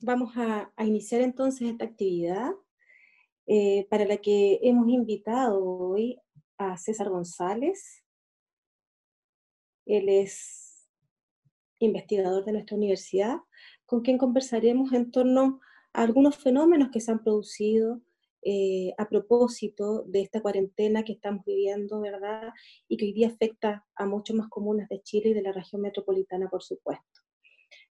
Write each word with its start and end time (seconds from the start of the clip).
vamos 0.00 0.32
a, 0.36 0.72
iniciar 0.78 1.20
entonces 1.20 1.68
esta 1.68 1.84
actividad 1.84 2.52
eh, 3.46 3.86
para 3.90 4.04
la 4.04 4.16
que 4.18 4.58
hemos 4.62 4.88
invitado 4.88 5.62
hoy 5.64 6.18
a 6.58 6.76
César 6.76 7.08
González. 7.10 8.04
Él 9.86 10.08
es 10.08 10.88
investigador 11.78 12.44
de 12.44 12.52
nuestra 12.52 12.76
universidad, 12.76 13.38
con 13.86 14.02
quien 14.02 14.18
conversaremos 14.18 14.92
en 14.92 15.10
torno 15.10 15.60
a 15.92 16.02
algunos 16.02 16.36
fenómenos 16.36 16.90
que 16.90 17.00
se 17.00 17.10
han 17.10 17.22
producido 17.22 18.00
eh, 18.42 18.94
a 18.96 19.08
propósito 19.08 20.04
de 20.04 20.22
esta 20.22 20.40
cuarentena 20.40 21.02
que 21.02 21.12
estamos 21.12 21.44
viviendo, 21.44 22.00
¿verdad? 22.00 22.52
Y 22.88 22.96
que 22.96 23.06
hoy 23.06 23.12
día 23.12 23.28
afecta 23.28 23.86
a 23.94 24.06
muchos 24.06 24.36
más 24.36 24.48
comunas 24.48 24.88
de 24.88 25.02
Chile 25.02 25.30
y 25.30 25.34
de 25.34 25.42
la 25.42 25.52
región 25.52 25.82
metropolitana, 25.82 26.48
por 26.48 26.62
supuesto. 26.62 27.19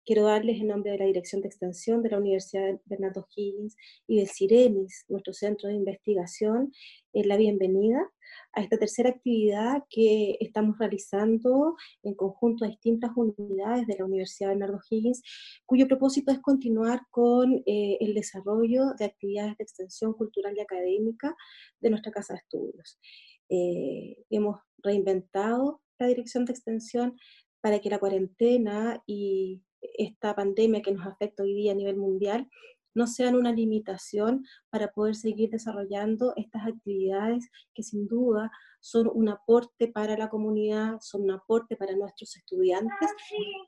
Quiero 0.07 0.25
darles 0.25 0.61
en 0.61 0.67
nombre 0.67 0.93
de 0.93 0.99
la 0.99 1.07
Dirección 1.07 1.41
de 1.41 1.49
Extensión 1.49 2.03
de 2.03 2.11
la 2.11 2.19
Universidad 2.19 2.79
Bernardo 2.85 3.27
Higgins 3.35 3.75
y 4.07 4.19
del 4.19 4.29
CIRENIS, 4.29 5.07
nuestro 5.09 5.33
centro 5.33 5.71
de 5.71 5.77
investigación, 5.77 6.75
eh, 7.15 7.25
la 7.25 7.39
bienvenida 7.39 8.11
a 8.53 8.61
esta 8.61 8.77
tercera 8.77 9.09
actividad 9.09 9.83
que 9.89 10.37
estamos 10.41 10.77
realizando 10.79 11.75
en 12.03 12.15
conjunto 12.15 12.67
a 12.67 12.69
distintas 12.69 13.13
unidades 13.17 13.87
de 13.87 13.97
la 13.97 14.05
Universidad 14.05 14.51
Bernardo 14.51 14.79
Higgins, 14.91 15.23
cuyo 15.65 15.89
propósito 15.89 16.33
es 16.33 16.41
continuar 16.41 17.01
con 17.11 17.63
eh, 17.65 17.97
el 18.01 18.13
desarrollo 18.13 18.93
de 18.99 19.07
actividades 19.07 19.57
de 19.57 19.65
extensión 19.65 20.13
cultural 20.13 20.55
y 20.55 20.61
académica 20.61 21.35
de 21.81 21.89
nuestra 21.89 22.13
Casa 22.13 22.35
de 22.35 22.41
Estudios. 22.41 22.99
Eh, 23.49 24.19
hemos 24.29 24.61
reinventado 24.83 25.81
la 25.99 26.09
dirección 26.09 26.45
de 26.45 26.53
extensión 26.53 27.17
para 27.63 27.79
que 27.79 27.89
la 27.89 27.99
cuarentena 27.99 29.03
y 29.07 29.63
esta 29.97 30.35
pandemia 30.35 30.83
que 30.83 30.93
nos 30.93 31.07
afecta 31.07 31.43
hoy 31.43 31.55
día 31.55 31.73
a 31.73 31.77
nivel 31.77 31.97
mundial 31.97 32.49
no 32.95 33.07
sean 33.07 33.35
una 33.35 33.53
limitación 33.53 34.47
para 34.71 34.93
poder 34.93 35.17
seguir 35.17 35.51
desarrollando 35.51 36.33
estas 36.37 36.67
actividades 36.67 37.51
que 37.75 37.83
sin 37.83 38.07
duda 38.07 38.51
son 38.81 39.11
un 39.13 39.29
aporte 39.29 39.89
para 39.89 40.17
la 40.17 40.29
comunidad, 40.29 40.99
son 41.01 41.23
un 41.23 41.33
aporte 41.33 41.77
para 41.77 41.97
nuestros 41.97 42.37
estudiantes 42.37 43.11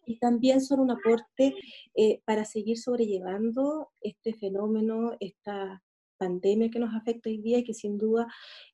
y 0.06 0.18
también 0.18 0.60
son 0.60 0.80
un 0.80 0.90
aporte 0.90 1.54
eh, 1.94 2.20
para 2.24 2.44
seguir 2.44 2.78
sobrellevando 2.78 3.90
este 4.00 4.34
fenómeno, 4.34 5.16
esta 5.18 5.82
pandemia 6.18 6.70
que 6.70 6.78
nos 6.78 6.94
afecta 6.94 7.28
hoy 7.28 7.38
día 7.38 7.58
y 7.58 7.64
que 7.64 7.74
sin 7.74 7.98
duda 7.98 8.26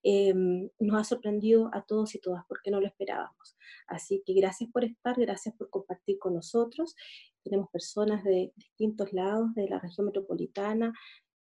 em, 0.03 0.69
nos 0.79 1.01
ha 1.01 1.05
sorprendido 1.05 1.71
a 1.73 1.83
todos 1.83 2.15
y 2.15 2.21
todas 2.21 2.45
porque 2.49 2.71
no 2.71 2.81
lo 2.81 2.87
esperábamos. 2.87 3.57
Así 3.87 4.23
que 4.25 4.33
gracias 4.35 4.71
por 4.71 4.85
estar, 4.85 5.19
gracias 5.19 5.55
por 5.57 5.71
compartir 5.71 6.19
con 6.19 6.35
nosotros. 6.35 6.95
Tenemos 7.43 7.71
personas 7.71 8.25
de 8.25 8.53
distintos 8.57 9.13
lados 9.13 9.55
de 9.55 9.69
la 9.69 9.79
región 9.79 10.07
metropolitana, 10.07 10.93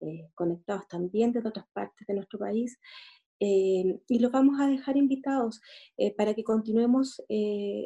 eh, 0.02 0.30
conectados 0.33 0.88
también 0.88 1.33
de 1.33 1.39
otras 1.39 1.66
partes 1.73 2.08
de 2.08 2.14
nuestro 2.14 2.39
país. 2.39 2.80
Eh, 3.41 4.02
y 4.08 4.19
los 4.19 4.33
vamos 4.33 4.59
a 4.59 4.67
dejar 4.67 4.97
invitados 4.97 5.61
eh, 5.97 6.14
para 6.14 6.33
que 6.33 6.44
continuemos 6.44 7.22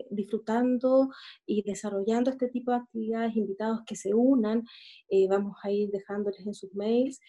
disfrutando 0.10 1.10
y 1.46 1.62
desarrollando 1.62 2.32
este 2.32 2.50
tipo 2.50 2.72
de 2.72 2.78
actividades, 2.78 3.36
invitados 3.36 3.82
que 3.86 3.96
se 3.96 4.14
unan. 4.14 4.64
vamos 5.30 5.56
a 5.64 5.72
ir 5.72 5.92
dejándoles 5.92 6.46
en 6.48 6.56
sus 6.56 6.74
mails 6.74 7.20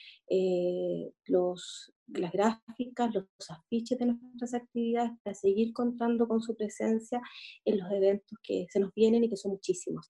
las 2.07 2.33
gráficas, 2.33 3.15
los, 3.15 3.27
afiches 3.49 3.99
de 3.99 4.07
nuestras 4.07 4.55
actividades 4.55 5.13
para 5.23 5.35
seguir 5.35 5.73
contando 5.73 6.29
con 6.29 6.41
su 6.41 6.55
presencia 6.57 7.21
en 7.65 7.79
los 7.79 7.91
eventos 7.91 8.39
que 8.43 8.67
se 8.71 8.81
nos 8.81 8.93
vienen 8.95 9.25
y 9.25 9.29
que 9.29 9.37
son 9.37 9.53
muchísimos. 9.53 10.09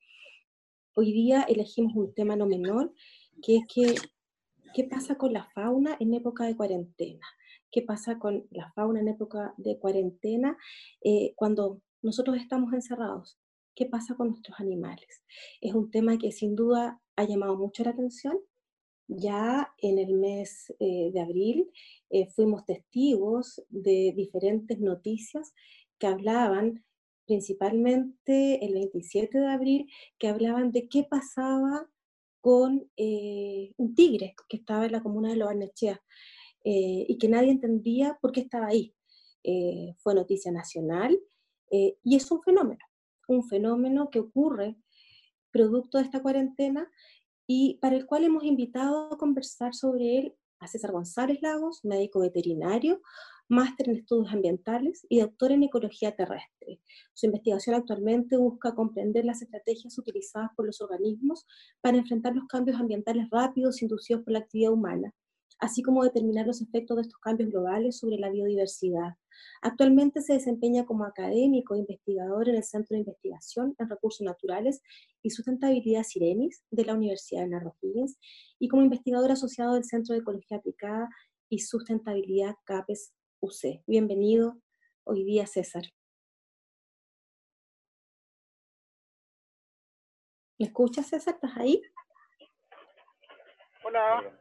Hoy 0.95 1.12
día 1.12 1.42
elegimos 1.42 1.95
un 1.97 2.14
tema 2.14 2.37
no 2.37 2.47
menor, 2.47 2.92
que 3.42 3.56
es 3.56 3.64
que, 3.67 3.95
¿qué 4.75 4.84
pasa 4.84 5.17
con 5.17 5.33
la 5.33 5.45
fauna 5.55 5.97
en 6.00 6.14
época 6.14 6.45
de 6.45 6.56
cuarentena? 6.56 7.27
qué 7.75 7.83
pasa 7.83 8.20
con 8.20 8.47
la 8.53 8.70
fauna 8.70 9.00
en 9.00 9.09
época 9.09 9.53
de 9.56 9.81
cuarentena 9.81 10.56
eh, 11.03 11.33
cuando 11.34 11.83
nosotros 12.03 12.37
estamos 12.37 12.72
encerrados, 12.72 13.37
qué 13.75 13.87
pasa 13.87 14.15
con 14.15 14.28
nuestros 14.28 14.60
animales. 14.60 15.25
Es 15.60 15.75
un 15.75 15.91
tema 15.91 16.16
que 16.16 16.31
sin 16.31 16.54
duda 16.54 17.03
ha 17.16 17.25
llamado 17.25 17.56
mucho 17.56 17.83
la 17.83 17.91
atención. 17.91 18.38
Ya 19.09 19.75
en 19.78 19.99
el 19.99 20.15
mes 20.15 20.72
eh, 20.78 21.10
de 21.12 21.21
abril 21.21 21.69
eh, 22.10 22.28
fuimos 22.28 22.65
testigos 22.65 23.60
de 23.71 24.12
diferentes 24.16 24.78
noticias 24.78 25.53
que 25.99 26.06
hablaban 26.06 26.84
principalmente 27.26 28.64
el 28.64 28.74
27 28.74 29.38
de 29.38 29.46
abril, 29.46 29.90
que 30.18 30.28
hablaban 30.28 30.72
de 30.72 30.88
qué 30.88 31.04
pasaba 31.04 31.88
con 32.40 32.90
un 32.96 33.94
tigre 33.94 34.34
que 34.48 34.58
estaba 34.58 34.84
en 34.84 34.92
la 34.92 35.02
comuna 35.02 35.30
de 35.30 35.36
Lobarnechea. 35.36 36.02
Eh, 36.66 37.04
y 37.08 37.18
que 37.18 37.28
nadie 37.28 37.50
entendía 37.50 38.18
por 38.22 38.32
qué 38.32 38.40
estaba 38.40 38.68
ahí. 38.68 38.94
Eh, 39.42 39.94
fue 39.98 40.14
noticia 40.14 40.50
nacional 40.50 41.20
eh, 41.70 41.98
y 42.02 42.16
es 42.16 42.30
un 42.30 42.42
fenómeno, 42.42 42.80
un 43.28 43.46
fenómeno 43.46 44.08
que 44.08 44.20
ocurre 44.20 44.78
producto 45.50 45.98
de 45.98 46.04
esta 46.04 46.22
cuarentena 46.22 46.91
y 47.46 47.78
para 47.82 47.96
el 47.96 48.06
cual 48.06 48.24
hemos 48.24 48.44
invitado 48.44 49.12
a 49.12 49.18
conversar 49.18 49.74
sobre 49.74 50.16
él 50.18 50.34
a 50.60 50.66
César 50.66 50.92
González 50.92 51.42
Lagos, 51.42 51.84
médico 51.84 52.20
veterinario, 52.20 53.02
máster 53.49 53.88
en 53.88 53.97
estudios 53.97 54.32
ambientales 54.32 55.06
y 55.09 55.21
doctor 55.21 55.53
en 55.53 55.62
ecología 55.65 56.15
terrestre. 56.16 56.81
Su 57.12 57.27
investigación 57.27 57.77
actualmente 57.77 58.37
busca 58.37 58.75
comprender 58.75 59.25
las 59.25 59.43
estrategias 59.43 59.99
utilizadas 59.99 60.50
por 60.56 60.66
los 60.66 60.81
organismos 60.81 61.47
para 61.81 61.99
enfrentar 61.99 62.34
los 62.34 62.47
cambios 62.47 62.81
ambientales 62.81 63.28
rápidos 63.31 63.83
inducidos 63.83 64.22
por 64.22 64.33
la 64.33 64.41
actividad 64.41 64.72
humana 64.72 65.15
así 65.59 65.83
como 65.83 66.04
determinar 66.04 66.47
los 66.47 66.60
efectos 66.60 66.97
de 66.97 67.03
estos 67.03 67.21
cambios 67.21 67.50
globales 67.50 67.99
sobre 67.99 68.19
la 68.19 68.31
biodiversidad. 68.31 69.15
Actualmente 69.62 70.21
se 70.21 70.34
desempeña 70.34 70.84
como 70.84 71.04
académico 71.04 71.75
e 71.75 71.78
investigador 71.78 72.49
en 72.49 72.56
el 72.56 72.65
Centro 72.65 72.94
de 72.94 73.00
Investigación 73.00 73.75
en 73.78 73.88
Recursos 73.88 74.25
Naturales 74.25 74.83
y 75.22 75.31
Sustentabilidad 75.31 76.04
Sirenis 76.04 76.62
de 76.71 76.84
la 76.84 76.94
Universidad 76.94 77.43
de 77.43 77.49
Narro 77.49 77.77
y 78.59 78.69
como 78.69 78.83
investigador 78.83 79.33
asociado 79.33 79.75
del 79.75 79.84
Centro 79.84 80.15
de 80.15 80.21
Ecología 80.21 80.59
Aplicada 80.59 81.09
y 81.49 81.60
Sustentabilidad 81.60 82.54
CAPES 82.65 83.12
UC. 83.44 83.82
Bienvenido 83.87 84.56
hoy 85.05 85.22
día, 85.22 85.47
César. 85.47 85.82
¿Me 90.59 90.66
escuchas, 90.66 91.09
César? 91.09 91.34
¿Estás 91.34 91.54
ahí? 91.59 91.83
Hola. 93.84 94.33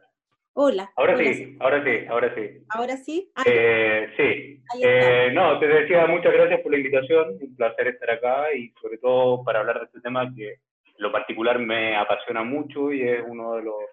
Hola. 0.53 0.93
Ahora 0.95 1.17
sí, 1.17 1.57
ahora 1.59 1.83
sí, 1.83 2.05
ahora 2.07 2.35
sí. 2.35 2.65
¿Ahora 2.69 2.97
sí? 2.97 3.31
Ah, 3.35 3.43
eh, 3.45 4.07
sí. 4.15 4.63
Eh, 4.81 5.31
no, 5.33 5.59
te 5.59 5.67
decía 5.67 6.05
muchas 6.07 6.31
gracias 6.31 6.61
por 6.61 6.71
la 6.71 6.77
invitación, 6.77 7.39
un 7.41 7.55
placer 7.57 7.87
estar 7.87 8.09
acá 8.09 8.53
y 8.53 8.69
sobre 8.81 8.99
todo 8.99 9.43
para 9.43 9.59
hablar 9.59 9.79
de 9.79 9.85
este 9.85 9.99
tema 9.99 10.33
que 10.33 10.59
lo 10.97 11.11
particular 11.11 11.59
me 11.59 11.97
apasiona 11.97 12.43
mucho 12.43 12.93
y 12.93 13.01
es 13.01 13.21
uno 13.27 13.55
de 13.55 13.63
los 13.63 13.83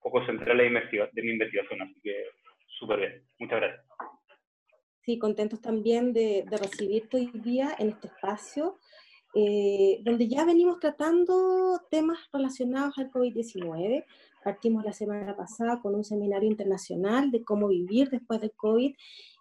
focos 0.00 0.26
centrales 0.26 0.72
de 1.12 1.22
mi 1.22 1.30
investigación, 1.30 1.82
así 1.82 2.00
que 2.02 2.24
súper 2.66 2.98
bien. 2.98 3.22
Muchas 3.38 3.60
gracias. 3.60 3.84
Sí, 5.08 5.18
contentos 5.18 5.62
también 5.62 6.12
de, 6.12 6.44
de 6.50 6.56
recibirte 6.58 7.16
hoy 7.16 7.30
día 7.32 7.74
en 7.78 7.88
este 7.88 8.08
espacio. 8.08 8.76
Eh, 9.34 10.02
donde 10.04 10.28
ya 10.28 10.44
venimos 10.44 10.80
tratando 10.80 11.80
temas 11.90 12.18
relacionados 12.30 12.98
al 12.98 13.10
COVID-19, 13.10 14.04
Partimos 14.44 14.84
la 14.84 14.92
semana 14.92 15.34
pasada 15.34 15.80
con 15.80 15.94
un 15.94 16.04
seminario 16.04 16.50
internacional 16.50 17.30
de 17.30 17.42
cómo 17.42 17.68
vivir 17.68 18.10
después 18.10 18.42
del 18.42 18.52
COVID 18.52 18.94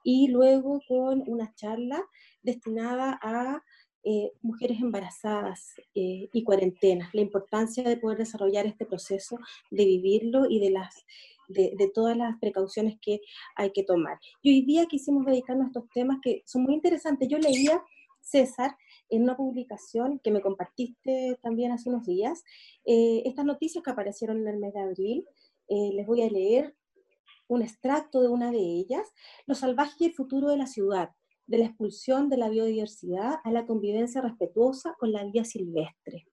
y 0.06 0.28
luego 0.30 0.80
con 0.88 1.24
una 1.28 1.54
charla 1.54 2.02
destinada 2.44 3.20
a 3.22 3.62
eh, 4.06 4.32
mujeres 4.42 4.80
embarazadas 4.80 5.74
eh, 5.94 6.30
y 6.32 6.44
cuarentenas, 6.46 7.14
la 7.14 7.20
importancia 7.20 7.84
de 7.84 7.98
poder 7.98 8.20
desarrollar 8.20 8.66
este 8.66 8.86
proceso, 8.86 9.38
de 9.70 9.84
vivirlo 9.84 10.46
y 10.50 10.60
de, 10.60 10.70
las, 10.70 11.06
de, 11.48 11.92
todas 11.94 12.18
las 12.18 12.38
precauciones 12.40 12.98
que 13.02 13.22
hay 13.56 13.72
que 13.72 13.84
tomar. 13.84 14.20
Y 14.42 14.52
hoy 14.52 14.66
día 14.66 14.86
quisimos 14.86 15.26
dedicarnos 15.26 15.66
a 15.66 15.68
estos 15.68 15.90
temas 15.94 16.20
que 16.22 16.44
son 16.46 16.64
muy 16.64 16.74
interesantes. 16.74 17.28
Yo 17.30 17.38
leía, 17.38 17.82
César, 18.22 18.76
en 19.10 19.24
una 19.24 19.38
publicación 19.38 20.20
que 20.20 20.32
me 20.32 20.42
compartiste 20.42 21.38
también 21.42 21.72
hace 21.72 21.90
unos 21.90 22.06
días, 22.06 22.44
eh, 22.86 23.24
estas 23.26 23.46
noticias 23.46 23.84
que 23.84 23.92
aparecieron 23.92 24.40
en 24.40 24.48
el 24.48 24.58
mes 24.58 24.74
de 24.74 24.82
abril, 24.82 25.26
eh, 25.70 25.92
les 25.94 26.06
voy 26.06 26.22
a 26.22 26.30
leer 26.30 26.76
un 27.48 27.62
extracto 27.62 28.22
de 28.22 28.28
una 28.28 28.52
de 28.52 28.60
ellas, 28.60 29.08
Lo 29.46 29.56
salvaje 29.56 29.96
y 30.00 30.06
el 30.06 30.14
futuro 30.14 30.50
de 30.50 30.58
la 30.58 30.68
ciudad, 30.68 31.12
de 31.46 31.60
la 31.60 31.66
expulsión 31.66 32.30
de 32.30 32.38
la 32.38 32.50
biodiversidad 32.50 33.36
a 33.44 33.52
la 33.52 33.66
convivencia 33.66 34.22
respetuosa 34.22 34.96
con 35.00 35.14
la 35.14 35.24
vida 35.24 35.46
silvestre. 35.46 36.28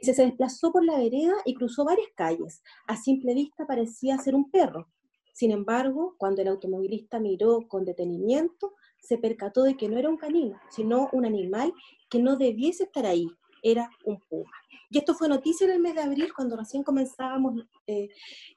Se, 0.00 0.12
desplazó 0.12 0.72
por 0.72 0.84
la 0.84 0.98
vereda 0.98 1.34
y 1.44 1.54
cruzó 1.54 1.84
varias 1.84 2.08
calles. 2.14 2.62
A 2.86 2.96
simple 2.96 3.34
vista 3.34 3.66
parecía 3.66 4.18
ser 4.18 4.34
un 4.34 4.50
perro. 4.50 4.88
Sin 5.32 5.50
embargo, 5.50 6.14
cuando 6.18 6.42
el 6.42 6.48
automovilista 6.48 7.20
miró 7.20 7.66
con 7.68 7.84
detenimiento, 7.84 8.74
se 9.00 9.18
percató 9.18 9.62
de 9.62 9.76
que 9.76 9.88
no 9.88 9.98
era 9.98 10.08
un 10.08 10.16
canino, 10.16 10.58
sino 10.70 11.08
un 11.12 11.26
animal 11.26 11.74
que 12.08 12.18
no 12.18 12.36
debiese 12.36 12.84
estar 12.84 13.04
ahí, 13.04 13.28
era 13.62 13.90
un 14.04 14.20
puma. 14.28 14.52
y 14.90 14.98
esto 14.98 15.14
fue 15.14 15.28
noticia 15.28 15.66
en 15.66 15.72
el 15.72 15.80
mes 15.80 15.94
de 15.94 16.02
abril, 16.02 16.32
cuando 16.32 16.56
recién 16.56 16.82
comenzábamos 16.82 17.66
eh, 17.86 18.08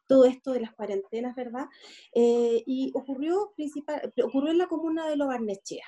todo 0.07 0.25
esto 0.25 0.51
de 0.51 0.61
las 0.61 0.73
cuarentenas, 0.73 1.35
¿verdad? 1.35 1.65
Eh, 2.13 2.63
y 2.65 2.91
ocurrió, 2.93 3.51
principal, 3.55 4.13
en 4.15 4.57
la 4.57 4.67
comuna 4.67 5.07
de 5.07 5.17
Lobarnechea. 5.17 5.85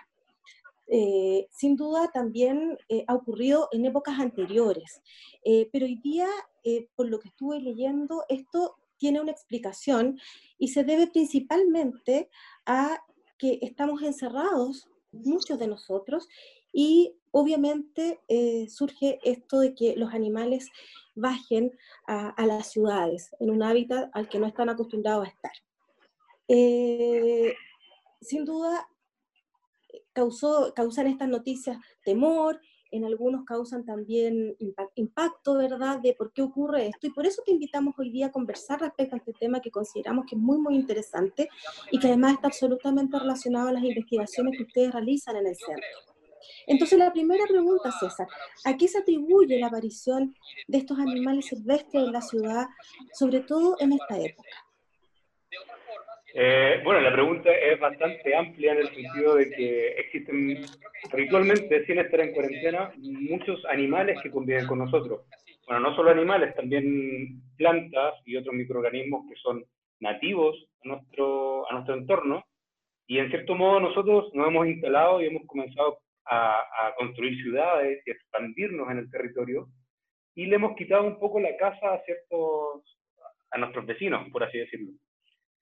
Eh, 0.94 1.48
sin 1.52 1.78
duda 1.78 2.12
también 2.14 2.78
ha 3.08 3.16
ocurrido 3.16 3.70
en 3.72 3.86
épocas 3.86 4.20
anteriores, 4.20 5.02
pero 5.72 5.86
hoy 5.86 5.96
día, 6.04 6.28
por 6.96 7.08
lo 7.08 7.18
que 7.20 7.30
estuve 7.30 7.62
leyendo, 7.62 8.26
esto 8.28 8.76
tiene 9.02 9.20
una 9.20 9.32
explicación 9.32 10.20
y 10.60 10.68
se 10.68 10.84
debe 10.84 11.08
principalmente 11.08 12.30
a 12.68 13.04
que 13.40 13.58
estamos 13.64 14.04
encerrados, 14.04 14.88
muchos 15.12 15.58
de 15.58 15.66
nosotros, 15.66 16.30
y 16.72 17.16
obviamente 17.32 18.20
eh, 18.28 18.68
surge 18.70 19.20
esto 19.24 19.60
de 19.60 19.74
que 19.74 19.96
los 19.96 20.14
animales 20.14 20.70
bajen 21.16 21.76
a, 22.06 22.46
las 22.46 22.72
ciudades, 22.72 23.32
en 23.40 23.50
un 23.50 23.64
hábitat 23.64 24.12
al 24.14 24.30
que 24.30 24.38
no 24.38 24.46
están 24.46 24.70
acostumbrados 24.70 25.26
a 25.26 25.30
estar. 25.32 25.52
Eh, 26.48 27.56
sin 28.22 28.46
duda, 28.46 28.88
causó, 30.14 30.74
causan 30.76 31.08
estas 31.08 31.30
noticias 31.30 31.78
temor, 32.04 32.60
en 32.92 33.06
algunos 33.06 33.46
causan 33.46 33.86
también 33.86 34.56
impacto, 34.96 35.56
¿verdad?, 35.56 36.00
de 36.02 36.14
por 36.14 36.34
qué 36.34 36.42
ocurre 36.42 36.88
esto. 36.88 37.08
Y 37.08 37.12
por 37.12 37.26
eso 37.26 37.42
te 37.46 37.52
invitamos 37.52 37.96
hoy 37.98 38.12
día 38.12 38.28
a 38.28 38.32
conversar 38.32 38.82
respecto 38.82 39.16
a 39.16 39.20
este 39.20 39.34
tema 39.34 39.62
que 39.62 39.72
consideramos 39.72 40.26
que 40.26 40.36
es 40.36 40.42
muy, 40.42 40.58
muy 40.58 40.76
interesante 40.76 41.48
y 41.90 42.00
que 42.00 42.08
además 42.08 42.34
está 42.34 42.48
absolutamente 42.48 43.18
relacionado 43.18 43.70
a 43.70 43.74
las 43.74 43.84
investigaciones 43.84 44.58
que 44.58 44.64
ustedes 44.64 44.92
realizan 44.92 45.38
en 45.38 45.48
el 45.48 45.56
centro. 45.56 45.88
Entonces, 46.68 47.00
la 47.00 47.14
primera 47.14 47.46
pregunta, 47.48 47.92
César, 47.98 48.28
¿a 48.66 48.76
qué 48.76 48.88
se 48.88 49.00
atribuye 49.00 49.60
la 49.60 49.68
aparición 49.68 50.36
de 50.68 50.80
estos 50.80 51.00
animales 51.00 51.46
silvestres 51.46 52.04
en 52.04 52.12
la 52.12 52.22
ciudad, 52.22 52.68
sobre 53.14 53.40
todo 53.42 53.78
en 53.80 53.94
esta 53.94 54.20
época? 54.20 54.50
Eh, 56.34 56.82
bueno, 56.84 57.02
la 57.02 57.12
pregunta 57.12 57.52
es 57.52 57.80
bastante 57.80 58.36
amplia 58.36 58.74
en 58.74 58.78
el 58.80 58.94
sentido 58.94 59.36
de 59.36 59.50
que 59.52 59.88
existen 59.98 60.64
habitualmente, 61.12 61.86
sin 61.86 62.00
estar 62.00 62.20
en 62.22 62.34
cuarentena, 62.34 62.92
muchos 62.98 63.64
animales 63.66 64.20
que 64.22 64.32
conviven 64.32 64.68
con 64.68 64.80
nosotros. 64.80 65.26
Bueno, 65.68 65.90
no 65.90 65.96
solo 65.96 66.12
animales, 66.12 66.56
también 66.56 67.42
plantas 67.58 68.16
y 68.26 68.38
otros 68.38 68.56
microorganismos 68.56 69.30
que 69.30 69.36
son 69.36 69.64
nativos 70.00 70.56
a 70.84 70.88
nuestro, 70.88 71.70
a 71.70 71.74
nuestro 71.74 71.96
entorno. 71.96 72.46
Y 73.08 73.20
en 73.20 73.30
cierto 73.30 73.56
modo 73.56 73.82
nosotros 73.82 74.34
nos 74.34 74.48
hemos 74.48 74.68
instalado 74.68 75.22
y 75.22 75.26
hemos 75.26 75.46
comenzado 75.46 76.00
a, 76.26 76.94
construir 76.98 77.42
ciudades 77.42 78.02
y 78.06 78.12
expandirnos 78.12 78.90
en 78.90 79.00
el 79.00 79.12
territorio, 79.12 79.68
y 80.36 80.46
le 80.46 80.56
hemos 80.56 80.76
quitado 80.76 81.04
un 81.04 81.20
poco 81.20 81.40
la 81.40 81.56
casa 81.58 81.94
a 81.94 82.02
ciertos, 82.04 82.84
a 83.52 83.58
nuestros 83.58 83.86
vecinos, 83.86 84.30
por 84.32 84.44
así 84.44 84.58
decirlo. 84.58 84.92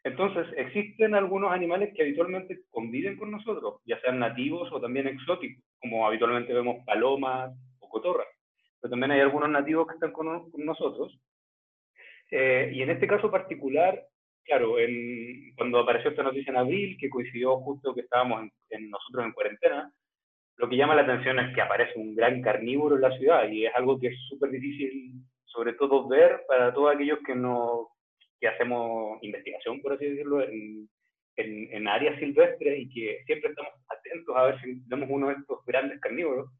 Entonces, 0.03 0.47
existen 0.55 1.13
algunos 1.13 1.51
animales 1.51 1.93
que 1.93 2.03
habitualmente 2.03 2.61
conviven 2.69 3.17
con 3.17 3.31
nosotros, 3.31 3.81
ya 3.85 3.99
sean 3.99 4.19
nativos 4.19 4.71
o 4.71 4.79
también 4.79 5.07
exóticos, 5.07 5.63
como 5.79 6.07
habitualmente 6.07 6.53
vemos 6.53 6.83
palomas 6.85 7.51
o 7.79 7.89
cotorras. 7.89 8.27
Pero 8.79 8.91
también 8.91 9.11
hay 9.11 9.19
algunos 9.19 9.49
nativos 9.49 9.87
que 9.87 9.95
están 9.95 10.13
con, 10.13 10.49
nosotros. 10.53 11.19
Eh, 12.31 12.71
y 12.73 12.81
en 12.81 12.91
este 12.91 13.07
caso 13.07 13.29
particular, 13.29 14.01
claro, 14.45 14.75
cuando 15.57 15.79
apareció 15.79 16.11
esta 16.11 16.23
noticia 16.23 16.51
en 16.51 16.57
abril, 16.57 16.97
que 16.97 17.09
coincidió 17.09 17.57
justo 17.57 17.93
que 17.93 18.01
estábamos 18.01 18.49
en, 18.69 18.89
nosotros 18.89 19.25
en 19.25 19.33
cuarentena, 19.33 19.91
lo 20.55 20.69
que 20.69 20.77
llama 20.77 20.95
la 20.95 21.01
atención 21.01 21.39
es 21.39 21.53
que 21.53 21.61
aparece 21.61 21.99
un 21.99 22.15
gran 22.15 22.41
carnívoro 22.41 22.95
en 22.95 23.01
la 23.01 23.17
ciudad 23.17 23.49
y 23.49 23.65
es 23.65 23.75
algo 23.75 23.99
que 23.99 24.07
es 24.07 24.19
súper 24.29 24.49
difícil, 24.51 25.13
sobre 25.45 25.73
todo, 25.73 26.07
ver 26.07 26.43
para 26.47 26.73
todos 26.73 26.93
aquellos 26.93 27.19
que, 27.25 27.35
no, 27.35 27.89
que 28.39 28.47
hacemos 28.47 29.21
investigación, 29.21 29.81
por 29.81 29.93
así 29.93 30.05
decirlo, 30.05 30.41
en, 30.41 30.89
en, 31.35 31.87
áreas 31.87 32.19
silvestres 32.19 32.79
y 32.79 32.89
que 32.89 33.23
siempre 33.25 33.49
estamos 33.49 33.71
atentos 33.87 34.35
a 34.35 34.43
ver 34.43 34.61
si 34.61 34.81
vemos 34.87 35.07
uno 35.09 35.29
de 35.29 35.35
estos 35.35 35.65
grandes 35.65 35.99
carnívoros, 35.99 36.51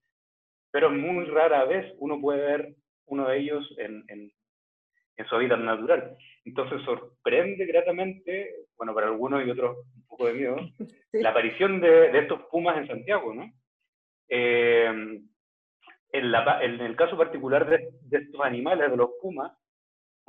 pero 0.72 0.90
muy 0.90 1.26
rara 1.26 1.66
vez 1.66 1.94
uno 1.98 2.20
puede 2.20 2.42
ver 2.42 2.76
uno 3.08 3.28
de 3.28 3.40
ellos 3.40 3.76
en, 3.78 4.04
en, 4.08 4.32
en 5.18 5.26
su 5.28 5.36
hábitat 5.36 5.60
natural. 5.60 6.18
Entonces 6.46 6.82
sorprende 6.84 7.66
gratamente, 7.66 8.56
bueno, 8.78 8.94
para 8.94 9.08
algunos 9.08 9.46
y 9.46 9.50
otros 9.50 9.78
un 9.96 10.08
poco 10.08 10.28
de 10.28 10.34
miedo, 10.34 10.56
la 11.14 11.30
aparición 11.30 11.82
de, 11.82 12.12
de 12.12 12.20
estos 12.20 12.42
pumas 12.52 12.78
en 12.78 12.88
Santiago, 12.88 13.34
¿no? 13.34 13.52
Eh, 14.30 15.20
en, 16.12 16.32
la, 16.32 16.64
en, 16.64 16.80
el 16.80 16.96
caso 16.96 17.18
particular 17.18 17.68
de, 17.68 17.90
estos 18.12 18.42
animales, 18.42 18.90
de 18.90 18.98
los 18.98 19.12
pumas, 19.22 19.52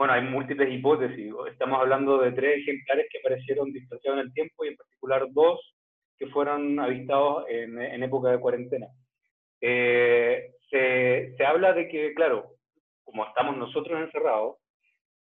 bueno, 0.00 0.14
hay 0.14 0.22
múltiples 0.22 0.72
hipótesis. 0.72 1.30
Estamos 1.50 1.78
hablando 1.78 2.16
de 2.22 2.32
tres 2.32 2.62
ejemplares 2.62 3.06
que 3.12 3.18
aparecieron 3.18 3.70
distanciados 3.70 4.18
en 4.18 4.26
el 4.28 4.32
tiempo 4.32 4.64
y 4.64 4.68
en 4.68 4.76
particular 4.76 5.26
dos 5.30 5.74
que 6.18 6.26
fueron 6.28 6.80
avistados 6.80 7.44
en, 7.50 7.78
en 7.78 8.02
época 8.02 8.30
de 8.30 8.40
cuarentena. 8.40 8.86
Eh, 9.60 10.52
se, 10.70 11.34
se, 11.36 11.44
habla 11.44 11.74
de 11.74 11.86
que, 11.90 12.14
claro, 12.14 12.46
como 13.04 13.26
estamos 13.26 13.58
nosotros 13.58 14.00
encerrados, 14.00 14.56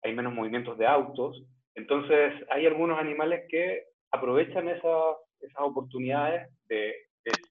hay 0.01 0.15
menos 0.15 0.33
movimientos 0.33 0.77
de 0.77 0.87
autos, 0.87 1.43
entonces 1.75 2.31
hay 2.49 2.65
algunos 2.65 2.97
animales 2.97 3.43
que 3.49 3.83
aprovechan 4.11 4.69
esas, 4.69 5.17
esas 5.41 5.61
oportunidades 5.61 6.47
de, 6.69 6.95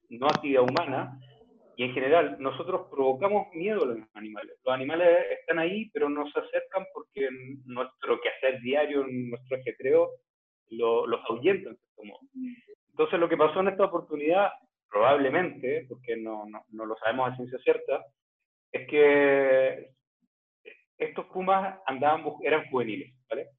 no 0.09 0.25
actividad 0.25 0.63
humana, 0.63 1.15
y 1.79 1.85
en 1.85 1.93
general 1.93 2.35
nosotros 2.39 2.87
provocamos 2.91 3.47
miedo 3.53 3.83
a 3.83 3.85
los 3.85 3.99
animales. 4.13 4.57
Los 4.65 4.75
animales 4.75 5.07
están 5.39 5.59
ahí, 5.59 5.89
pero 5.93 6.09
no 6.09 6.29
se 6.29 6.37
acercan 6.37 6.85
porque 6.93 7.29
nuestro 7.67 8.19
quehacer 8.19 8.59
diario, 8.59 9.05
nuestro 9.07 9.55
ajetreo, 9.55 10.09
lo, 10.71 11.07
los 11.07 11.21
ahuyenta. 11.29 11.69
Entonces 12.89 13.17
lo 13.17 13.29
que 13.29 13.37
pasó 13.37 13.61
en 13.61 13.69
esta 13.69 13.85
oportunidad, 13.85 14.49
probablemente, 14.89 15.85
porque 15.87 16.17
no, 16.17 16.45
no, 16.49 16.65
no 16.67 16.85
lo 16.85 16.97
sabemos 16.97 17.31
a 17.31 17.35
ciencia 17.37 17.57
cierta, 17.59 18.03
es 18.73 18.85
que 18.89 19.91
estos 20.97 21.27
pumas 21.27 21.79
andaban, 21.85 22.25
eran 22.43 22.69
juveniles, 22.69 23.13
¿vale? 23.29 23.51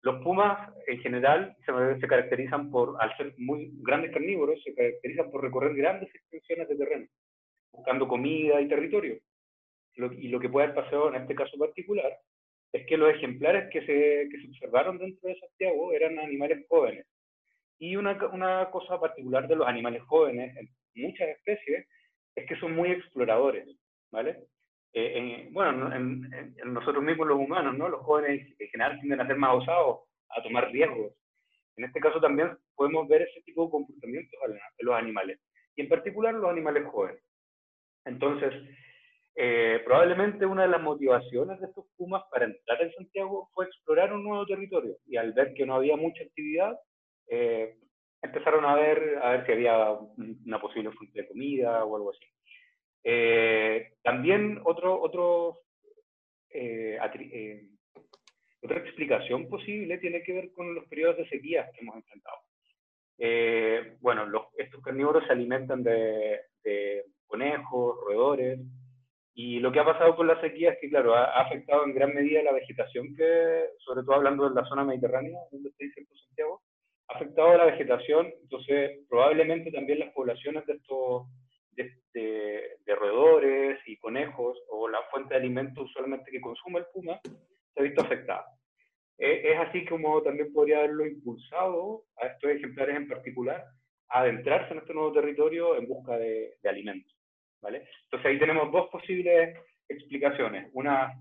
Los 0.00 0.22
pumas, 0.22 0.72
en 0.86 1.00
general, 1.00 1.54
se, 1.66 2.08
caracterizan 2.08 2.70
por, 2.70 2.96
al 2.98 3.14
ser 3.18 3.34
muy 3.36 3.72
grandes 3.82 4.10
carnívoros, 4.10 4.58
se 4.62 4.74
caracterizan 4.74 5.30
por 5.30 5.42
recorrer 5.42 5.74
grandes 5.74 6.08
extensiones 6.14 6.66
de 6.66 6.76
terreno, 6.76 7.06
buscando 7.78 8.08
comida 8.08 8.60
y 8.60 8.68
territorio. 8.68 9.18
y 9.96 10.28
lo 10.28 10.38
que 10.38 10.48
puede 10.48 10.66
haber 10.66 10.84
pasado 10.84 11.08
en 11.08 11.22
este 11.22 11.34
caso 11.34 11.58
particular 11.58 12.12
es 12.72 12.86
que 12.86 12.96
los 12.96 13.10
ejemplares 13.10 13.70
que 13.72 13.80
se, 13.80 14.28
que 14.30 14.40
se 14.40 14.48
observaron 14.48 14.98
dentro 14.98 15.28
de 15.28 15.38
Santiago 15.38 15.92
eran 15.92 16.18
animales 16.18 16.66
jóvenes. 16.68 17.06
Y 17.78 17.96
una, 17.96 18.18
una 18.32 18.70
cosa 18.70 19.00
particular 19.00 19.48
de 19.48 19.56
los 19.56 19.66
animales 19.66 20.02
jóvenes, 20.02 20.54
en 20.56 20.68
muchas 20.94 21.28
especies, 21.28 21.86
es 22.34 22.46
que 22.46 22.56
son 22.56 22.74
muy 22.74 22.90
exploradores, 22.90 23.66
¿vale? 24.10 24.38
Eh, 24.92 25.48
bueno, 25.52 25.94
en, 25.94 26.28
nosotros 26.66 27.02
mismos 27.02 27.26
los 27.28 27.38
humanos, 27.38 27.76
¿no? 27.76 27.88
Los 27.88 28.02
jóvenes 28.02 28.54
en 28.58 28.68
general 28.68 28.98
tienden 29.00 29.20
a 29.20 29.26
ser 29.26 29.36
más 29.36 29.54
osados, 29.54 30.00
a 30.30 30.42
tomar 30.42 30.70
riesgos. 30.70 31.12
En 31.76 31.84
este 31.84 32.00
caso 32.00 32.20
también 32.20 32.56
podemos 32.74 33.06
ver 33.08 33.22
ese 33.22 33.40
tipo 33.42 33.64
de 33.64 33.70
comportamientos 33.70 34.38
en 34.44 34.86
los 34.86 34.94
animales, 34.94 35.40
y 35.76 35.82
en 35.82 35.88
particular 35.88 36.34
los 36.34 36.50
animales 36.50 36.84
jóvenes. 36.86 37.22
Entonces, 38.08 38.52
eh, 39.36 39.80
probablemente 39.84 40.44
una 40.46 40.62
de 40.62 40.68
las 40.68 40.82
motivaciones 40.82 41.60
de 41.60 41.66
estos 41.66 41.86
pumas 41.96 42.24
para 42.30 42.46
entrar 42.46 42.82
en 42.82 42.92
Santiago 42.94 43.48
fue 43.54 43.66
explorar 43.66 44.12
un 44.12 44.24
nuevo 44.24 44.44
territorio, 44.46 44.96
y 45.06 45.16
al 45.16 45.32
ver 45.32 45.54
que 45.54 45.64
no 45.64 45.76
había 45.76 45.96
mucha 45.96 46.24
actividad, 46.24 46.76
eh, 47.28 47.76
empezaron 48.22 48.64
a 48.64 48.74
ver, 48.74 49.18
a 49.22 49.30
ver 49.32 49.46
si 49.46 49.52
había 49.52 49.92
una 50.46 50.60
posible 50.60 50.90
fuente 50.92 51.22
de 51.22 51.28
comida 51.28 51.84
o 51.84 51.96
algo 51.96 52.10
así. 52.10 52.26
Eh, 53.04 53.92
también 54.02 54.60
otro, 54.64 55.00
otro, 55.00 55.60
eh, 56.50 56.98
eh, 57.32 57.68
otra 58.62 58.78
explicación 58.78 59.48
posible 59.48 59.98
tiene 59.98 60.22
que 60.22 60.32
ver 60.32 60.52
con 60.52 60.74
los 60.74 60.86
periodos 60.86 61.18
de 61.18 61.28
sequía 61.28 61.70
que 61.72 61.80
hemos 61.80 61.96
enfrentado. 61.96 62.36
bueno, 64.00 64.26
los, 64.26 64.42
estos 64.56 64.82
carnívoros 64.82 65.24
se 65.26 65.32
alimentan 65.32 65.82
de, 65.82 66.40
conejos, 67.28 67.96
roedores, 68.04 68.60
y 69.34 69.60
lo 69.60 69.70
que 69.70 69.78
ha 69.78 69.84
pasado 69.84 70.16
con 70.16 70.26
la 70.26 70.40
sequía 70.40 70.72
es 70.72 70.78
que, 70.80 70.90
claro, 70.90 71.14
ha, 71.14 71.40
afectado 71.42 71.84
en 71.84 71.94
gran 71.94 72.12
medida 72.12 72.42
la 72.42 72.52
vegetación 72.52 73.14
que, 73.14 73.66
sobre 73.78 74.02
todo 74.02 74.16
hablando 74.16 74.48
de 74.48 74.60
la 74.60 74.66
zona 74.66 74.84
mediterránea, 74.84 75.38
donde 75.52 75.68
está 75.68 75.84
diciendo 75.84 76.12
Santiago, 76.26 76.62
ha 77.08 77.14
afectado 77.14 77.50
a 77.50 77.56
la 77.58 77.64
vegetación, 77.66 78.26
entonces 78.42 78.98
probablemente 79.08 79.70
también 79.70 80.00
las 80.00 80.12
poblaciones 80.12 80.66
de 80.66 80.72
estos 80.72 81.28
de, 82.14 82.94
roedores 82.96 83.78
y 83.86 83.96
conejos 83.98 84.58
o 84.70 84.88
la 84.88 85.02
fuente 85.10 85.34
de 85.34 85.40
alimento 85.40 85.82
usualmente 85.82 86.30
que 86.30 86.40
consume 86.40 86.80
el 86.80 86.86
puma 86.92 87.20
se 87.22 87.80
ha 87.80 87.82
visto 87.82 88.02
afectada. 88.02 88.44
Eh, 89.18 89.52
es 89.52 89.58
así 89.60 89.84
como 89.84 90.22
también 90.22 90.52
podría 90.52 90.78
haberlo 90.78 91.06
impulsado 91.06 92.04
a 92.16 92.26
estos 92.26 92.50
ejemplares 92.50 92.96
en 92.96 93.08
particular 93.08 93.64
a 94.08 94.20
adentrarse 94.20 94.72
en 94.72 94.78
este 94.78 94.94
nuevo 94.94 95.12
territorio 95.12 95.76
en 95.76 95.86
busca 95.86 96.16
de, 96.16 96.54
alimentos. 96.64 97.14
Entonces 97.62 98.26
ahí 98.26 98.38
tenemos 98.38 98.70
dos 98.72 98.88
posibles 98.90 99.58
explicaciones. 99.88 100.70
Una, 100.72 101.12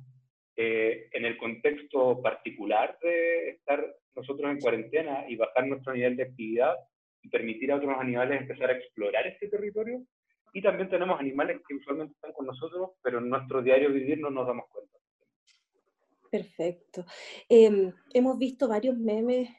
eh, 0.55 1.09
en 1.11 1.25
el 1.25 1.37
contexto 1.37 2.21
particular 2.21 2.97
de 3.01 3.49
estar 3.49 3.83
nosotros 4.15 4.51
en 4.51 4.59
cuarentena 4.59 5.25
y 5.27 5.35
bajar 5.35 5.67
nuestro 5.67 5.93
nivel 5.93 6.15
de 6.15 6.23
actividad 6.23 6.75
y 7.21 7.29
permitir 7.29 7.71
a 7.71 7.77
otros 7.77 7.95
animales 7.99 8.41
empezar 8.41 8.69
a 8.69 8.73
explorar 8.73 9.27
este 9.27 9.47
territorio. 9.49 10.03
Y 10.53 10.61
también 10.61 10.89
tenemos 10.89 11.19
animales 11.19 11.61
que 11.67 11.75
usualmente 11.75 12.13
están 12.13 12.33
con 12.33 12.45
nosotros, 12.45 12.91
pero 13.03 13.19
en 13.19 13.29
nuestro 13.29 13.61
diario 13.61 13.91
vivir 13.91 14.19
no 14.19 14.29
nos 14.29 14.47
damos 14.47 14.65
cuenta. 14.69 14.97
Perfecto. 16.31 17.05
Em, 17.47 17.93
hemos 18.13 18.37
visto 18.37 18.67
varios 18.67 18.97
memes 18.97 19.49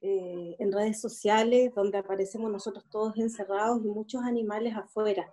eh, 0.00 0.56
en 0.58 0.72
redes 0.72 1.00
sociales 1.00 1.72
donde 1.74 1.98
aparecemos 1.98 2.50
nosotros 2.50 2.84
todos 2.90 3.16
encerrados 3.16 3.84
y 3.84 3.88
muchos 3.88 4.22
animales 4.22 4.74
afuera. 4.74 5.32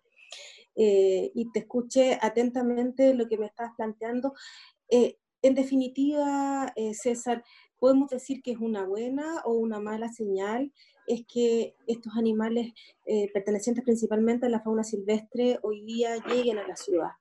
Eh, 0.76 1.32
y 1.34 1.52
te 1.52 1.60
escuché 1.60 2.18
atentamente 2.22 3.14
lo 3.14 3.28
que 3.28 3.38
me 3.38 3.48
estabas 3.48 3.74
planteando. 3.76 4.34
Eh, 4.90 5.18
en 5.42 5.56
definitiva, 5.56 6.74
César, 6.94 7.44
podemos 7.78 8.10
decir 8.10 8.42
que 8.42 8.52
es 8.52 8.58
una 8.60 8.86
buena 8.86 9.42
o 9.46 9.54
una 9.54 9.80
mala 9.80 10.10
señal 10.10 10.74
es 11.08 11.26
que 11.26 11.76
estos 11.88 12.18
animales 12.18 12.74
pertenecientes 13.34 13.86
principalmente 13.86 14.48
a 14.48 14.50
la 14.50 14.60
fauna 14.60 14.84
silvestre 14.84 15.58
hoy 15.64 15.86
día 15.86 16.18
lleguen 16.28 16.58
a 16.58 16.68
la 16.68 16.76
ciudad. 16.76 17.12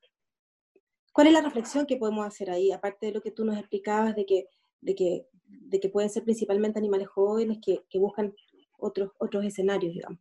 ¿Cuál 1.18 1.26
es 1.26 1.32
la 1.32 1.40
reflexión 1.40 1.84
que 1.84 1.96
podemos 1.96 2.24
hacer 2.24 2.48
ahí, 2.48 2.70
aparte 2.70 3.06
de 3.06 3.12
lo 3.12 3.20
que 3.20 3.32
tú 3.32 3.44
nos 3.44 3.58
explicabas 3.58 4.14
de 4.14 4.24
que, 4.24 4.46
de 4.80 4.94
que, 4.94 5.26
de 5.46 5.80
que 5.80 5.88
pueden 5.88 6.10
ser 6.10 6.22
principalmente 6.22 6.78
animales 6.78 7.08
jóvenes 7.08 7.58
que, 7.60 7.82
que 7.90 7.98
buscan 7.98 8.32
otros, 8.78 9.10
otros 9.18 9.44
escenarios, 9.44 9.94
digamos? 9.94 10.20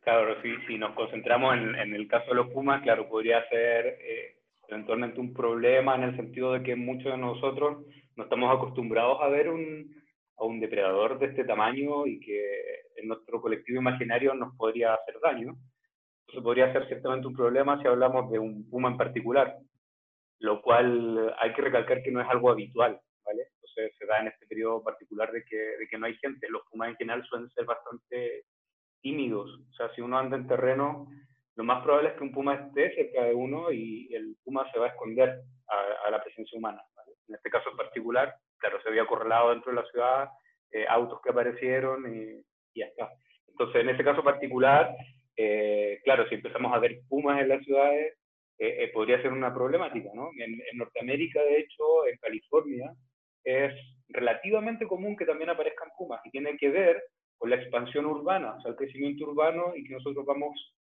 Claro, 0.00 0.40
si, 0.42 0.56
si 0.66 0.78
nos 0.78 0.94
concentramos 0.94 1.56
en, 1.56 1.74
en, 1.74 1.94
el 1.94 2.08
caso 2.08 2.30
de 2.30 2.36
los 2.36 2.50
pumas, 2.50 2.82
claro, 2.82 3.08
podría 3.08 3.46
ser 3.48 3.98
eh, 4.00 4.36
eventualmente 4.68 5.20
un 5.20 5.34
problema 5.34 5.96
en 5.96 6.04
el 6.04 6.16
sentido 6.16 6.52
de 6.52 6.62
que 6.62 6.76
muchos 6.76 7.12
de 7.12 7.18
nosotros 7.18 7.84
no 8.16 8.24
estamos 8.24 8.54
acostumbrados 8.54 9.18
a 9.20 9.28
ver 9.28 9.48
un, 9.48 9.94
a 10.38 10.44
un 10.44 10.60
depredador 10.60 11.18
de 11.18 11.26
este 11.26 11.44
tamaño 11.44 12.06
y 12.06 12.20
que 12.20 12.42
en 12.96 13.08
nuestro 13.08 13.40
colectivo 13.40 13.80
imaginario 13.80 14.34
nos 14.34 14.56
podría 14.56 14.94
hacer 14.94 15.16
daño. 15.22 15.56
Eso 16.26 16.42
podría 16.42 16.72
ser 16.72 16.86
ciertamente 16.88 17.26
un 17.26 17.34
problema 17.34 17.80
si 17.80 17.88
hablamos 17.88 18.30
de 18.30 18.38
un 18.38 18.68
puma 18.68 18.90
en 18.90 18.96
particular, 18.96 19.56
lo 20.40 20.60
cual 20.60 21.34
hay 21.38 21.52
que 21.54 21.62
recalcar 21.62 22.02
que 22.02 22.10
no 22.10 22.20
es 22.20 22.28
algo 22.28 22.50
habitual, 22.50 23.00
¿vale? 23.24 23.44
Entonces 23.54 23.96
se 23.98 24.06
da 24.06 24.18
en 24.18 24.28
este 24.28 24.46
periodo 24.46 24.82
particular 24.82 25.32
de 25.32 25.42
que, 25.44 25.56
de 25.56 25.88
que 25.88 25.98
no 25.98 26.06
hay 26.06 26.14
gente. 26.16 26.48
Los 26.50 26.62
pumas 26.70 26.90
en 26.90 26.96
general 26.96 27.24
suelen 27.24 27.48
ser 27.50 27.64
bastante 27.64 28.44
tímidos, 29.00 29.50
o 29.70 29.72
sea, 29.74 29.94
si 29.94 30.00
uno 30.00 30.18
anda 30.18 30.36
en 30.36 30.46
terreno, 30.46 31.08
lo 31.56 31.64
más 31.64 31.82
probable 31.82 32.10
es 32.10 32.14
que 32.14 32.22
un 32.22 32.32
puma 32.32 32.54
esté 32.54 32.94
cerca 32.94 33.24
de 33.24 33.34
uno 33.34 33.72
y 33.72 34.08
el 34.14 34.36
puma 34.44 34.70
se 34.70 34.78
va 34.78 34.86
a 34.86 34.90
esconder 34.90 35.40
a, 35.66 36.10
la 36.10 36.22
presencia 36.22 36.56
humana. 36.56 36.80
En 37.28 37.34
este 37.34 37.50
caso 37.50 37.70
en 37.70 37.76
particular, 37.76 38.34
claro, 38.58 38.80
se 38.80 38.88
había 38.88 39.06
correlado 39.06 39.50
dentro 39.50 39.72
de 39.72 39.82
la 39.82 39.88
ciudad, 39.88 40.28
eh, 40.70 40.86
autos 40.88 41.20
que 41.20 41.30
aparecieron 41.30 42.04
y, 42.14 42.42
ya 42.78 42.86
está. 42.86 43.10
Entonces, 43.48 43.82
en 43.82 43.88
ese 43.88 44.04
caso 44.04 44.22
particular, 44.22 44.94
eh, 45.36 46.00
claro, 46.04 46.28
si 46.28 46.36
empezamos 46.36 46.72
a 46.72 46.78
ver 46.78 47.00
pumas 47.08 47.40
en 47.40 47.48
las 47.48 47.64
ciudades, 47.64 48.16
eh, 48.60 48.90
podría 48.92 49.20
ser 49.22 49.32
una 49.32 49.52
problemática, 49.52 50.10
¿no? 50.14 50.30
En, 50.38 50.60
Norteamérica, 50.78 51.40
de 51.42 51.60
hecho, 51.60 52.06
en 52.06 52.18
California, 52.18 52.92
es 53.44 53.72
relativamente 54.08 54.86
común 54.86 55.16
que 55.16 55.26
también 55.26 55.50
aparezcan 55.50 55.90
pumas 55.96 56.20
y 56.24 56.30
tiene 56.30 56.56
que 56.56 56.70
ver 56.70 57.02
con 57.38 57.50
la 57.50 57.56
expansión 57.56 58.06
urbana, 58.06 58.54
o 58.54 58.60
sea, 58.60 58.72
el 58.72 58.76
crecimiento 58.76 59.24
urbano 59.24 59.74
y 59.74 59.84
que 59.84 59.94
nosotros 59.94 60.26
vamos 60.26 60.74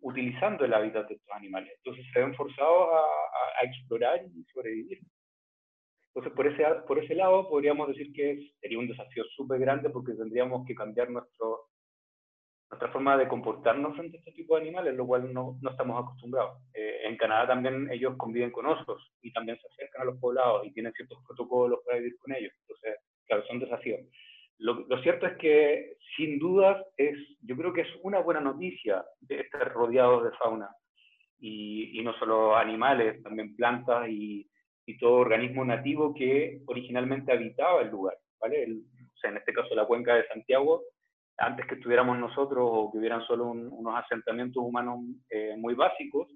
utilizando 0.00 0.64
el 0.64 0.74
hábitat 0.74 1.08
de 1.08 1.14
estos 1.14 1.34
animales. 1.34 1.72
Entonces 1.78 2.06
se 2.12 2.20
ven 2.20 2.34
forzados 2.34 2.88
a, 2.92 3.60
a 3.60 3.64
explorar 3.64 4.24
y 4.24 4.44
sobrevivir. 4.44 5.00
Entonces, 6.08 6.32
por 6.34 6.46
ese, 6.46 6.64
por 6.86 6.98
ese 6.98 7.14
lado, 7.14 7.48
podríamos 7.48 7.88
decir 7.88 8.12
que 8.12 8.50
sería 8.60 8.78
un 8.78 8.88
desafío 8.88 9.24
súper 9.36 9.60
grande 9.60 9.90
porque 9.90 10.14
tendríamos 10.14 10.66
que 10.66 10.74
cambiar 10.74 11.10
nuestro, 11.10 11.68
nuestra 12.70 12.90
forma 12.90 13.16
de 13.16 13.28
comportarnos 13.28 13.94
frente 13.94 14.16
a 14.16 14.20
este 14.20 14.32
tipo 14.32 14.56
de 14.56 14.62
animales, 14.62 14.94
lo 14.94 15.06
cual 15.06 15.32
no, 15.32 15.58
no 15.60 15.70
estamos 15.70 16.02
acostumbrados. 16.02 16.60
Eh, 16.74 17.02
en 17.04 17.16
Canadá 17.16 17.48
también 17.48 17.90
ellos 17.92 18.16
conviven 18.16 18.50
con 18.50 18.66
osos 18.66 19.12
y 19.22 19.32
también 19.32 19.58
se 19.60 19.66
acercan 19.68 20.02
a 20.02 20.04
los 20.06 20.18
poblados 20.18 20.66
y 20.66 20.72
tienen 20.72 20.92
ciertos 20.92 21.18
protocolos 21.26 21.80
para 21.84 21.98
vivir 21.98 22.16
con 22.18 22.34
ellos. 22.34 22.52
Entonces, 22.62 22.96
claro, 23.26 23.44
son 23.46 23.60
desafíos. 23.60 24.00
Lo, 24.58 24.84
cierto 25.02 25.26
es 25.26 25.36
que, 25.38 25.96
sin 26.16 26.38
dudas, 26.38 26.84
es, 26.96 27.16
yo 27.42 27.56
creo 27.56 27.72
que 27.72 27.82
es 27.82 27.88
una 28.02 28.18
buena 28.18 28.40
noticia 28.40 29.04
de 29.20 29.40
estar 29.40 29.72
rodeados 29.72 30.24
de 30.24 30.36
fauna. 30.36 30.68
Y, 31.40 32.00
no 32.02 32.12
solo 32.18 32.56
animales, 32.56 33.22
también 33.22 33.54
plantas 33.54 34.08
y, 34.08 34.48
todo 34.98 35.16
organismo 35.16 35.64
nativo 35.66 36.14
que 36.14 36.62
originalmente 36.66 37.30
habitaba 37.30 37.82
el 37.82 37.90
lugar. 37.90 38.16
¿vale? 38.40 38.64
En 38.64 39.36
este 39.36 39.52
caso 39.52 39.74
la 39.74 39.84
cuenca 39.84 40.14
de 40.14 40.26
Santiago 40.28 40.82
antes 41.38 41.66
que 41.66 41.76
estuviéramos 41.76 42.18
nosotros 42.18 42.68
o 42.70 42.90
que 42.90 42.98
hubieran 42.98 43.24
solo 43.26 43.46
unos 43.46 43.94
asentamientos 43.94 44.62
humanos 44.62 45.00
eh, 45.30 45.54
muy 45.56 45.74
básicos, 45.74 46.28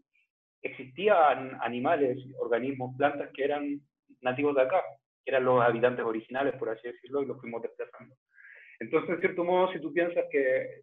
existían 0.62 1.58
animales, 1.60 2.18
organismos, 2.38 2.96
plantas 2.96 3.30
que 3.34 3.44
eran 3.44 3.80
nativos 4.20 4.54
de 4.54 4.62
acá, 4.62 4.80
que 5.24 5.30
eran 5.30 5.44
los 5.44 5.62
habitantes 5.62 6.04
originales, 6.04 6.54
por 6.54 6.70
así 6.70 6.88
decirlo, 6.88 7.22
y 7.22 7.26
los 7.26 7.40
fuimos 7.40 7.62
desplazando. 7.62 8.14
Entonces, 8.80 9.10
en 9.10 9.20
cierto 9.20 9.44
modo, 9.44 9.72
si 9.72 9.80
tú 9.80 9.92
piensas 9.92 10.24
que 10.30 10.82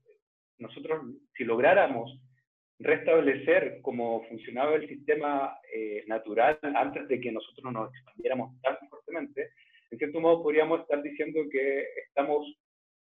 nosotros, 0.58 1.04
si 1.36 1.44
lográramos 1.44 2.20
restablecer 2.80 3.80
cómo 3.82 4.24
funcionaba 4.30 4.76
el 4.76 4.88
sistema 4.88 5.58
eh, 5.74 6.04
natural 6.08 6.58
antes 6.76 7.08
de 7.08 7.20
que 7.20 7.32
nosotros 7.32 7.74
nos 7.74 7.94
expandiéramos 7.94 8.60
tan 8.62 8.78
fuertemente, 8.90 9.52
en 9.92 9.98
cierto 9.98 10.22
modo 10.22 10.44
podríamos 10.44 10.82
estar 10.82 11.02
diciendo 11.02 11.42
que 11.52 11.88
estamos 12.08 12.48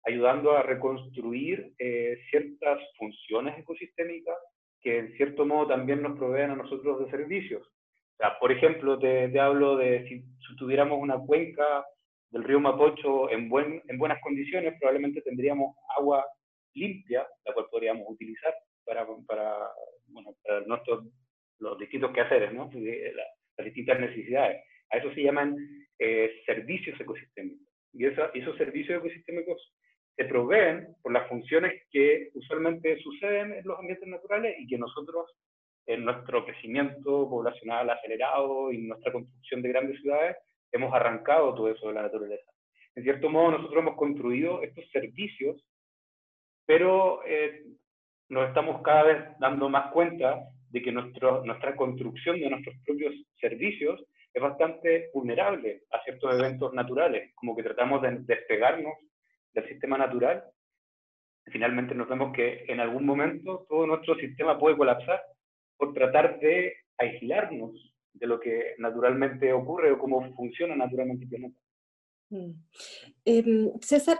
ayudando 0.05 0.51
a 0.51 0.63
reconstruir 0.63 1.73
eh, 1.79 2.19
ciertas 2.29 2.79
funciones 2.97 3.57
ecosistémicas 3.57 4.37
que 4.81 4.99
en 4.99 5.15
cierto 5.15 5.45
modo 5.45 5.67
también 5.67 6.01
nos 6.01 6.17
proveen 6.17 6.51
a 6.51 6.55
nosotros 6.55 6.99
de 6.99 7.09
servicios. 7.09 7.65
O 8.13 8.17
sea, 8.17 8.37
por 8.39 8.51
ejemplo, 8.51 8.99
te, 8.99 9.39
hablo 9.39 9.77
de 9.77 10.07
si, 10.07 10.23
tuviéramos 10.55 10.99
una 10.99 11.17
cuenca 11.17 11.85
del 12.29 12.43
río 12.43 12.59
Mapocho 12.59 13.29
en, 13.31 13.49
buen, 13.49 13.81
en 13.87 13.97
buenas 13.97 14.21
condiciones, 14.21 14.75
probablemente 14.79 15.21
tendríamos 15.21 15.75
agua 15.97 16.25
limpia, 16.73 17.27
la 17.45 17.53
cual 17.53 17.67
podríamos 17.71 18.05
utilizar 18.07 18.53
para, 18.85 19.05
para, 19.27 19.69
bueno, 20.07 20.35
para 20.43 20.61
nuestros, 20.61 21.05
los 21.59 21.77
distintos 21.77 22.11
quehaceres, 22.11 22.53
¿no? 22.53 22.69
las 22.73 23.65
distintas 23.65 23.99
necesidades. 23.99 24.63
A 24.91 24.97
eso 24.97 25.13
se 25.13 25.23
llaman 25.23 25.55
eh, 25.99 26.41
servicios 26.45 26.99
ecosistémicos. 26.99 27.67
Y 27.93 28.05
esos 28.05 28.57
servicios 28.57 28.99
ecosistémicos 28.99 29.73
se 30.15 30.25
proveen 30.25 30.95
por 31.01 31.11
las 31.11 31.27
funciones 31.27 31.83
que 31.91 32.29
usualmente 32.33 32.97
suceden 32.99 33.53
en 33.53 33.65
los 33.65 33.79
ambientes 33.79 34.07
naturales 34.07 34.55
y 34.59 34.67
que 34.67 34.77
nosotros, 34.77 35.31
en 35.85 36.05
nuestro 36.05 36.45
crecimiento 36.45 37.29
poblacional 37.29 37.89
acelerado 37.89 38.71
y 38.71 38.79
nuestra 38.83 39.11
construcción 39.11 39.61
de 39.61 39.69
grandes 39.69 40.01
ciudades, 40.01 40.37
hemos 40.71 40.93
arrancado 40.93 41.53
todo 41.53 41.69
eso 41.69 41.87
de 41.87 41.93
la 41.93 42.03
naturaleza. 42.03 42.49
En 42.95 43.03
cierto 43.03 43.29
modo, 43.29 43.51
nosotros 43.51 43.81
hemos 43.81 43.95
construido 43.95 44.61
estos 44.61 44.89
servicios, 44.91 45.63
pero 46.65 47.21
eh, 47.25 47.63
nos 48.29 48.47
estamos 48.47 48.81
cada 48.81 49.03
vez 49.03 49.17
dando 49.39 49.69
más 49.69 49.91
cuenta 49.91 50.43
de 50.69 50.81
que 50.81 50.91
nuestro, 50.91 51.43
nuestra 51.45 51.75
construcción 51.75 52.39
de 52.39 52.49
nuestros 52.49 52.75
propios 52.85 53.13
servicios 53.39 54.03
es 54.33 54.41
bastante 54.41 55.09
vulnerable 55.13 55.83
a 55.91 56.01
ciertos 56.03 56.33
eventos 56.33 56.73
naturales, 56.73 57.31
como 57.35 57.55
que 57.55 57.63
tratamos 57.63 58.01
de 58.01 58.17
despegarnos 58.21 58.93
del 59.53 59.67
sistema 59.67 59.97
natural, 59.97 60.43
finalmente 61.51 61.93
nos 61.93 62.07
vemos 62.09 62.33
que 62.33 62.65
en 62.67 62.79
algún 62.79 63.05
momento 63.05 63.65
todo 63.69 63.85
nuestro 63.85 64.15
sistema 64.15 64.57
puede 64.57 64.77
colapsar 64.77 65.21
por 65.83 65.93
tratar 65.93 66.39
de 66.39 66.71
aislarnos 66.97 67.93
de 68.13 68.27
lo 68.27 68.39
que 68.39 68.75
naturalmente 68.77 69.51
ocurre 69.51 69.91
o 69.91 69.99
cómo 69.99 70.33
funciona 70.33 70.77
naturalmente 70.77 71.25
el 71.25 71.29
planeta. 71.29 71.59
Mm. 72.29 72.51
Em, 73.25 73.71
César, 73.81 74.17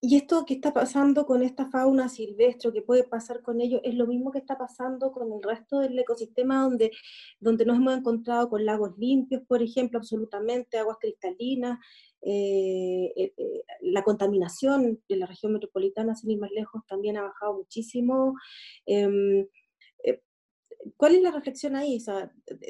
¿y 0.00 0.16
esto 0.16 0.44
que 0.46 0.54
está 0.54 0.72
pasando 0.72 1.26
con 1.26 1.42
esta 1.42 1.68
fauna 1.70 2.08
silvestre, 2.08 2.72
que 2.72 2.82
puede 2.82 3.02
pasar 3.02 3.42
con 3.42 3.60
ellos, 3.60 3.80
es 3.82 3.96
lo 3.96 4.06
mismo 4.06 4.30
que 4.30 4.38
está 4.38 4.56
pasando 4.56 5.10
con 5.10 5.32
el 5.32 5.42
resto 5.42 5.80
del 5.80 5.98
ecosistema 5.98 6.62
donde, 6.62 6.92
donde 7.40 7.64
nos 7.64 7.78
hemos 7.78 7.98
encontrado 7.98 8.48
con 8.48 8.64
lagos 8.64 8.96
limpios, 8.96 9.42
por 9.48 9.60
ejemplo, 9.60 9.98
absolutamente, 9.98 10.78
aguas 10.78 10.98
cristalinas, 11.00 11.80
eh, 12.24 13.12
eh, 13.16 13.32
eh, 13.36 13.64
la 13.80 14.04
contaminación 14.04 15.02
de 15.08 15.16
la 15.16 15.26
región 15.26 15.52
metropolitana, 15.52 16.14
sin 16.14 16.30
ir 16.30 16.38
más 16.38 16.52
lejos, 16.52 16.86
también 16.86 17.16
ha 17.16 17.22
bajado 17.22 17.54
muchísimo. 17.54 18.34
¿Cuál 20.96 21.14
es 21.14 21.22
la 21.22 21.30
reflexión 21.30 21.76
ahí? 21.76 21.98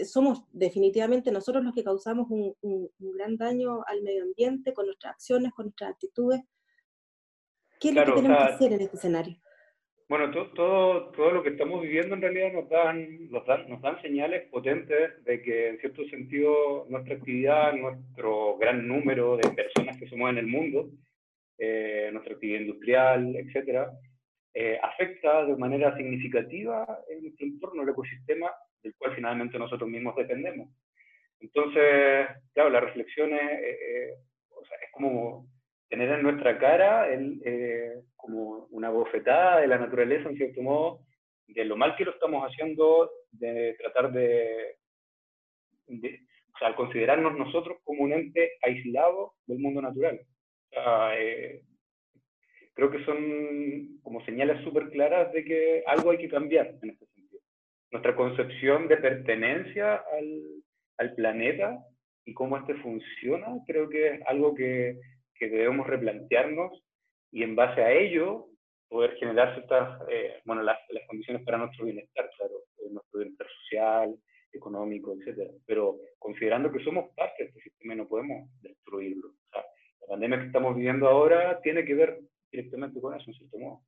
somos 0.05 0.45
definitivamente 0.53 1.31
nosotros 1.31 1.65
los 1.65 1.75
que 1.75 1.85
causamos 1.85 2.27
un, 2.31 2.91
gran 2.99 3.37
daño 3.37 3.83
al 3.87 4.03
medio 4.03 4.25
ambiente 4.25 4.73
con 4.73 4.87
nuestras 4.87 5.15
acciones, 5.15 5.53
con 5.53 5.67
nuestras 5.67 5.93
actitudes. 5.93 6.41
¿Qué 7.81 7.89
es 7.89 7.95
lo 7.95 8.05
que 8.05 8.13
tenemos 8.13 8.39
que 8.39 8.53
hacer 8.53 8.73
en 8.73 8.81
este 8.83 8.97
escenario? 8.97 9.37
Bueno, 10.09 10.31
todo, 10.31 11.11
todo 11.13 11.31
lo 11.31 11.43
que 11.43 11.51
estamos 11.51 11.81
viviendo 11.81 12.15
en 12.15 12.21
realidad 12.21 12.53
nos 12.53 12.69
dan, 12.69 13.31
nos 13.31 13.47
dan, 13.47 13.69
nos 13.69 13.81
dan 13.81 14.01
señales 14.03 14.47
potentes 14.51 15.25
de 15.25 15.41
que 15.41 15.69
en 15.71 15.79
cierto 15.79 16.05
sentido 16.09 16.87
nuestra 16.91 17.15
actividad, 17.15 17.73
nuestro 17.73 18.59
gran 18.59 18.87
número 18.87 19.39
de 19.39 19.49
personas 19.49 19.97
que 19.97 20.07
somos 20.09 20.29
en 20.31 20.39
el 20.39 20.47
mundo, 20.47 20.91
eh, 21.57 22.11
nuestra 22.13 22.35
actividad 22.35 22.61
industrial, 22.61 23.37
etcétera, 23.37 23.91
eh, 24.55 24.79
afecta 24.83 25.45
de 25.47 25.57
manera 25.57 25.97
significativa 25.97 26.87
en 27.09 27.23
nuestro 27.23 27.47
entorno, 27.47 27.83
el 27.83 27.89
ecosistema 27.89 28.51
del 28.83 28.95
cual 28.97 29.15
finalmente 29.15 29.59
nosotros 29.59 29.89
mismos 29.89 30.17
dependemos. 30.17 30.69
Entonces, 31.41 32.29
claro, 32.53 32.71
la 32.71 32.81
reflexión 32.81 33.33
es, 33.33 33.51
eh, 33.63 34.15
sea, 34.69 34.79
es 34.79 34.93
como 34.93 35.47
tener 35.89 36.11
en 36.11 36.23
nuestra 36.23 36.59
cara 36.59 37.13
el, 37.13 38.05
como 38.17 38.67
una 38.71 38.91
bofetada 38.91 39.61
de 39.61 39.67
la 39.67 39.79
naturaleza, 39.79 40.29
en 40.29 40.37
cierto 40.37 40.63
modo, 40.63 41.01
de 41.49 41.65
lo 41.65 41.77
mal 41.77 41.97
que 41.97 42.05
lo 42.05 42.13
estamos 42.13 42.45
haciendo, 42.45 43.11
de 43.31 43.75
tratar 43.79 44.13
de, 44.13 44.77
o 45.89 46.59
sea, 46.59 46.75
considerarnos 46.77 47.37
nosotros 47.37 47.79
como 47.85 48.05
un 48.05 48.13
ente 48.13 48.53
aislado 48.63 49.35
del 49.47 49.59
mundo 49.59 49.83
natural. 49.83 50.21
O 50.71 50.75
sea, 50.75 51.21
eh, 51.21 51.63
creo 52.75 52.91
que 52.91 53.05
son 53.05 54.01
como 54.03 54.25
señales 54.25 54.63
súper 54.65 54.91
claras 54.91 55.33
de 55.33 55.45
que 55.45 55.83
algo 55.87 56.11
hay 56.11 56.19
que 56.19 56.29
cambiar 56.29 56.75
en 56.83 56.91
este 56.91 57.07
sentido. 57.07 57.41
Nuestra 57.91 58.17
concepción 58.17 58.89
de 58.89 58.97
pertenencia 58.97 59.97
al, 59.97 60.43
al 60.99 61.15
planeta 61.15 61.79
y 62.25 62.35
cómo 62.35 62.57
este 62.57 62.75
funciona, 62.77 63.49
creo 63.67 63.89
que 63.89 64.15
es 64.15 64.21
algo 64.27 64.55
que, 64.55 64.99
que 65.35 65.49
debemos 65.49 65.87
replantearnos 65.87 66.83
y 67.31 67.43
en 67.43 67.57
base 67.57 67.83
a 67.83 67.93
ello 67.93 68.47
poder 68.89 69.17
generar 69.17 69.55
ciertas, 69.55 70.01
eh, 70.11 70.41
bueno, 70.45 70.63
las, 70.63 70.79
las, 70.91 71.07
condiciones 71.07 71.43
para 71.45 71.59
nuestro 71.59 71.87
bienestar, 71.87 72.31
claro, 72.37 72.55
eh, 72.79 72.91
nuestro 72.91 73.21
bienestar 73.21 73.47
social, 73.63 74.15
económico, 74.53 75.15
etcétera. 75.15 75.51
Pero 75.67 75.97
considerando 76.19 76.71
que 76.71 76.85
somos 76.85 77.11
parte 77.17 77.43
de 77.43 77.49
este 77.49 77.63
sistema 77.63 77.95
y 77.95 77.97
no 77.97 78.09
podemos 78.09 78.49
destruirlo. 78.61 79.29
O 79.29 79.51
sea, 79.51 79.65
la 80.03 80.07
pandemia 80.09 80.41
que 80.41 80.47
estamos 80.47 80.77
viviendo 80.77 81.09
ahora 81.09 81.61
tiene 81.63 81.85
que 81.85 81.95
ver 81.95 82.19
directamente 82.53 83.01
con 83.01 83.15
eso, 83.15 83.31
en 83.31 83.35
cierto 83.35 83.59
modo. 83.59 83.83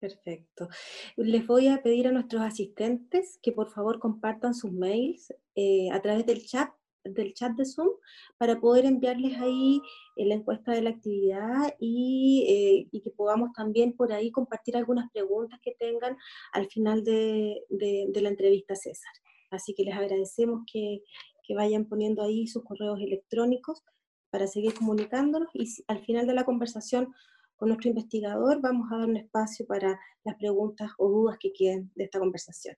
Perfecto. 0.00 0.68
Les 1.16 1.44
voy 1.46 1.66
a 1.66 1.82
pedir 1.82 2.06
a 2.06 2.12
nuestros 2.12 2.42
asistentes 2.42 3.38
que 3.42 3.50
por 3.50 3.68
favor 3.70 3.98
compartan 3.98 4.54
sus 4.54 4.72
mails 4.72 5.34
eh, 5.56 5.90
a 5.90 6.00
través 6.00 6.24
del 6.24 6.46
chat 6.46 6.70
del 7.04 7.32
chat 7.34 7.52
de 7.52 7.64
Zoom 7.64 7.88
para 8.36 8.60
poder 8.60 8.84
enviarles 8.84 9.38
ahí 9.38 9.80
eh, 10.16 10.26
la 10.26 10.34
encuesta 10.34 10.72
de 10.72 10.82
la 10.82 10.90
actividad 10.90 11.74
y, 11.78 12.44
eh, 12.48 12.88
y, 12.90 13.00
que 13.00 13.10
podamos 13.10 13.52
también 13.52 13.94
por 13.94 14.12
ahí 14.12 14.30
compartir 14.30 14.76
algunas 14.76 15.10
preguntas 15.10 15.58
que 15.62 15.74
tengan 15.78 16.16
al 16.52 16.68
final 16.68 17.04
de, 17.04 17.62
de, 17.70 18.20
la 18.20 18.28
entrevista 18.28 18.74
César. 18.74 19.12
Así 19.50 19.74
que 19.74 19.84
les 19.84 19.94
agradecemos 19.94 20.62
que, 20.70 21.02
que, 21.46 21.54
vayan 21.54 21.86
poniendo 21.86 22.22
ahí 22.22 22.46
sus 22.46 22.64
correos 22.64 23.00
electrónicos 23.00 23.82
para 24.30 24.46
seguir 24.46 24.74
comunicándonos 24.74 25.48
y 25.54 25.66
al 25.86 26.04
final 26.04 26.26
de 26.26 26.34
la 26.34 26.44
conversación 26.44 27.14
con 27.56 27.68
nuestro 27.68 27.88
investigador 27.88 28.60
vamos 28.60 28.90
a 28.90 28.98
dar 28.98 29.08
un 29.08 29.16
espacio 29.16 29.66
para 29.66 29.98
las 30.24 30.36
preguntas 30.36 30.90
o 30.98 31.08
dudas 31.08 31.36
que 31.40 31.52
queden 31.52 31.90
de 31.94 32.04
esta 32.04 32.18
conversación. 32.18 32.76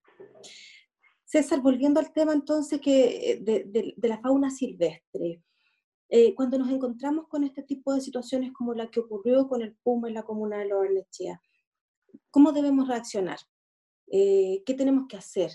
César, 1.24 1.60
volviendo 1.60 2.00
al 2.00 2.12
tema 2.12 2.32
entonces 2.32 2.80
que, 2.80 3.32
eh, 3.32 3.40
de, 3.40 4.08
la 4.08 4.20
fauna 4.20 4.50
silvestre, 4.50 5.42
eh, 6.08 6.34
cuando 6.34 6.58
nos 6.58 6.70
encontramos 6.70 7.28
con 7.28 7.44
este 7.44 7.62
tipo 7.62 7.94
de 7.94 8.00
situaciones 8.00 8.52
como 8.52 8.74
la 8.74 8.90
que 8.90 8.98
ocurrió 8.98 9.46
con 9.46 9.62
el 9.62 9.76
puma 9.76 10.08
en 10.08 10.14
la 10.14 10.24
comuna 10.24 10.58
de 10.58 10.66
Loarnechea, 10.66 11.40
¿cómo 12.32 12.50
debemos 12.50 12.88
reaccionar? 12.88 13.38
Eh, 14.10 14.62
¿Qué 14.66 14.74
tenemos 14.74 15.06
que 15.08 15.16
hacer? 15.16 15.52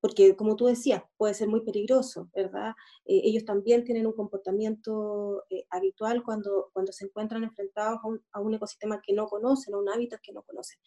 Porque 0.00 0.36
como 0.36 0.54
tú 0.56 0.66
decías, 0.66 1.02
puede 1.16 1.34
ser 1.34 1.48
muy 1.48 1.64
peligroso, 1.64 2.28
¿verdad? 2.34 2.74
ellos 3.04 3.44
también 3.44 3.84
tienen 3.84 4.06
un 4.06 4.12
comportamiento 4.12 5.44
habitual 5.70 6.22
cuando, 6.22 6.70
cuando 6.72 6.92
se 6.92 7.06
encuentran 7.06 7.42
enfrentados 7.42 7.98
a 8.02 8.06
un, 8.06 8.20
a 8.32 8.40
un, 8.40 8.54
ecosistema 8.54 9.00
que 9.04 9.14
no 9.14 9.26
conocen, 9.26 9.74
a 9.74 9.78
un 9.78 9.88
hábitat 9.88 10.20
que 10.22 10.32
no 10.32 10.42
conocen. 10.42 10.78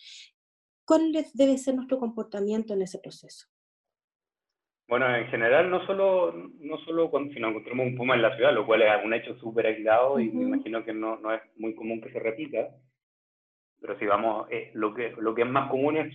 ¿Cuál 0.85 1.11
debe 1.33 1.57
ser 1.57 1.75
nuestro 1.75 1.99
comportamiento 1.99 2.73
en 2.73 2.81
ese 2.81 2.99
proceso? 2.99 3.47
Bueno, 4.91 5.15
en 5.15 5.25
general, 5.27 5.69
no 5.69 5.85
solo, 5.85 6.33
no 6.33 6.77
solo 6.79 7.09
cuando 7.09 7.33
si 7.33 7.39
nos 7.39 7.51
encontramos 7.51 7.87
un 7.87 7.95
puma 7.95 8.15
en 8.15 8.23
la 8.23 8.35
ciudad, 8.35 8.53
lo 8.53 8.65
cual 8.65 8.81
es 8.81 8.89
un 9.05 9.13
hecho 9.13 9.37
súper 9.39 9.67
aislado 9.67 10.19
y 10.19 10.29
me 10.29 10.43
imagino 10.43 10.83
que 10.83 10.91
no, 10.91 11.17
no, 11.17 11.33
es 11.33 11.41
muy 11.55 11.73
común 11.75 12.01
que 12.01 12.11
se 12.11 12.19
repita, 12.19 12.75
pero 13.79 13.97
si 13.97 14.05
vamos, 14.05 14.47
eh, 14.51 14.69
lo, 14.73 14.93
que, 14.93 15.13
lo 15.17 15.33
que 15.33 15.43
es 15.43 15.47
más 15.47 15.71
común 15.71 15.95
es, 15.95 16.13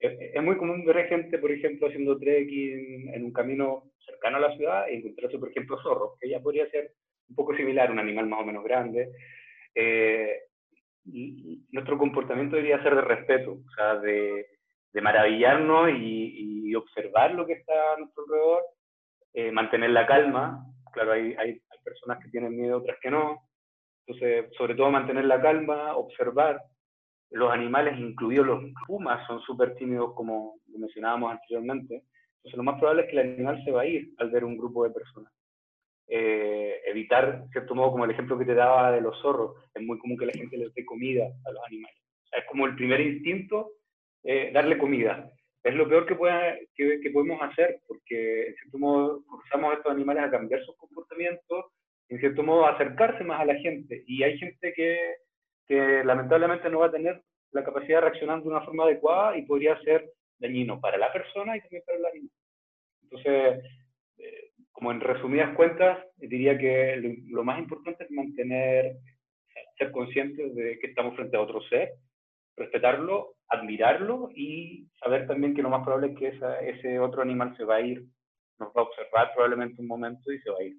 es, 0.00 0.42
muy 0.42 0.56
común 0.56 0.84
ver 0.84 1.06
gente, 1.08 1.38
por 1.38 1.50
ejemplo, 1.50 1.88
haciendo 1.88 2.18
trekking 2.18 3.14
en 3.14 3.24
un 3.24 3.32
camino 3.32 3.90
cercano 4.04 4.36
a 4.36 4.40
la 4.40 4.56
ciudad 4.56 4.88
e 4.88 4.96
encontrarse, 4.96 5.38
por 5.38 5.50
ejemplo, 5.50 5.80
zorros, 5.82 6.18
que 6.20 6.28
ya 6.28 6.40
podría 6.40 6.68
ser 6.70 6.92
un 7.28 7.36
poco 7.36 7.56
similar, 7.56 7.90
un 7.90 7.98
animal 7.98 8.26
más 8.26 8.40
o 8.40 8.44
menos 8.44 8.64
grande. 8.64 9.10
Eh, 9.74 10.40
y 11.06 11.62
nuestro 11.70 11.98
comportamiento 11.98 12.56
debería 12.56 12.82
ser 12.82 12.94
de 12.94 13.02
respeto, 13.02 13.52
o 13.52 13.70
sea, 13.76 13.96
de, 13.96 14.46
de 14.92 15.00
maravillarnos 15.00 15.90
y, 15.90 16.68
y, 16.68 16.74
observar 16.74 17.34
lo 17.34 17.46
que 17.46 17.52
está 17.52 17.92
a 17.92 17.98
nuestro 17.98 18.24
alrededor, 18.24 18.62
eh, 19.34 19.52
mantener 19.52 19.90
la 19.90 20.06
calma, 20.06 20.64
claro, 20.92 21.12
hay, 21.12 21.34
hay, 21.38 21.50
hay, 21.50 21.78
personas 21.84 22.18
que 22.22 22.30
tienen 22.30 22.56
miedo, 22.56 22.78
otras 22.78 22.98
que 23.00 23.10
no, 23.10 23.42
entonces, 24.06 24.46
sobre 24.56 24.74
todo 24.74 24.90
mantener 24.90 25.24
la 25.26 25.40
calma, 25.40 25.96
observar, 25.96 26.60
los 27.30 27.52
animales, 27.52 27.98
incluidos 27.98 28.46
los 28.46 28.62
pumas, 28.86 29.26
son 29.26 29.40
súper 29.40 29.74
tímidos, 29.74 30.14
como 30.14 30.56
mencionábamos 30.66 31.32
anteriormente, 31.32 32.04
entonces 32.44 32.58
lo 32.58 32.62
más 32.62 32.78
probable 32.78 33.02
es 33.02 33.08
que 33.08 33.20
el 33.20 33.32
animal 33.32 33.64
se 33.64 33.70
va 33.70 33.82
a 33.82 33.86
ir 33.86 34.12
al 34.18 34.30
ver 34.30 34.44
un 34.44 34.58
grupo 34.58 34.84
de 34.84 34.90
personas. 34.90 35.32
Eh, 36.06 36.80
evitar, 36.84 37.46
cierto 37.50 37.74
modo, 37.74 37.92
como 37.92 38.04
el 38.04 38.10
ejemplo 38.10 38.38
que 38.38 38.44
te 38.44 38.54
daba 38.54 38.92
de 38.92 39.00
los 39.00 39.18
zorros, 39.22 39.56
es 39.74 39.82
muy 39.82 39.98
común 39.98 40.18
que 40.18 40.26
la 40.26 40.32
gente 40.32 40.58
les 40.58 40.74
dé 40.74 40.84
comida 40.84 41.24
a 41.46 41.50
los 41.50 41.64
animales. 41.66 41.96
es 42.32 42.44
como 42.46 42.66
el 42.66 42.76
primer 42.76 43.00
instinto, 43.00 43.72
eh, 44.22 44.50
darle 44.52 44.76
comida. 44.76 45.30
Es 45.62 45.74
lo 45.74 45.88
peor 45.88 46.04
que, 46.04 46.16
que, 46.74 47.00
que, 47.00 47.10
podemos 47.10 47.40
hacer, 47.40 47.80
porque 47.88 48.48
en 48.48 48.54
cierto 48.56 48.78
modo 48.78 49.22
forzamos 49.22 49.72
a 49.72 49.76
estos 49.76 49.92
animales 49.92 50.24
a 50.24 50.30
cambiar 50.30 50.62
sus 50.64 50.76
comportamientos, 50.76 51.64
en 52.10 52.20
cierto 52.20 52.42
modo 52.42 52.66
a 52.66 52.72
acercarse 52.72 53.24
más 53.24 53.40
a 53.40 53.46
la 53.46 53.54
gente. 53.54 54.04
Y 54.06 54.22
hay 54.22 54.36
gente 54.38 54.74
que, 54.74 54.98
que 55.66 56.02
lamentablemente 56.04 56.68
no 56.70 56.80
va 56.80 56.86
a 56.86 56.92
tener 56.92 57.22
la 57.52 57.64
capacidad 57.64 57.98
de 57.98 58.08
reaccionar 58.08 58.42
de 58.42 58.48
una 58.48 58.62
forma 58.62 58.84
adecuada 58.84 59.36
y 59.36 59.42
podría 59.42 59.80
ser 59.80 60.10
dañino 60.38 60.80
para 60.80 60.98
la 60.98 61.12
persona 61.12 61.56
y 61.56 61.60
también 61.60 61.82
para 61.86 61.98
el 61.98 62.06
animal. 62.06 62.30
Entonces, 63.02 63.64
como 64.74 64.90
en 64.90 65.00
resumidas 65.00 65.54
cuentas, 65.54 66.04
diría 66.16 66.58
que 66.58 66.96
lo, 67.28 67.44
más 67.44 67.58
importante 67.60 68.04
es 68.04 68.10
mantener, 68.10 68.96
ser 69.78 69.92
conscientes 69.92 70.54
de 70.54 70.78
que 70.80 70.88
estamos 70.88 71.14
frente 71.14 71.36
a 71.36 71.40
otro 71.40 71.62
ser, 71.68 71.92
respetarlo, 72.56 73.36
admirarlo 73.48 74.30
y 74.34 74.88
saber 74.98 75.26
también 75.28 75.54
que 75.54 75.62
lo 75.62 75.70
más 75.70 75.84
probable 75.84 76.08
es 76.12 76.18
que 76.18 76.68
ese 76.70 76.98
otro 76.98 77.22
animal 77.22 77.56
se 77.56 77.64
va 77.64 77.76
a 77.76 77.80
ir, 77.80 78.04
nos 78.58 78.70
va 78.70 78.80
a 78.80 78.84
observar 78.84 79.32
probablemente 79.32 79.80
un 79.80 79.86
momento 79.86 80.32
y 80.32 80.40
se 80.40 80.50
va 80.50 80.56
a 80.58 80.64
ir. 80.64 80.76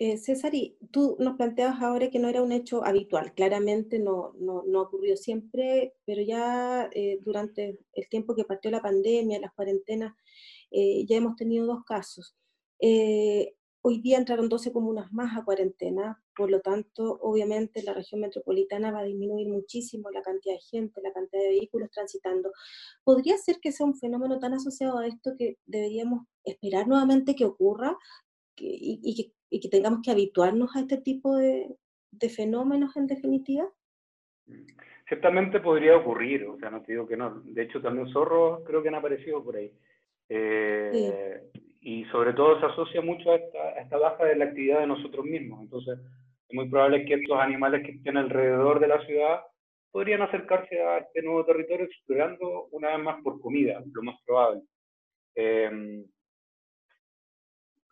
Eh, 0.00 0.16
César, 0.16 0.54
y 0.54 0.76
tú 0.92 1.16
nos 1.18 1.36
planteabas 1.36 1.82
ahora 1.82 2.08
que 2.08 2.20
no 2.20 2.28
era 2.28 2.40
un 2.40 2.52
hecho 2.52 2.84
habitual, 2.84 3.34
claramente 3.34 3.98
no, 3.98 4.32
no, 4.38 4.62
no 4.64 4.82
ocurrió 4.82 5.16
siempre, 5.16 5.94
pero 6.06 6.22
ya 6.22 6.88
eh, 6.92 7.18
durante 7.24 7.80
el 7.94 8.08
tiempo 8.08 8.36
que 8.36 8.44
partió 8.44 8.70
la 8.70 8.80
pandemia, 8.80 9.40
las 9.40 9.52
cuarentenas, 9.54 10.14
eh, 10.70 11.04
ya 11.06 11.16
hemos 11.16 11.34
tenido 11.34 11.66
dos 11.66 11.84
casos. 11.84 12.36
Eh, 12.80 13.56
hoy 13.82 14.00
día 14.00 14.18
entraron 14.18 14.48
12 14.48 14.72
comunas 14.72 15.12
más 15.12 15.36
a 15.36 15.44
cuarentena, 15.44 16.22
por 16.36 16.48
lo 16.50 16.60
tanto, 16.60 17.18
obviamente 17.20 17.82
la 17.82 17.94
región 17.94 18.20
metropolitana 18.20 18.92
va 18.92 19.00
a 19.00 19.04
disminuir 19.04 19.48
muchísimo 19.48 20.10
la 20.10 20.22
cantidad 20.22 20.54
de 20.54 20.60
gente, 20.60 21.00
la 21.02 21.12
cantidad 21.12 21.42
de 21.42 21.48
vehículos 21.48 21.90
transitando. 21.90 22.52
¿Podría 23.02 23.36
ser 23.36 23.58
que 23.60 23.72
sea 23.72 23.86
un 23.86 23.96
fenómeno 23.96 24.38
tan 24.38 24.54
asociado 24.54 24.98
a 24.98 25.08
esto 25.08 25.32
que 25.36 25.58
deberíamos 25.66 26.26
esperar 26.44 26.86
nuevamente 26.86 27.34
que 27.34 27.46
ocurra 27.46 27.96
y, 28.60 29.32
que, 29.60 29.68
tengamos 29.68 30.00
que 30.02 30.10
habituarnos 30.10 30.74
a 30.76 30.80
este 30.80 30.98
tipo 30.98 31.36
de, 31.36 31.68
de 32.10 32.28
fenómenos 32.28 32.96
en 32.96 33.06
definitiva? 33.06 33.68
Ciertamente 35.08 35.60
podría 35.60 35.96
ocurrir, 35.96 36.44
o 36.44 36.58
sea, 36.58 36.70
no 36.70 36.82
te 36.82 36.92
digo 36.92 37.06
que 37.06 37.16
no. 37.16 37.40
De 37.44 37.62
hecho, 37.62 37.80
también 37.80 38.08
zorros 38.12 38.62
creo 38.66 38.82
que 38.82 38.88
han 38.88 38.94
aparecido 38.94 39.42
por 39.42 39.56
ahí. 39.56 39.72
Eh, 40.28 41.40
y 41.80 42.04
sobre 42.06 42.34
todo 42.34 42.60
se 42.60 42.66
asocia 42.66 43.00
mucho 43.00 43.30
a 43.30 43.36
esta, 43.36 43.98
baja 43.98 44.24
de 44.26 44.36
la 44.36 44.46
actividad 44.46 44.80
de 44.80 44.86
nosotros 44.86 45.24
mismos. 45.24 45.62
Entonces, 45.62 45.98
es 46.48 46.54
muy 46.54 46.68
probable 46.68 47.04
que 47.04 47.14
estos 47.14 47.38
animales 47.38 47.84
que 47.84 47.92
estén 47.92 48.16
alrededor 48.16 48.80
de 48.80 48.88
la 48.88 49.04
ciudad 49.06 49.40
podrían 49.90 50.22
acercarse 50.22 50.78
a 50.78 50.98
este 50.98 51.22
nuevo 51.22 51.44
territorio 51.46 51.86
explorando 51.86 52.66
una 52.72 52.88
vez 52.90 52.98
más 53.00 53.22
por 53.22 53.40
comida, 53.40 53.82
lo 53.92 54.02
más 54.02 54.16
probable. 54.26 54.62
Em, 55.34 56.04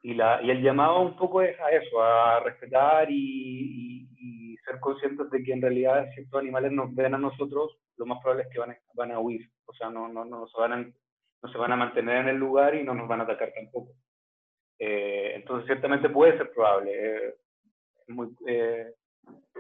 y, 0.03 0.15
la, 0.15 0.41
y 0.43 0.51
el 0.51 0.63
llamado 0.63 1.01
un 1.01 1.17
poco 1.17 1.43
es 1.43 1.59
a 1.61 1.71
eso, 1.71 2.03
a 2.03 2.41
respetar 2.41 3.11
y, 3.11 4.09
y, 4.19 4.57
ser 4.65 4.81
conscientes 4.81 5.31
de 5.31 5.45
que 5.45 5.53
en 5.53 5.63
realidad 5.63 6.09
si 6.15 6.23
estos 6.23 6.41
animales 6.41 6.73
nos 6.73 6.93
ven 6.93 7.15
a 7.15 7.19
nosotros, 7.19 7.79
lo 7.97 8.07
más 8.07 8.21
probable 8.21 8.45
es 8.45 8.49
que 8.53 8.59
van 8.59 8.71
a, 8.73 8.79
van 8.95 9.13
a 9.13 9.21
huir, 9.21 9.49
o 9.67 9.73
sea, 9.73 9.91
no, 9.91 10.09
no, 10.09 10.25
no, 10.25 10.49
se 10.49 10.61
van 10.61 10.73
a, 10.73 10.77
no 10.77 11.53
se 11.53 11.59
van 11.59 11.73
a 11.73 11.77
mantener 11.77 12.17
en 12.19 12.29
el 12.29 12.37
lugar 12.37 12.75
y 12.75 12.83
no 12.83 12.93
nos 12.93 13.07
van 13.07 13.21
a 13.21 13.25
atacar 13.25 13.53
tampoco. 13.55 13.93
Eh, 14.79 15.33
entonces, 15.35 15.67
ciertamente 15.67 16.09
puede 16.09 16.37
ser 16.37 16.51
probable. 16.53 16.93
Eh, 16.95 17.35
muy, 18.09 18.29
eh, 18.47 18.93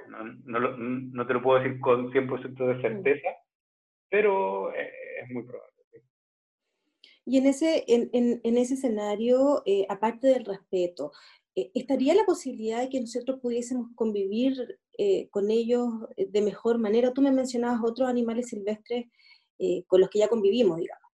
no, 0.09 0.25
no, 0.44 0.77
no, 0.77 1.27
te 1.27 1.35
lo 1.35 1.42
puedo 1.42 1.61
decir 1.61 1.81
con 1.81 2.12
100% 2.12 2.55
de 2.55 2.75
mm. 2.75 2.81
certeza, 2.81 3.29
pero 4.09 4.72
es 4.72 5.31
muy 5.31 5.42
probable. 5.44 5.76
Y 7.27 7.39
en 7.39 7.47
ese, 7.47 7.85
en, 7.89 8.09
en, 8.12 8.41
en 8.45 8.57
ese 8.57 8.75
escenario, 8.75 9.62
aparte 9.89 10.29
del 10.29 10.45
respeto, 10.45 11.12
¿estaría 11.55 12.15
la 12.15 12.25
posibilidad 12.25 12.81
de 12.81 12.89
que 12.89 13.01
nosotros 13.01 13.41
pudiésemos 13.41 13.91
convivir 13.95 14.79
con 15.31 15.51
ellos 15.51 15.89
de 16.17 16.41
mejor 16.41 16.79
manera? 16.79 17.12
Tú 17.12 17.23
me 17.23 17.33
mencionabas 17.33 17.81
otros 17.83 18.09
animales 18.09 18.49
silvestres 18.49 19.07
con 19.89 20.01
los 20.01 20.09
que 20.09 20.21
ya 20.21 20.29
convivimos, 20.29 20.79
digamos. 20.79 21.11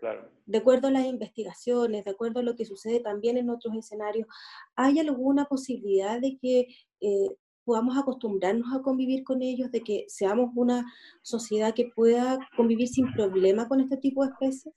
claro 0.00 0.32
de 0.46 0.58
acuerdo 0.58 0.88
a 0.88 0.90
las 0.90 1.06
investigaciones, 1.06 2.04
de 2.04 2.10
acuerdo 2.10 2.40
a 2.40 2.42
lo 2.42 2.56
que 2.56 2.64
sucede 2.64 3.00
también 3.00 3.36
en 3.36 3.50
otros 3.50 3.74
escenarios, 3.74 4.28
¿hay 4.76 4.98
alguna 4.98 5.44
posibilidad 5.46 6.20
de 6.20 6.36
que 6.38 6.66
eh, 7.00 7.36
podamos 7.64 7.96
acostumbrarnos 7.96 8.74
a 8.74 8.82
convivir 8.82 9.24
con 9.24 9.42
ellos, 9.42 9.70
de 9.70 9.82
que 9.82 10.04
seamos 10.08 10.50
una 10.54 10.84
sociedad 11.22 11.74
que 11.74 11.90
pueda 11.94 12.38
convivir 12.56 12.88
sin 12.88 13.12
problema 13.12 13.68
con 13.68 13.80
este 13.80 13.96
tipo 13.96 14.24
de 14.24 14.32
especies? 14.32 14.74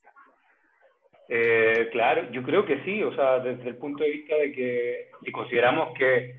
Eh, 1.28 1.90
claro, 1.92 2.30
yo 2.32 2.44
creo 2.44 2.66
que 2.66 2.84
sí, 2.84 3.02
o 3.04 3.14
sea, 3.16 3.40
desde 3.40 3.70
el 3.70 3.78
punto 3.78 4.04
de 4.04 4.12
vista 4.12 4.36
de 4.36 4.52
que 4.52 5.10
si 5.24 5.32
consideramos 5.32 5.94
que 5.98 6.36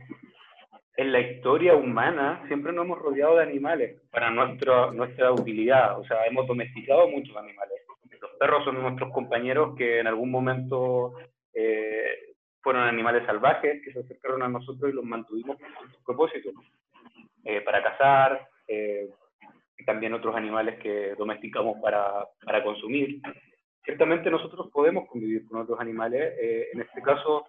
en 0.97 1.13
la 1.13 1.21
historia 1.21 1.75
humana 1.75 2.45
siempre 2.47 2.73
nos 2.73 2.85
hemos 2.85 2.99
rodeado 2.99 3.37
de 3.37 3.43
animales 3.43 4.01
para 4.11 4.31
nuestra, 4.31 4.93
nuestra 4.93 5.33
utilidad, 5.33 5.99
o 5.99 6.05
sea, 6.05 6.25
hemos 6.27 6.47
domesticado 6.47 7.09
muchos 7.09 7.37
animales 7.37 7.77
perros 8.39 8.65
son 8.65 8.81
nuestros 8.81 9.13
compañeros 9.13 9.75
que 9.77 10.01
en 10.01 10.07
algún 10.07 10.31
momento 10.31 11.15
eh, 11.55 12.35
fueron 12.63 12.83
animales 12.83 13.25
salvajes 13.27 13.83
que 13.83 13.93
se 13.93 14.01
acercaron 14.01 14.43
a 14.43 14.49
nosotros 14.49 14.91
y 14.91 14.95
los 14.95 15.05
mantuvimos 15.05 15.57
con 15.59 15.93
su 15.93 16.05
propósito, 16.05 16.51
eh, 17.45 17.61
para 17.63 17.83
cazar, 17.83 18.49
eh, 18.69 19.09
también 19.85 20.15
otros 20.15 20.35
animales 20.35 20.79
que 20.81 21.15
domesticamos 21.17 21.79
para, 21.81 22.27
para, 22.45 22.65
consumir. 22.65 23.21
Ciertamente 23.87 24.31
nosotros 24.31 24.69
podemos 24.71 25.09
convivir 25.09 25.47
con 25.47 25.61
otros 25.61 25.81
animales, 25.81 26.35
en 26.39 26.81
este 26.81 27.01
caso 27.01 27.47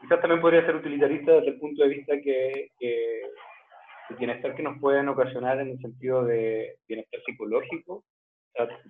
quizás 0.00 0.20
también 0.20 0.40
podría 0.40 0.64
ser 0.64 0.76
utilitarista 0.76 1.32
desde 1.32 1.48
el 1.48 1.58
punto 1.58 1.82
de 1.82 1.88
vista 1.90 2.14
que, 2.22 2.70
que 2.78 3.22
el 4.08 4.16
bienestar 4.16 4.54
que 4.54 4.62
nos 4.62 4.80
pueden 4.80 5.08
ocasionar 5.08 5.60
en 5.60 5.70
el 5.70 5.78
sentido 5.80 6.24
de 6.24 6.76
bienestar 6.88 7.20
psicológico 7.26 8.04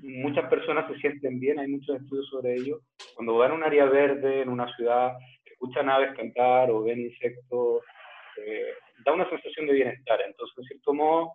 muchas 0.02 0.48
personas 0.48 0.88
se 0.88 0.98
sienten 0.98 1.38
bien, 1.38 1.58
hay 1.58 1.68
muchos 1.68 2.00
estudios 2.00 2.28
sobre 2.28 2.54
ello. 2.54 2.80
Cuando 3.14 3.36
van 3.36 3.52
a 3.52 3.54
un 3.54 3.62
área 3.62 3.84
verde 3.86 4.42
en 4.42 4.48
una 4.48 4.74
ciudad, 4.74 5.12
escuchan 5.44 5.88
aves 5.88 6.16
cantar 6.16 6.70
o 6.70 6.82
ven 6.82 7.00
insectos, 7.00 7.82
eh, 8.44 8.74
da 9.04 9.12
una 9.12 9.28
sensación 9.28 9.66
de 9.66 9.74
bienestar. 9.74 10.20
Entonces, 10.22 10.56
de 10.56 10.64
cierto 10.64 10.94
modo, 10.94 11.34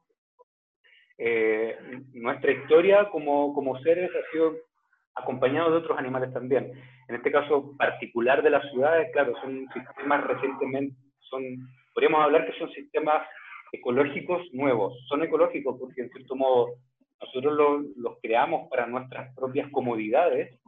eh, 1.17 1.77
nuestra 2.13 2.51
historia 2.51 3.09
como, 3.09 3.53
como 3.53 3.79
seres 3.79 4.11
ha 4.11 4.31
sido 4.31 4.55
acompañado 5.17 5.71
de 5.71 5.77
otros 5.77 5.97
animales 5.97 6.33
también. 6.33 6.71
En 7.07 7.15
este 7.15 7.31
caso 7.31 7.75
particular 7.77 8.43
de 8.43 8.51
las 8.51 8.69
ciudades, 8.71 9.09
claro, 9.13 9.33
son 9.41 9.67
sistemas 9.73 10.23
recientemente, 10.25 10.95
son, 11.19 11.43
podríamos 11.93 12.21
hablar 12.21 12.45
que 12.45 12.57
son 12.57 12.69
sistemas 12.71 13.27
ecológicos 13.71 14.41
nuevos. 14.53 14.93
Son 15.07 15.23
ecológicos 15.23 15.77
porque 15.79 16.01
en 16.01 16.09
cierto 16.09 16.35
modo 16.35 16.69
nosotros 17.21 17.93
los, 17.95 18.19
creamos 18.21 18.69
para 18.69 18.85
nuestras 18.85 19.33
propias 19.35 19.69
comodidades, 19.71 20.59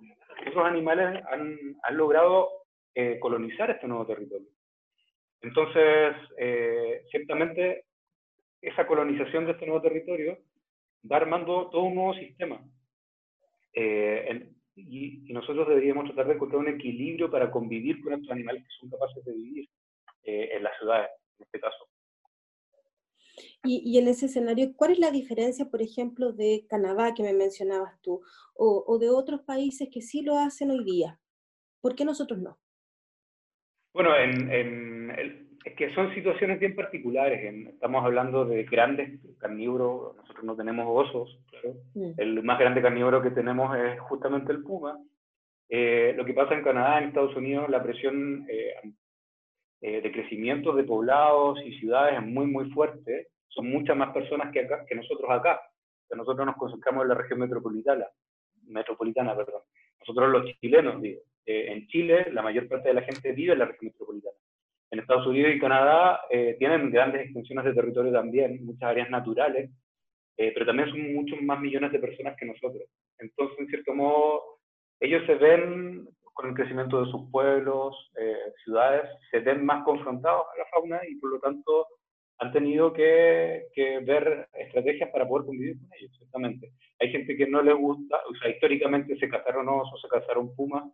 esos 0.46 0.66
animales 0.66 1.22
han, 1.32 1.58
han 1.84 1.98
logrado 1.98 2.50
eh, 2.96 3.20
colonizar 3.20 3.70
este 3.70 3.88
nuevo 3.88 4.06
territorio. 4.06 4.48
Entonces, 5.42 6.16
eh, 6.38 7.04
ciertamente, 7.12 7.86
esa 8.62 8.86
colonización 8.88 9.46
de 9.46 9.52
este 9.52 9.66
nuevo 9.66 9.82
territorio 9.82 10.38
va 11.10 11.18
armando 11.18 11.70
todo 11.70 11.84
un 11.84 11.96
nuevo 11.96 12.14
sistema. 12.16 12.62
Eh, 13.74 14.50
y, 14.76 15.30
y, 15.30 15.34
nosotros 15.34 15.68
deberíamos 15.68 16.06
tratar 16.06 16.28
de 16.28 16.34
encontrar 16.34 16.62
un 16.62 16.70
equilibrio 16.70 17.30
para 17.30 17.52
convivir 17.52 18.02
con 18.02 18.14
estos 18.14 18.32
animales 18.32 18.64
que 18.64 18.70
son 18.80 18.90
capaces 18.90 19.24
de 19.26 19.34
vivir 19.34 19.70
en 20.24 20.64
las 20.64 20.78
ciudades, 20.78 21.10
en 21.38 21.46
este 21.46 21.60
caso. 21.60 21.90
Y, 23.64 23.98
en 23.98 24.08
ese 24.08 24.28
escenario, 24.28 24.74
¿cuál 24.76 24.92
es 24.92 25.00
la 25.00 25.12
diferencia, 25.12 25.66
por 25.66 25.82
ejemplo, 25.82 26.32
de 26.32 26.66
Canadá 26.70 27.14
que 27.14 27.24
me 27.24 27.34
mencionabas 27.34 28.00
tú, 28.02 28.22
o, 28.56 28.98
de 29.00 29.10
otros 29.10 29.42
países 29.42 29.90
que 29.92 30.02
sí 30.02 30.22
lo 30.22 30.38
hacen 30.38 30.72
hoy 30.72 30.84
día? 30.86 31.20
¿Por 31.82 31.96
qué 31.96 32.06
nosotros 32.06 32.40
no? 32.40 32.58
Bueno, 33.94 34.16
en, 34.16 35.49
es 35.70 35.76
que 35.76 35.94
son 35.94 36.14
situaciones 36.14 36.60
bien 36.60 36.76
particulares. 36.76 37.42
estamos 37.74 38.04
hablando 38.04 38.46
de 38.46 38.64
grandes 38.64 39.20
carnívoros, 39.38 40.16
nosotros 40.18 40.44
no 40.44 40.56
tenemos 40.56 40.86
osos, 40.88 41.40
claro. 41.50 41.76
Mm. 41.96 42.12
El 42.18 42.44
más 42.44 42.60
grande 42.60 42.82
carnívoro 42.82 43.22
que 43.22 43.32
tenemos 43.32 43.76
es 43.78 44.00
justamente 44.02 44.52
el 44.52 44.64
puma. 44.64 44.98
Eh, 45.70 46.14
lo 46.18 46.26
que 46.26 46.34
pasa 46.34 46.56
en 46.56 46.64
Canadá, 46.64 46.98
en 47.00 47.10
Estados 47.10 47.36
Unidos, 47.36 47.70
la 47.70 47.84
presión 47.84 48.46
eh, 48.50 48.74
eh, 49.82 50.02
de 50.02 50.12
crecimiento 50.12 50.74
de 50.74 50.84
poblados 50.84 51.60
y 51.64 51.80
ciudades 51.80 52.20
es 52.20 52.26
muy, 52.26 52.48
muy 52.48 52.70
fuerte 52.72 53.28
son 53.50 53.70
muchas 53.70 53.98
más 53.98 54.14
personas 54.14 54.52
que, 54.52 54.62
acá, 54.62 54.86
que 54.88 54.96
nosotros 54.96 55.30
acá. 55.30 55.60
nosotros 56.16 56.46
nos 56.46 56.56
concentramos 56.56 57.04
en 57.04 57.10
la 57.10 57.16
región 57.16 57.40
metropolitana, 57.40 58.06
metropolitana 58.68 59.36
perdón. 59.36 59.62
Nosotros 60.00 60.30
los 60.30 60.60
chilenos, 60.60 61.02
digo. 61.02 61.22
Eh, 61.46 61.72
en 61.72 61.88
Chile, 61.88 62.28
la 62.32 62.42
mayor 62.42 62.68
parte 62.68 62.90
de 62.90 62.94
la 62.94 63.02
gente 63.02 63.32
vive 63.32 63.54
en 63.54 63.60
la 63.60 63.66
región 63.66 63.92
metropolitana. 63.92 64.38
En 64.92 65.00
Estados 65.00 65.28
Unidos 65.28 65.54
y 65.56 65.60
Canadá 65.60 66.22
eh, 66.30 66.56
tienen 66.58 66.92
grandes 66.92 67.22
extensiones 67.22 67.66
de 67.66 67.74
territorio 67.74 68.12
también, 68.12 68.66
muchas 68.66 68.90
áreas 68.90 69.10
naturales, 69.10 69.70
eh, 70.38 70.52
pero 70.54 70.66
también 70.66 70.90
son 70.90 71.14
muchos 71.14 71.42
más 71.42 71.60
millones 71.60 71.92
de 71.92 72.00
personas 72.00 72.36
que 72.38 72.46
nosotros. 72.46 72.84
Entonces, 73.20 73.60
en 73.60 73.68
cierto 73.68 73.94
modo, 73.94 74.42
ellos 75.00 75.24
se 75.26 75.36
ven 75.36 76.08
con 76.34 76.50
el 76.50 76.56
crecimiento 76.56 77.04
de 77.04 77.12
sus 77.12 77.30
pueblos, 77.32 78.12
ciudades, 78.64 79.10
se 79.30 79.40
ven 79.40 79.66
más 79.66 79.84
confrontados 79.84 80.46
a 80.54 80.58
la 80.58 80.66
fauna 80.72 81.02
y 81.06 81.16
por 81.16 81.32
lo 81.32 81.40
tanto 81.40 81.88
han 82.40 82.54
tenido 82.54 82.94
que, 82.94 83.68
ver 84.06 84.48
estrategias 84.54 85.10
para 85.12 85.28
poder 85.28 85.46
convivir 85.46 85.78
con 85.78 85.90
ellos, 86.00 86.12
exactamente. 86.14 86.72
Hay 87.00 87.12
gente 87.12 87.36
que 87.36 87.48
no 87.48 87.62
le 87.62 87.74
gusta, 87.74 88.18
o 88.30 88.36
sea, 88.36 88.50
históricamente 88.50 89.18
se 89.18 89.30
cazaron 89.30 89.68
osos, 89.68 90.02
se 90.02 90.08
cazaron 90.08 90.56
pumas, 90.56 90.86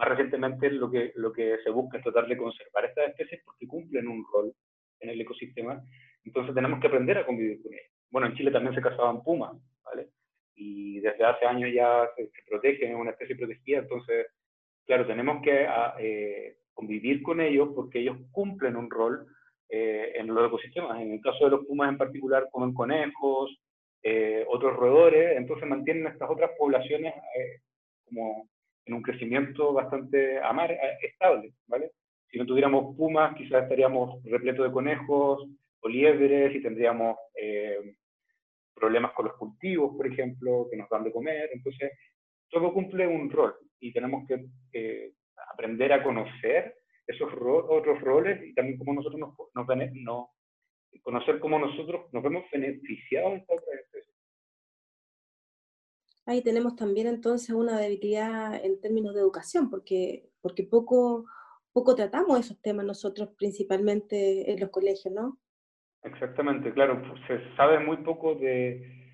más 0.00 0.08
recientemente 0.08 0.70
lo 0.70 0.90
que, 0.90 1.12
lo 1.16 1.30
que 1.32 1.58
se 1.62 1.70
busca 1.70 1.98
es 1.98 2.04
tratar 2.04 2.26
de 2.26 2.36
conservar 2.36 2.86
estas 2.86 3.10
especies 3.10 3.42
porque 3.44 3.66
cumplen 3.66 4.08
un 4.08 4.24
rol 4.32 4.52
en 5.00 5.10
el 5.10 5.20
ecosistema, 5.20 5.82
entonces 6.24 6.54
tenemos 6.54 6.80
que 6.80 6.86
aprender 6.86 7.18
a 7.18 7.26
convivir 7.26 7.62
con 7.62 7.72
ellos. 7.72 7.86
Bueno, 8.10 8.26
en 8.28 8.34
Chile 8.34 8.50
también 8.50 8.74
se 8.74 8.80
cazaban 8.80 9.22
pumas, 9.22 9.52
¿vale? 9.84 10.08
Y 10.54 11.00
desde 11.00 11.24
hace 11.24 11.44
años 11.44 11.70
ya 11.72 12.08
se, 12.16 12.30
protegen, 12.48 12.90
es 12.92 12.96
una 12.96 13.10
especie 13.10 13.36
protegida, 13.36 13.78
entonces, 13.78 14.26
claro, 14.86 15.06
tenemos 15.06 15.42
que 15.42 15.66
ah, 15.66 15.94
eh, 15.98 16.56
convivir 16.72 17.22
con 17.22 17.40
ellos 17.40 17.68
porque 17.74 18.00
ellos 18.00 18.16
cumplen 18.32 18.76
un 18.76 18.90
rol 18.90 19.26
eh, 19.68 20.12
en 20.14 20.28
los 20.28 20.46
ecosistemas. 20.46 21.00
En 21.00 21.12
el 21.12 21.20
caso 21.20 21.44
de 21.44 21.50
los 21.50 21.66
pumas 21.66 21.90
en 21.90 21.98
particular, 21.98 22.48
comen 22.50 22.72
conejos, 22.72 23.54
eh, 24.02 24.46
otros 24.48 24.76
roedores, 24.76 25.36
entonces 25.36 25.68
mantienen 25.68 26.06
estas 26.06 26.30
otras 26.30 26.50
poblaciones 26.58 27.14
como 28.06 28.48
en 28.90 28.94
un 28.94 29.02
crecimiento 29.02 29.72
bastante 29.72 30.40
amar, 30.40 30.76
estable, 31.00 31.52
¿vale? 31.68 31.92
Si 32.28 32.38
no 32.38 32.44
tuviéramos 32.44 32.96
pumas, 32.96 33.36
quizás 33.36 33.62
estaríamos 33.62 34.20
repletos 34.24 34.66
de 34.66 34.72
conejos 34.72 35.48
o 35.80 35.88
liebres 35.88 36.54
y 36.56 36.60
tendríamos 36.60 37.16
problemas 38.74 39.12
con 39.12 39.26
los 39.26 39.36
cultivos, 39.36 39.96
por 39.96 40.06
ejemplo, 40.06 40.66
que 40.68 40.76
nos 40.76 40.88
dan 40.88 41.04
de 41.04 41.12
comer. 41.12 41.50
Entonces, 41.52 41.92
todo 42.48 42.72
cumple 42.72 43.06
un 43.06 43.30
rol 43.30 43.54
y 43.78 43.92
tenemos 43.92 44.26
que 44.26 45.12
aprender 45.52 45.92
a 45.92 46.02
conocer 46.02 46.74
esos 47.06 47.32
otros 47.32 48.00
roles 48.00 48.42
y 48.44 48.54
también 48.54 48.78
cómo 48.78 48.94
nosotros 48.94 49.20
nos, 49.20 49.34
nos, 49.54 49.66
no, 49.94 50.30
conocer 51.02 51.38
cómo 51.38 51.58
nosotros 51.58 52.12
nos 52.12 52.22
vemos 52.22 52.44
beneficiados 52.52 53.32
de 53.32 53.38
esta 53.38 53.54
otra. 53.54 54.09
Ahí 56.26 56.42
tenemos 56.42 56.76
también 56.76 57.06
entonces 57.06 57.50
una 57.50 57.78
debilidad 57.78 58.54
en 58.64 58.80
términos 58.80 59.14
de 59.14 59.20
educación, 59.20 59.70
porque, 59.70 60.28
porque 60.40 60.64
poco, 60.64 61.26
poco 61.72 61.94
tratamos 61.94 62.38
esos 62.38 62.60
temas 62.60 62.86
nosotros 62.86 63.30
principalmente 63.36 64.50
en 64.50 64.60
los 64.60 64.70
colegios, 64.70 65.12
¿no? 65.12 65.38
Exactamente, 66.02 66.72
claro, 66.72 67.02
pues, 67.02 67.20
se 67.26 67.56
sabe 67.56 67.78
muy 67.80 67.98
poco 67.98 68.34
de, 68.34 69.12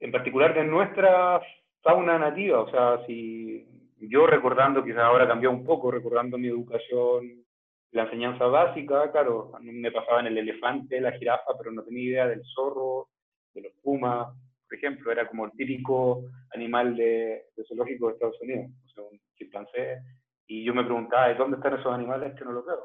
en 0.00 0.12
particular 0.12 0.54
de 0.54 0.64
nuestra 0.64 1.40
fauna 1.82 2.18
nativa, 2.18 2.60
o 2.60 2.70
sea, 2.70 3.04
si 3.06 3.66
yo 3.98 4.26
recordando, 4.26 4.84
quizás 4.84 5.00
ahora 5.00 5.28
cambió 5.28 5.50
un 5.50 5.64
poco, 5.64 5.90
recordando 5.90 6.38
mi 6.38 6.48
educación, 6.48 7.44
la 7.92 8.04
enseñanza 8.04 8.46
básica, 8.46 9.10
claro, 9.12 9.52
a 9.54 9.60
mí 9.60 9.72
me 9.72 9.92
pasaban 9.92 10.26
el 10.26 10.38
elefante, 10.38 11.00
la 11.00 11.12
jirafa, 11.12 11.56
pero 11.58 11.70
no 11.70 11.82
tenía 11.82 12.02
idea 12.02 12.26
del 12.26 12.42
zorro, 12.54 13.08
de 13.52 13.62
los 13.62 13.72
pumas, 13.82 14.28
por 14.72 14.78
ejemplo, 14.78 15.12
era 15.12 15.28
como 15.28 15.44
el 15.44 15.52
típico 15.52 16.24
animal 16.54 16.96
de, 16.96 17.44
zoológico 17.68 18.06
de 18.06 18.12
Estados 18.14 18.40
Unidos, 18.40 18.70
o 18.86 18.88
sea, 18.88 19.04
un 19.04 19.20
chimpancé, 19.36 19.98
y 20.46 20.64
yo 20.64 20.72
me 20.72 20.84
preguntaba, 20.84 21.34
¿dónde 21.34 21.58
están 21.58 21.78
esos 21.78 21.92
animales 21.92 22.34
que 22.38 22.44
no 22.46 22.52
los 22.52 22.64
veo? 22.64 22.82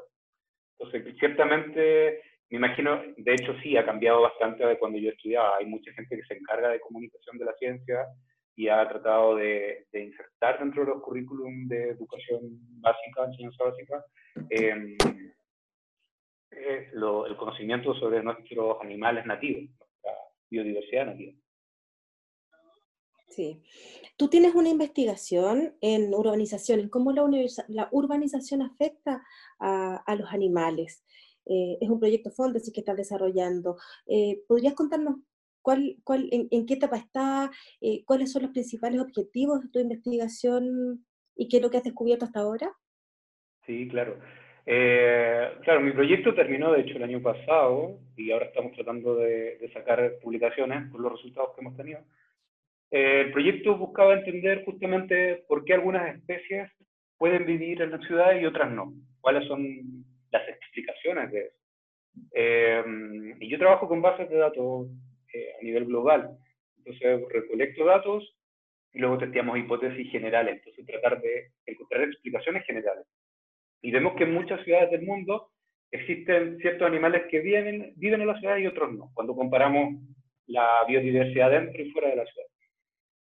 Entonces, 0.78 1.16
ciertamente, 1.18 2.20
me 2.50 2.58
imagino, 2.58 3.00
de 3.16 3.32
hecho 3.32 3.54
sí, 3.62 3.74
ha 3.78 3.86
cambiado 3.86 4.20
bastante 4.20 4.66
de 4.66 4.78
cuando 4.78 4.98
yo 4.98 5.08
estudiaba, 5.08 5.56
hay 5.56 5.64
mucha 5.64 5.90
gente 5.92 6.14
que 6.14 6.24
se 6.24 6.34
encarga 6.34 6.68
de 6.68 6.80
comunicación 6.80 7.38
de 7.38 7.44
la 7.46 7.54
ciencia, 7.54 8.06
y 8.54 8.68
ha 8.68 8.86
tratado 8.86 9.36
de, 9.36 9.86
insertar 9.94 10.58
dentro 10.58 10.84
de 10.84 10.90
los 10.90 11.02
currículum 11.02 11.68
de 11.68 11.88
educación 11.88 12.40
básica, 12.82 13.24
enseñanza 13.24 13.64
básica, 13.64 14.04
em, 14.50 14.94
eh, 16.50 16.90
el 16.92 17.36
conocimiento 17.38 17.94
sobre 17.94 18.22
nuestros 18.22 18.76
animales 18.82 19.24
nativos, 19.24 19.70
nuestra 19.70 20.12
biodiversidad 20.50 21.06
nativa. 21.06 21.32
Sí. 23.28 23.62
Tú 24.16 24.28
tienes 24.28 24.54
una 24.54 24.68
investigación 24.68 25.74
en 25.80 26.14
urbanizaciones, 26.14 26.88
cómo 26.90 27.12
la, 27.12 27.24
la 27.68 27.88
urbanización 27.92 28.62
afecta 28.62 29.22
a, 29.60 30.14
los 30.16 30.32
animales. 30.32 31.04
Eh, 31.46 31.78
es 31.80 31.88
un 31.88 32.00
proyecto 32.00 32.30
Fondes 32.30 32.70
que 32.72 32.80
estás 32.80 32.96
desarrollando. 32.96 33.76
Eh, 34.06 34.42
¿Podrías 34.46 34.74
contarnos 34.74 35.16
¿Cuál, 35.62 35.96
cuál, 36.02 36.28
en, 36.30 36.64
qué 36.66 36.74
etapa 36.74 36.96
está? 36.96 37.50
Eh, 37.82 38.02
¿Cuáles 38.06 38.32
son 38.32 38.42
los 38.42 38.52
principales 38.52 39.00
objetivos 39.00 39.60
de 39.60 39.68
tu 39.68 39.78
investigación 39.78 41.04
y 41.36 41.48
qué 41.48 41.58
es 41.58 41.62
lo 41.62 41.70
que 41.70 41.76
has 41.76 41.84
descubierto 41.84 42.24
hasta 42.24 42.40
ahora? 42.40 42.72
Sí, 43.66 43.86
claro. 43.88 44.18
Eh, 44.64 45.50
claro, 45.64 45.80
mi 45.80 45.92
proyecto 45.92 46.34
terminó 46.34 46.72
de 46.72 46.80
hecho 46.80 46.96
el 46.96 47.02
año 47.02 47.22
pasado 47.22 47.98
y 48.16 48.30
ahora 48.30 48.46
estamos 48.46 48.72
tratando 48.72 49.16
de, 49.16 49.70
sacar 49.74 50.18
publicaciones 50.22 50.90
por 50.90 51.00
los 51.00 51.12
resultados 51.12 51.50
que 51.54 51.60
hemos 51.60 51.76
tenido. 51.76 52.00
Eh, 52.90 53.22
el 53.26 53.32
proyecto 53.32 53.76
buscaba 53.76 54.14
entender 54.14 54.64
justamente 54.64 55.44
por 55.46 55.64
qué 55.64 55.74
algunas 55.74 56.14
especies 56.16 56.70
pueden 57.16 57.44
vivir 57.44 57.82
en 57.82 57.90
la 57.90 57.98
ciudad 57.98 58.38
y 58.38 58.46
otras 58.46 58.70
no. 58.70 58.94
¿Cuáles 59.20 59.46
son 59.46 60.04
las 60.30 60.48
explicaciones 60.48 61.30
de 61.32 61.40
eso? 61.40 61.58
y 63.40 63.48
yo 63.48 63.58
trabajo 63.58 63.86
con 63.86 64.02
bases 64.02 64.28
de 64.28 64.36
datos 64.36 64.88
eh, 65.32 65.52
a 65.60 65.64
nivel 65.64 65.84
global. 65.84 66.36
Entonces 66.78 67.20
recolecto 67.30 67.84
datos 67.84 68.36
y 68.92 68.98
luego 68.98 69.18
testeamos 69.18 69.58
hipótesis 69.58 70.10
generales. 70.10 70.56
Entonces 70.56 70.86
tratar 70.86 71.20
de 71.20 71.50
encontrar 71.66 72.02
explicaciones 72.02 72.64
generales. 72.64 73.06
Y 73.82 73.90
vemos 73.90 74.14
que 74.16 74.24
en 74.24 74.34
muchas 74.34 74.64
ciudades 74.64 74.90
del 74.90 75.02
mundo 75.02 75.50
existen 75.90 76.58
ciertos 76.58 76.86
animales 76.86 77.22
que 77.30 77.40
viven, 77.40 77.92
viven 77.96 78.20
en 78.20 78.26
la 78.26 78.38
ciudad 78.38 78.56
y 78.56 78.66
otros 78.66 78.92
no, 78.92 79.10
cuando 79.14 79.34
comparamos 79.34 80.00
la 80.46 80.84
biodiversidad 80.86 81.50
dentro 81.50 81.80
y 81.80 81.90
fuera 81.90 82.08
de 82.08 82.16
la 82.16 82.26
ciudad. 82.26 82.47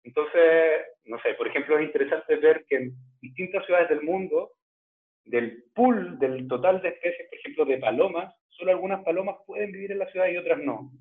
Entonces, 0.06 0.86
no 1.06 1.20
sé, 1.20 1.34
por 1.34 1.48
ejemplo, 1.48 1.76
es 1.76 1.86
interesante 1.86 2.36
ver 2.36 2.64
que 2.68 2.76
en 2.76 2.92
distintas 3.20 3.66
ciudades 3.66 3.88
del 3.88 4.02
mundo, 4.02 4.52
del 5.24 5.64
pool, 5.74 6.16
del 6.20 6.46
total 6.46 6.80
de 6.80 6.90
especies, 6.90 7.28
por 7.28 7.38
ejemplo, 7.38 7.64
de 7.64 7.78
palomas, 7.78 8.32
solo 8.50 8.70
algunas 8.70 9.02
palomas 9.02 9.36
pueden 9.44 9.72
vivir 9.72 9.90
en 9.90 9.98
la 9.98 10.10
ciudad 10.12 10.28
y 10.28 10.36
otras 10.36 10.60
no. 10.60 10.92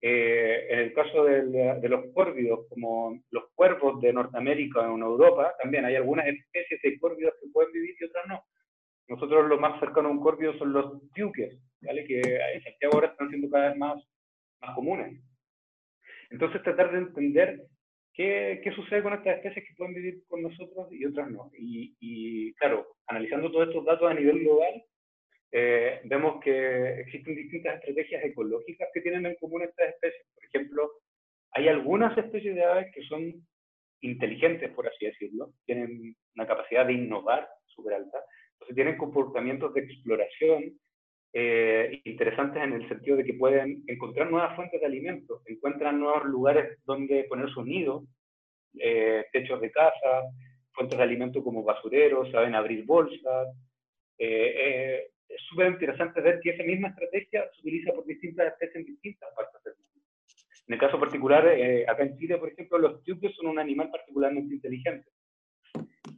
Eh, 0.00 0.66
en 0.70 0.78
el 0.80 0.92
caso 0.92 1.24
de, 1.24 1.88
los 1.88 2.12
córvidos, 2.12 2.66
como 2.68 3.22
los 3.30 3.44
cuervos 3.54 4.00
de 4.00 4.12
Norteamérica 4.12 4.80
o 4.80 4.96
en 4.96 5.02
Europa, 5.02 5.54
también 5.62 5.84
hay 5.84 5.94
algunas 5.94 6.26
especies 6.26 6.82
de 6.82 6.98
córvidos 6.98 7.34
que 7.40 7.50
pueden 7.52 7.70
vivir 7.70 7.94
y 7.96 8.04
otras 8.06 8.26
no. 8.26 8.42
Nosotros 9.06 9.48
lo 9.48 9.58
más 9.60 9.78
cercano 9.78 10.08
a 10.08 10.12
un 10.12 10.20
córvido 10.20 10.52
son 10.58 10.72
los 10.72 11.00
tiuques, 11.14 11.56
¿vale? 11.80 12.04
que 12.04 12.20
en 12.20 12.62
Santiago 12.64 12.94
ahora 12.94 13.08
están 13.08 13.28
siendo 13.28 13.48
cada 13.50 13.68
vez 13.68 13.78
más, 13.78 14.02
más 14.60 14.74
comunes. 14.74 15.22
Entonces 16.30 16.60
tratar 16.64 16.90
de 16.90 16.98
entender 16.98 17.68
qué, 18.18 18.60
qué, 18.64 18.72
sucede 18.72 19.02
con 19.02 19.14
estas 19.14 19.36
especies 19.36 19.64
que 19.64 19.74
pueden 19.76 19.94
vivir 19.94 20.24
con 20.26 20.42
nosotros 20.42 20.88
y 20.90 21.06
otras 21.06 21.30
no. 21.30 21.52
Y, 21.56 21.94
y 22.00 22.52
claro, 22.54 22.86
analizando 23.06 23.50
todos 23.50 23.68
estos 23.68 23.84
datos 23.84 24.10
a 24.10 24.14
nivel 24.14 24.40
global, 24.40 24.82
eh, 25.52 26.00
vemos 26.04 26.42
que 26.42 27.00
existen 27.00 27.36
distintas 27.36 27.76
estrategias 27.76 28.24
ecológicas 28.24 28.88
que 28.92 29.00
tienen 29.02 29.24
en 29.24 29.36
común 29.36 29.62
estas 29.62 29.90
especies. 29.90 30.26
Por 30.34 30.44
ejemplo, 30.44 30.90
hay 31.52 31.68
algunas 31.68 32.18
especies 32.18 32.56
de 32.56 32.64
aves 32.64 32.92
que 32.92 33.02
son 33.04 33.32
inteligentes, 34.00 34.72
por 34.72 34.88
así 34.88 35.06
decirlo, 35.06 35.52
tienen 35.64 36.16
una 36.34 36.46
capacidad 36.46 36.86
de 36.86 36.94
innovar 36.94 37.48
súper 37.66 37.94
alta, 37.94 38.18
entonces 38.54 38.74
tienen 38.74 38.96
comportamientos 38.96 39.72
de 39.74 39.80
exploración 39.80 40.78
eh, 41.32 42.00
interesantes 42.04 42.62
en 42.62 42.72
el 42.72 42.88
sentido 42.88 43.16
de 43.16 43.24
que 43.24 43.34
pueden 43.34 43.84
encontrar 43.86 44.30
nuevas 44.30 44.56
fuentes 44.56 44.80
de 44.80 44.86
alimento, 44.86 45.42
encuentran 45.46 46.00
nuevos 46.00 46.24
lugares 46.24 46.78
donde 46.84 47.24
poner 47.24 47.48
su 47.50 47.62
nido, 47.64 48.04
eh, 48.78 49.24
techos 49.32 49.60
de 49.60 49.70
casa, 49.70 50.22
fuentes 50.72 50.96
de 50.96 51.04
alimento 51.04 51.42
como 51.42 51.62
basureros, 51.62 52.30
saben 52.30 52.54
abrir 52.54 52.84
bolsas, 52.84 53.48
eh, 54.18 55.08
es 55.28 55.42
súper 55.42 55.70
interesante 55.72 56.20
ver 56.20 56.40
que 56.40 56.50
esa 56.50 56.62
misma 56.62 56.88
estrategia 56.88 57.44
se 57.52 57.60
utiliza 57.60 57.92
por 57.92 58.06
distintas 58.06 58.52
especies 58.52 58.76
en 58.76 58.84
distintas 58.84 59.28
partes 59.34 59.62
del 59.62 59.74
mundo. 59.74 60.06
En 60.66 60.74
el 60.74 60.80
caso 60.80 60.98
particular, 60.98 61.46
eh, 61.48 61.84
acá 61.86 62.02
en 62.02 62.16
Chile, 62.18 62.38
por 62.38 62.48
ejemplo, 62.48 62.78
los 62.78 63.02
tiupes 63.02 63.34
son 63.36 63.48
un 63.48 63.58
animal 63.58 63.90
particularmente 63.90 64.54
inteligente. 64.54 65.08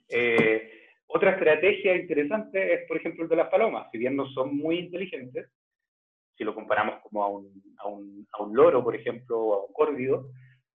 Eh, 0.08 0.79
otra 1.12 1.32
estrategia 1.32 1.96
interesante 1.96 2.74
es, 2.74 2.86
por 2.86 2.96
ejemplo, 2.96 3.24
el 3.24 3.30
de 3.30 3.36
las 3.36 3.48
palomas. 3.48 3.88
Si 3.90 3.98
bien 3.98 4.16
no 4.16 4.26
son 4.28 4.56
muy 4.56 4.78
inteligentes, 4.78 5.50
si 6.36 6.44
lo 6.44 6.54
comparamos 6.54 7.00
como 7.02 7.24
a 7.24 7.28
un, 7.28 7.62
a 7.78 7.88
un, 7.88 8.26
a 8.32 8.42
un 8.42 8.54
loro, 8.54 8.82
por 8.82 8.94
ejemplo, 8.94 9.38
o 9.38 9.54
a 9.54 9.66
un 9.66 9.72
córvido, 9.72 10.30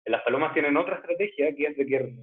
las 0.07 0.23
palomas 0.23 0.53
tienen 0.53 0.77
otra 0.77 0.97
estrategia 0.97 1.55
que 1.55 1.67
es 1.67 1.77
de 1.77 1.87
que 1.87 2.15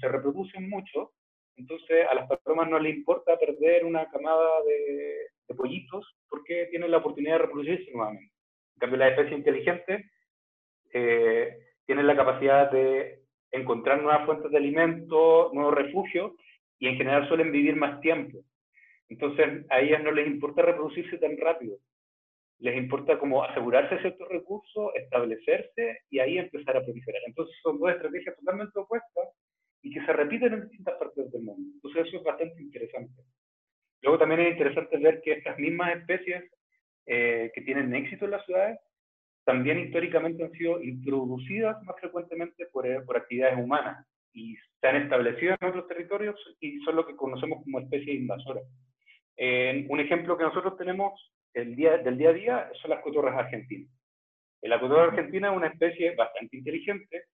se 0.00 0.08
reproducen 0.08 0.68
mucho 0.68 1.12
entonces 1.56 2.06
a 2.10 2.14
las 2.14 2.28
palomas 2.28 2.70
no 2.70 2.78
les 2.78 2.96
importa 2.96 3.38
perder 3.38 3.84
una 3.84 4.08
camada 4.10 4.48
de, 4.66 5.54
pollitos 5.54 6.06
porque 6.30 6.66
tienen 6.70 6.90
la 6.90 6.96
oportunidad 6.96 7.34
de 7.34 7.42
reproducirse 7.42 7.92
nuevamente. 7.92 8.32
En 8.76 8.80
cambio, 8.80 8.98
las 8.98 9.10
especies 9.10 9.38
inteligentes 9.38 10.10
eh, 10.94 11.58
tienen 11.84 12.06
la 12.06 12.16
capacidad 12.16 12.70
de 12.70 13.20
encontrar 13.50 14.00
nuevas 14.00 14.24
fuentes 14.24 14.50
de 14.50 14.56
alimento, 14.56 15.50
nuevos 15.52 15.74
refugios 15.74 16.32
y 16.82 16.88
en 16.88 16.96
general 16.96 17.28
suelen 17.28 17.52
vivir 17.52 17.76
más 17.76 18.00
tiempo. 18.00 18.44
Entonces 19.08 19.64
a 19.70 19.80
ellas 19.80 20.02
no 20.02 20.10
les 20.10 20.26
importa 20.26 20.62
reproducirse 20.62 21.16
tan 21.16 21.36
rápido. 21.36 21.78
Les 22.58 22.76
importa 22.76 23.20
como 23.20 23.44
asegurarse 23.44 24.00
ciertos 24.00 24.28
recursos, 24.28 24.90
establecerse 24.96 26.00
y 26.10 26.18
ahí 26.18 26.38
empezar 26.38 26.76
a 26.76 26.82
proliferar. 26.82 27.22
Entonces 27.24 27.54
son 27.62 27.78
dos 27.78 27.92
estrategias 27.92 28.34
totalmente 28.34 28.76
opuestas 28.80 29.28
y 29.80 29.94
que 29.94 30.04
se 30.04 30.12
repiten 30.12 30.54
en 30.54 30.62
distintas 30.62 30.96
partes 30.96 31.30
del 31.30 31.42
mundo. 31.42 31.70
Entonces 31.72 32.08
eso 32.08 32.16
es 32.16 32.24
bastante 32.24 32.60
interesante. 32.60 33.22
Luego 34.00 34.18
también 34.18 34.40
es 34.40 34.50
interesante 34.50 34.96
ver 34.96 35.20
que 35.22 35.34
estas 35.34 35.56
mismas 35.60 35.96
especies 35.98 36.50
eh, 37.06 37.52
que 37.54 37.60
tienen 37.60 37.94
éxito 37.94 38.24
en 38.24 38.32
las 38.32 38.44
ciudades 38.44 38.80
también 39.44 39.78
históricamente 39.78 40.42
han 40.42 40.50
sido 40.50 40.82
introducidas 40.82 41.80
más 41.84 41.94
frecuentemente 42.00 42.66
por, 42.72 42.88
eh, 42.88 43.02
por 43.02 43.16
actividades 43.16 43.56
humanas 43.56 44.04
y 44.32 44.56
se 44.80 44.88
han 44.88 44.96
establecido 44.96 45.56
en 45.60 45.68
otros 45.68 45.88
territorios 45.88 46.36
y 46.60 46.78
son 46.80 46.96
lo 46.96 47.06
que 47.06 47.16
conocemos 47.16 47.62
como 47.62 47.80
especies 47.80 48.16
invasoras. 48.16 48.64
un 49.88 50.00
ejemplo 50.00 50.36
que 50.36 50.44
nosotros 50.44 50.76
tenemos 50.76 51.12
el 51.54 51.76
día, 51.76 51.98
del 51.98 52.16
día 52.16 52.30
a 52.30 52.32
día 52.32 52.70
son 52.80 52.90
las 52.90 53.02
cotorras 53.02 53.36
argentinas. 53.36 53.90
La 54.62 54.80
cotorra 54.80 55.04
argentina 55.04 55.50
es 55.50 55.56
una 55.56 55.66
especie 55.68 56.14
bastante 56.14 56.56
inteligente 56.56 57.24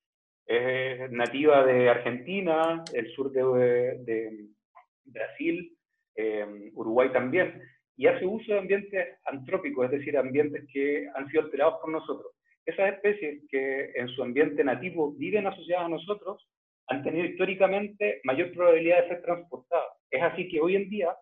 es 0.48 1.10
nativa 1.12 1.64
de 1.66 1.90
Argentina, 1.90 2.82
el 2.94 3.12
sur 3.12 3.30
de, 3.30 4.48
Brasil, 5.04 5.76
em, 6.14 6.70
Uruguay 6.74 7.12
también, 7.12 7.62
y 7.96 8.06
hace 8.06 8.24
uso 8.24 8.52
de 8.52 8.58
ambientes 8.58 9.18
antrópicos, 9.26 9.84
es 9.84 9.98
decir, 9.98 10.16
ambientes 10.16 10.64
que 10.72 11.06
han 11.14 11.28
sido 11.28 11.42
alterados 11.42 11.80
por 11.80 11.90
nosotros. 11.90 12.32
Esas 12.64 12.94
especies 12.94 13.42
que 13.50 13.92
en 13.94 14.08
su 14.08 14.22
ambiente 14.22 14.64
nativo 14.64 15.12
viven 15.12 15.46
asociadas 15.46 15.86
a 15.86 15.90
nosotros 15.90 16.48
han 16.88 17.02
tenido 17.02 17.26
históricamente 17.26 18.20
mayor 18.24 18.52
probabilidad 18.52 19.02
de 19.02 19.08
ser 19.08 19.22
transportadas. 19.22 19.92
Es 20.10 20.22
así 20.22 20.48
que 20.48 20.60
hoy 20.60 20.76
en 20.76 20.88
día, 20.88 21.14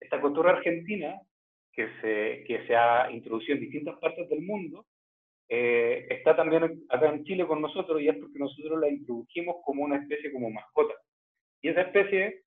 esta 0.00 0.20
cultura 0.20 0.50
argentina, 0.50 1.20
que 1.72 1.88
se, 2.00 2.44
que 2.44 2.66
se 2.66 2.76
ha 2.76 3.10
introducido 3.10 3.54
en 3.54 3.62
distintas 3.62 3.98
partes 3.98 4.28
del 4.28 4.42
mundo, 4.42 4.86
eh, 5.48 6.06
está 6.10 6.34
también 6.34 6.84
acá 6.88 7.10
en 7.10 7.24
Chile 7.24 7.46
con 7.46 7.60
nosotros 7.60 8.00
y 8.00 8.08
es 8.08 8.16
porque 8.16 8.38
nosotros 8.38 8.80
la 8.80 8.88
introdujimos 8.88 9.56
como 9.64 9.84
una 9.84 9.96
especie 9.96 10.32
como 10.32 10.50
mascota. 10.50 10.94
Y 11.62 11.68
esa 11.68 11.82
especie 11.82 12.42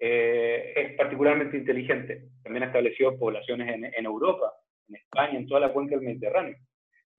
eh, 0.00 0.72
es 0.74 0.96
particularmente 0.96 1.56
inteligente. 1.56 2.24
También 2.42 2.64
ha 2.64 2.66
establecido 2.66 3.18
poblaciones 3.18 3.74
en, 3.74 3.84
en, 3.84 4.04
Europa, 4.04 4.52
en 4.88 4.96
España, 4.96 5.38
en 5.38 5.46
toda 5.46 5.60
la 5.60 5.72
cuenca 5.72 5.96
del 5.96 6.04
Mediterráneo. 6.04 6.56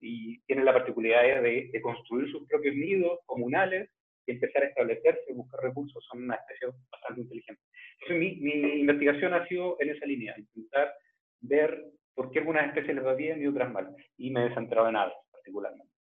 Y 0.00 0.40
tiene 0.42 0.64
la 0.64 0.72
particularidad 0.72 1.42
de, 1.42 1.70
de 1.72 1.80
construir 1.80 2.30
sus 2.30 2.46
propios 2.46 2.74
nidos 2.74 3.20
comunales 3.26 3.90
empezar 4.30 4.62
a 4.62 4.66
establecerse, 4.66 5.32
buscar 5.32 5.60
recursos, 5.62 6.04
son 6.10 6.24
una 6.24 6.36
especie 6.36 6.68
bastante 6.90 7.20
inteligente. 7.22 7.62
Entonces 8.00 8.18
mi, 8.18 8.36
mi 8.40 8.80
investigación 8.80 9.34
ha 9.34 9.46
sido 9.46 9.76
en 9.80 9.90
esa 9.90 10.06
línea, 10.06 10.34
intentar 10.38 10.92
ver 11.40 11.84
por 12.14 12.30
qué 12.30 12.40
algunas 12.40 12.68
especies 12.68 12.96
les 12.96 13.04
va 13.04 13.14
bien 13.14 13.42
y 13.42 13.46
otras 13.46 13.72
mal, 13.72 13.94
y 14.16 14.30
me 14.30 14.46
he 14.46 14.54
centrado 14.54 14.88
en 14.88 14.96
aves 14.96 15.14
particularmente. 15.30 15.92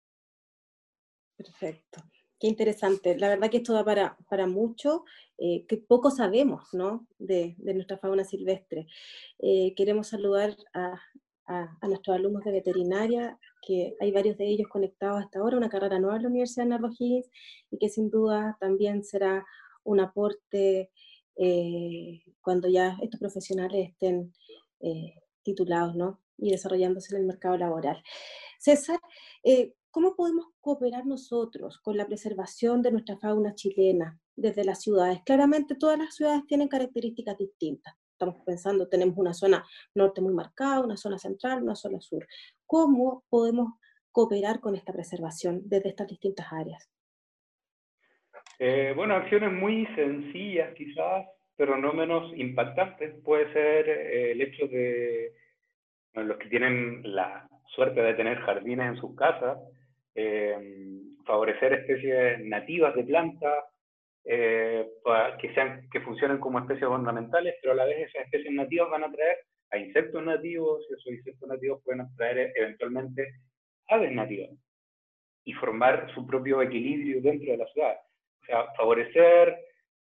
Perfecto. 1.37 2.01
Qué 2.39 2.47
interesante. 2.47 3.17
La 3.17 3.27
verdad 3.27 3.49
que 3.49 3.57
esto 3.57 3.73
da 3.73 3.83
para, 3.83 4.17
para 4.29 4.47
mucho, 4.47 5.03
eh, 5.37 5.65
que 5.67 5.77
poco 5.77 6.09
sabemos 6.09 6.73
¿no? 6.73 7.05
de, 7.17 7.55
de 7.57 7.73
nuestra 7.73 7.97
fauna 7.97 8.23
silvestre. 8.23 8.87
Eh, 9.39 9.73
queremos 9.75 10.07
saludar 10.07 10.55
a, 10.73 11.01
a, 11.49 11.87
nuestros 11.87 12.15
alumnos 12.15 12.43
de 12.43 12.51
veterinaria, 12.51 13.37
que 13.61 13.95
hay 13.99 14.11
varios 14.11 14.37
de 14.37 14.47
ellos 14.47 14.67
conectados 14.67 15.21
hasta 15.21 15.39
ahora, 15.39 15.57
una 15.57 15.69
carrera 15.69 15.99
nueva 15.99 16.17
en 16.17 16.23
la 16.23 16.29
Universidad 16.29 16.65
de 16.65 16.69
Narva 16.69 16.89
y 16.99 17.77
que 17.79 17.89
sin 17.89 18.09
duda 18.09 18.57
también 18.59 19.03
será 19.03 19.45
un 19.83 19.99
aporte 19.99 20.91
eh, 21.35 22.21
cuando 22.41 22.67
ya 22.67 22.97
estos 23.01 23.19
profesionales 23.19 23.89
estén 23.89 24.33
titulados 25.43 25.95
¿no? 25.95 26.21
y 26.37 26.51
desarrollándose 26.51 27.13
en 27.13 27.21
el 27.21 27.27
mercado 27.27 27.57
laboral. 27.57 28.01
César, 28.59 28.99
¿Cómo 29.91 30.15
podemos 30.15 30.45
cooperar 30.61 31.07
nosotros 31.07 31.79
con 31.79 31.97
la 31.97 32.05
preservación 32.05 32.83
de 32.83 32.91
nuestra 32.91 33.17
fauna 33.17 33.55
chilena 33.55 34.19
desde 34.35 34.63
las 34.63 34.83
ciudades? 34.83 35.21
Claramente 35.25 35.73
todas 35.73 35.97
las 35.97 36.13
ciudades 36.13 36.45
tienen 36.45 36.67
características 36.67 37.35
distintas. 37.39 37.95
Estamos 38.19 38.43
pensando, 38.45 38.89
tenemos 38.89 39.17
una 39.17 39.33
zona 39.33 39.65
norte 39.95 40.19
muy 40.19 40.33
marcada, 40.33 40.81
una 40.81 40.97
zona 40.97 41.17
central, 41.17 41.63
una 41.63 41.75
zona 41.75 42.01
sur. 42.01 42.27
¿Cómo 42.65 43.23
podemos 43.29 43.79
cooperar 44.11 44.59
con 44.59 44.75
esta 44.75 44.91
preservación 44.91 45.61
desde 45.63 45.87
estas 45.87 46.09
distintas 46.09 46.51
áreas? 46.51 46.91
Eh, 48.59 48.91
bueno, 48.93 49.15
acciones 49.15 49.53
muy 49.53 49.85
sencillas 49.95 50.73
quizás, 50.75 51.27
pero 51.55 51.77
no 51.77 51.93
menos 51.93 52.29
impactantes. 52.35 53.15
Puede 53.23 53.53
ser 53.53 53.87
eh, 53.87 54.31
el 54.33 54.41
hecho 54.41 54.67
de 54.67 55.33
los 56.15 56.37
que 56.39 56.49
tienen 56.49 57.01
la 57.05 57.47
suerte 57.73 58.01
de 58.01 58.15
tener 58.15 58.37
jardines 58.39 58.95
en 58.95 58.97
sus 58.97 59.15
casas, 59.15 59.59
eh, 60.13 60.57
favorecer 61.25 61.71
especies 61.71 62.41
nativas 62.43 62.93
de 62.95 63.05
plantas, 63.05 63.63
eh, 64.31 64.87
que, 65.41 65.53
sean, 65.55 65.89
que 65.89 66.01
funcionen 66.01 66.37
como 66.37 66.59
especies 66.59 66.83
ornamentales, 66.83 67.55
pero 67.61 67.73
a 67.73 67.77
la 67.77 67.85
vez 67.85 68.09
esas 68.09 68.25
especies 68.25 68.53
nativas 68.53 68.87
van 68.91 69.03
a 69.03 69.11
traer 69.11 69.37
a 69.71 69.79
insectos 69.79 70.23
nativos, 70.23 70.85
y 70.87 70.93
esos 70.93 71.07
insectos 71.07 71.49
nativos 71.49 71.81
pueden 71.83 72.01
atraer 72.01 72.53
eventualmente 72.55 73.27
aves 73.87 74.11
nativas 74.11 74.51
y 75.45 75.53
formar 75.53 76.13
su 76.13 76.27
propio 76.27 76.61
equilibrio 76.61 77.23
dentro 77.23 77.51
de 77.51 77.57
la 77.57 77.65
ciudad. 77.69 77.95
O 78.43 78.45
sea, 78.45 78.71
favorecer, 78.77 79.57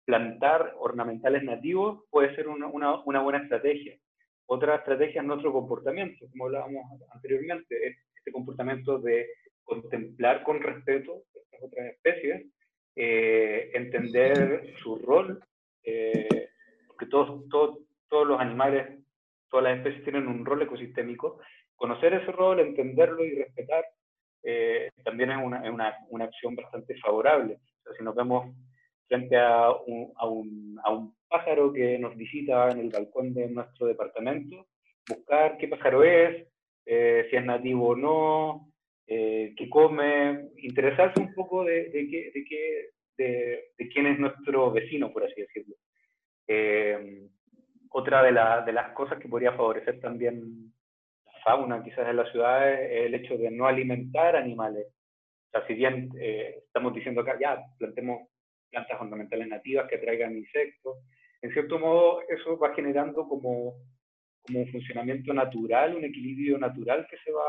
plantar 0.05 0.75
ornamentales 0.77 1.41
nativos 1.41 2.03
puede 2.12 2.36
ser 2.36 2.47
una, 2.47 2.67
una, 2.67 3.03
una 3.05 3.23
buena 3.23 3.39
estrategia. 3.39 3.97
Otra 4.45 4.75
estrategia 4.75 5.21
es 5.21 5.27
nuestro 5.27 5.51
comportamiento, 5.51 6.27
como 6.29 6.45
hablábamos 6.45 6.84
anteriormente, 7.12 7.88
es 7.88 7.97
este 8.17 8.31
comportamiento 8.31 8.99
de 8.99 9.27
contemplar 9.63 10.43
con 10.43 10.62
respeto 10.62 11.23
estas 11.34 11.63
otras 11.63 11.88
especies, 11.88 12.45
eh, 12.95 13.71
entender 13.73 14.73
su 14.82 14.97
rol, 14.97 15.41
eh, 15.84 16.49
porque 16.88 17.06
todos, 17.06 17.47
todos, 17.49 17.80
todos 18.10 18.27
los 18.27 18.39
animales, 18.39 18.99
todas 19.49 19.63
las 19.63 19.77
especies 19.77 20.04
tienen 20.04 20.27
un 20.27 20.45
rol 20.45 20.62
ecosistémico, 20.62 21.39
conocer 21.75 22.13
ese 22.13 22.32
rol, 22.32 22.60
entenderlo 22.60 23.23
y 23.23 23.36
respetar, 23.36 23.86
eh, 24.43 24.89
también 25.04 25.32
es 25.32 25.38
una, 25.38 25.62
una, 25.71 25.95
una, 26.10 26.25
acción 26.25 26.56
bastante 26.56 26.97
favorable. 26.97 27.54
O 27.54 27.84
sea, 27.84 27.93
si 27.97 28.04
nos 28.04 28.15
vemos 28.15 28.54
frente 29.08 29.38
a 29.38 29.71
un, 29.71 30.12
a, 30.17 30.25
un, 30.27 30.80
a 30.84 30.91
un 30.91 31.15
pájaro 31.30 31.71
que 31.71 31.97
nos 31.97 32.15
visita 32.17 32.71
en 32.71 32.80
el 32.80 32.89
balcón 32.89 33.34
de 33.34 33.47
nuestro 33.49 33.88
departamento, 33.88 34.67
buscar 35.08 35.58
qué 35.58 35.67
pájaro 35.67 36.04
es, 36.04 36.47
si 36.86 37.36
es 37.36 37.45
nativo 37.45 37.89
o 37.89 37.95
no, 37.95 38.70
eh, 39.07 39.53
que 39.57 39.69
come, 39.69 40.49
interesarse 40.57 41.19
un 41.19 41.33
poco 41.33 41.63
de, 41.63 41.89
de, 41.89 42.31
de, 42.33 42.93
de, 43.17 43.63
de, 43.77 43.89
quién 43.89 44.07
es 44.07 44.19
nuestro 44.19 44.71
vecino, 44.71 45.11
por 45.11 45.23
así 45.23 45.41
decirlo. 45.41 45.75
Eh, 46.47 47.27
otra 47.89 48.23
de, 48.23 48.31
de, 48.65 48.73
las 48.73 48.93
cosas 48.93 49.19
que 49.19 49.27
podría 49.27 49.53
favorecer 49.53 49.99
también 49.99 50.71
la 51.25 51.31
fauna, 51.43 51.83
quizás 51.83 52.07
en 52.07 52.15
las 52.15 52.31
ciudades, 52.31 52.89
es 52.91 53.05
el 53.05 53.15
hecho 53.15 53.37
de 53.37 53.51
no 53.51 53.67
alimentar 53.67 54.35
animales. 54.35 54.87
O 54.87 55.51
sea, 55.51 55.67
si 55.67 55.73
bien 55.73 56.09
eh, 56.19 56.63
estamos 56.65 56.93
diciendo 56.93 57.21
acá, 57.21 57.37
ya, 57.39 57.61
plantemos 57.77 58.29
plantas 58.69 59.01
ornamentales 59.01 59.47
nativas 59.47 59.89
que 59.89 59.97
traigan 59.97 60.37
insectos, 60.37 60.97
en 61.41 61.51
cierto 61.51 61.79
modo 61.79 62.21
eso 62.29 62.57
va 62.57 62.73
generando 62.73 63.27
como, 63.27 63.73
como 64.43 64.59
un 64.59 64.71
funcionamiento 64.71 65.33
natural, 65.33 65.95
un 65.95 66.05
equilibrio 66.05 66.57
natural 66.57 67.05
que 67.09 67.17
se 67.17 67.31
va 67.31 67.43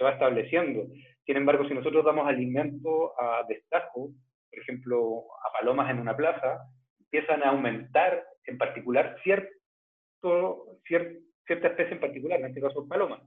se 0.00 0.04
va 0.04 0.12
estableciendo. 0.12 0.86
Sin 1.26 1.36
embargo, 1.36 1.68
si 1.68 1.74
nosotros 1.74 2.02
damos 2.02 2.26
alimento 2.26 3.12
a 3.20 3.44
destajo, 3.46 4.08
por 4.48 4.58
ejemplo, 4.58 5.24
a 5.46 5.60
palomas 5.60 5.90
en 5.90 5.98
una 5.98 6.16
plaza, 6.16 6.58
empiezan 6.98 7.42
a 7.42 7.50
aumentar 7.50 8.24
en 8.46 8.56
particular 8.56 9.14
cierto, 9.22 10.78
cierta 10.86 11.68
especie 11.68 11.92
en 11.92 12.00
particular, 12.00 12.40
en 12.40 12.46
este 12.46 12.62
caso 12.62 12.88
palomas. 12.88 13.20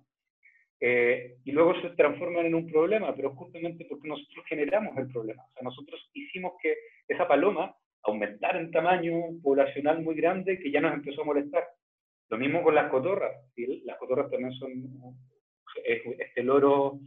Eh, 0.79 1.35
y 1.45 1.51
luego 1.51 1.79
se 1.79 1.91
transforman 1.91 2.47
en 2.47 2.55
un 2.55 2.65
problema, 2.71 3.15
pero 3.15 3.35
justamente 3.35 3.85
porque 3.87 4.07
nosotros 4.07 4.43
generamos 4.47 4.97
el 4.97 5.11
problema. 5.11 5.43
O 5.43 5.53
sea, 5.53 5.61
nosotros 5.61 6.09
hicimos 6.13 6.53
que 6.59 6.75
esa 7.07 7.27
paloma 7.27 7.75
aumentara 8.01 8.59
en 8.59 8.71
tamaño 8.71 9.13
poblacional 9.43 10.01
muy 10.01 10.15
grande 10.15 10.57
que 10.57 10.71
ya 10.71 10.81
nos 10.81 10.95
empezó 10.95 11.21
a 11.21 11.25
molestar. 11.25 11.63
Lo 12.29 12.37
mismo 12.39 12.63
con 12.63 12.73
las 12.73 12.89
cotorras. 12.89 13.31
Las 13.85 13.97
cotorras 13.99 14.31
también 14.31 14.53
son 14.53 14.71
este 15.85 16.43
loro 16.43 16.99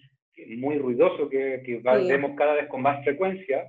muy 0.58 0.78
ruidoso 0.78 1.28
que, 1.28 1.62
que 1.64 1.78
vemos 1.78 2.32
cada 2.36 2.54
vez 2.54 2.68
con 2.68 2.82
más 2.82 3.02
frecuencia, 3.04 3.66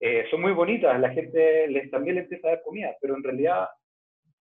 eh, 0.00 0.24
son 0.30 0.40
muy 0.40 0.52
bonitas, 0.52 0.98
la 0.98 1.10
gente 1.10 1.68
les, 1.68 1.90
también 1.90 2.16
les 2.16 2.24
empieza 2.24 2.48
a 2.48 2.50
dar 2.52 2.62
comida, 2.62 2.96
pero 3.00 3.16
en 3.16 3.22
realidad 3.22 3.68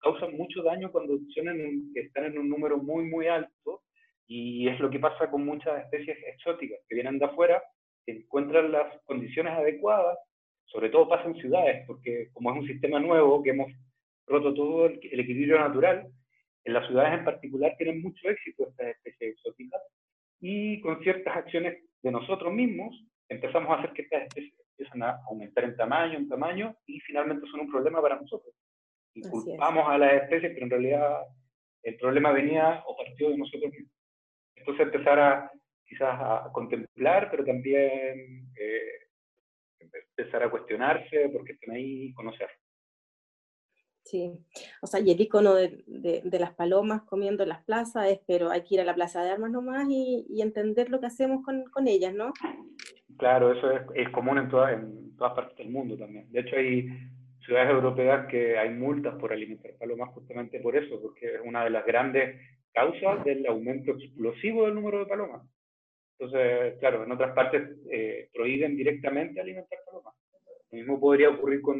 causan 0.00 0.36
mucho 0.36 0.62
daño 0.62 0.92
cuando 0.92 1.18
están 1.94 2.24
en 2.24 2.38
un 2.38 2.48
número 2.48 2.76
muy, 2.78 3.04
muy 3.04 3.28
alto, 3.28 3.82
y 4.26 4.68
es 4.68 4.78
lo 4.78 4.90
que 4.90 4.98
pasa 4.98 5.30
con 5.30 5.46
muchas 5.46 5.84
especies 5.84 6.18
exóticas 6.26 6.78
que 6.86 6.94
vienen 6.94 7.18
de 7.18 7.24
afuera, 7.24 7.62
que 8.04 8.12
encuentran 8.12 8.70
las 8.70 9.00
condiciones 9.04 9.54
adecuadas, 9.54 10.18
sobre 10.66 10.90
todo 10.90 11.08
pasa 11.08 11.26
en 11.28 11.36
ciudades, 11.36 11.82
porque 11.86 12.28
como 12.34 12.52
es 12.52 12.60
un 12.60 12.66
sistema 12.66 13.00
nuevo, 13.00 13.42
que 13.42 13.50
hemos 13.50 13.72
roto 14.26 14.52
todo 14.52 14.86
el 14.86 15.20
equilibrio 15.20 15.58
natural, 15.58 16.08
en 16.68 16.74
las 16.74 16.86
ciudades 16.86 17.18
en 17.18 17.24
particular 17.24 17.74
tienen 17.78 18.02
mucho 18.02 18.28
éxito 18.28 18.68
estas 18.68 18.88
especies 18.88 19.32
exóticas 19.32 19.80
y 20.38 20.78
con 20.82 21.02
ciertas 21.02 21.34
acciones 21.34 21.82
de 22.02 22.10
nosotros 22.10 22.52
mismos 22.52 22.94
empezamos 23.26 23.70
a 23.70 23.80
hacer 23.80 23.94
que 23.94 24.02
estas 24.02 24.24
especies 24.24 24.54
empiezan 24.72 25.02
a 25.02 25.18
aumentar 25.30 25.64
en 25.64 25.76
tamaño, 25.76 26.18
en 26.18 26.28
tamaño 26.28 26.76
y 26.84 27.00
finalmente 27.00 27.48
son 27.50 27.60
un 27.60 27.70
problema 27.70 28.02
para 28.02 28.20
nosotros. 28.20 28.54
Y 29.14 29.22
culpamos 29.22 29.88
a 29.88 29.96
las 29.96 30.12
especies, 30.22 30.52
pero 30.52 30.64
en 30.66 30.70
realidad 30.70 31.22
el 31.84 31.96
problema 31.96 32.32
venía 32.32 32.84
o 32.86 32.94
partió 32.94 33.30
de 33.30 33.38
nosotros 33.38 33.72
mismos. 33.72 33.92
Entonces 34.54 34.86
empezar 34.86 35.18
a 35.18 35.50
quizás 35.86 36.20
a 36.20 36.50
contemplar, 36.52 37.30
pero 37.30 37.46
también 37.46 38.46
eh, 38.60 39.08
empezar 39.80 40.42
a 40.42 40.50
cuestionarse 40.50 41.30
porque 41.30 41.52
están 41.52 41.76
ahí, 41.76 42.12
conocer. 42.12 42.50
Sí, 44.08 44.32
o 44.80 44.86
sea, 44.86 45.00
y 45.00 45.10
el 45.10 45.20
icono 45.20 45.54
de, 45.54 45.84
de, 45.86 46.38
las 46.38 46.54
palomas 46.54 47.02
comiendo 47.02 47.42
en 47.42 47.50
las 47.50 47.62
plazas 47.64 48.10
es, 48.10 48.20
pero 48.26 48.48
hay 48.48 48.62
que 48.62 48.76
ir 48.76 48.80
a 48.80 48.84
la 48.84 48.94
plaza 48.94 49.22
de 49.22 49.30
armas 49.30 49.50
nomás 49.50 49.86
y, 49.90 50.24
y 50.30 50.40
entender 50.40 50.88
lo 50.88 50.98
que 50.98 51.08
hacemos 51.08 51.44
con, 51.44 51.64
con, 51.64 51.86
ellas, 51.88 52.14
¿no? 52.14 52.32
Claro, 53.18 53.52
eso 53.52 53.70
es, 53.70 53.82
es 53.94 54.08
común 54.08 54.38
en, 54.38 54.48
toda, 54.48 54.72
en 54.72 55.14
todas 55.18 55.34
partes 55.34 55.58
del 55.58 55.68
mundo 55.68 55.98
también. 55.98 56.32
De 56.32 56.40
hecho, 56.40 56.56
hay 56.56 56.88
ciudades 57.44 57.68
europeas 57.68 58.26
que 58.28 58.56
hay 58.56 58.70
multas 58.70 59.14
por 59.16 59.30
alimentar 59.30 59.72
palomas 59.78 60.08
justamente 60.14 60.58
por 60.60 60.74
eso, 60.74 60.98
porque 61.02 61.34
es 61.34 61.40
una 61.44 61.64
de 61.64 61.70
las 61.70 61.84
grandes 61.84 62.40
causas 62.72 63.22
del 63.26 63.44
aumento 63.44 63.90
explosivo 63.90 64.64
del 64.64 64.74
número 64.74 65.00
de 65.00 65.06
palomas. 65.06 65.42
Entonces, 66.18 66.78
claro, 66.80 67.04
en 67.04 67.12
otras 67.12 67.34
partes 67.34 67.76
eh, 67.92 68.30
prohíben 68.32 68.74
directamente 68.74 69.38
alimentar 69.38 69.78
palomas. 69.84 70.14
Lo 70.70 70.78
mismo 70.78 70.98
podría 70.98 71.28
ocurrir 71.28 71.60
con 71.60 71.78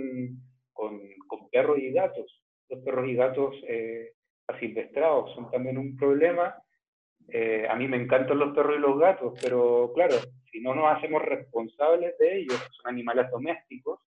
con, 0.79 1.01
con 1.27 1.51
perros 1.51 1.77
y 1.79 1.91
gatos. 1.91 2.41
Los 2.69 2.85
perros 2.85 3.09
y 3.09 3.15
gatos 3.15 3.57
eh, 3.67 4.13
asilvestrados 4.47 5.35
son 5.35 5.51
también 5.51 5.77
un 5.77 5.97
problema. 5.97 6.55
Eh, 7.27 7.67
a 7.69 7.75
mí 7.75 7.89
me 7.89 7.97
encantan 7.97 8.39
los 8.39 8.55
perros 8.55 8.77
y 8.77 8.81
los 8.81 8.97
gatos, 8.97 9.37
pero 9.43 9.91
claro, 9.93 10.15
si 10.53 10.61
no 10.61 10.77
nos 10.77 10.97
hacemos 10.97 11.23
responsables 11.23 12.17
de 12.19 12.39
ellos, 12.39 12.57
son 12.81 12.93
animales 12.93 13.29
domésticos, 13.29 13.99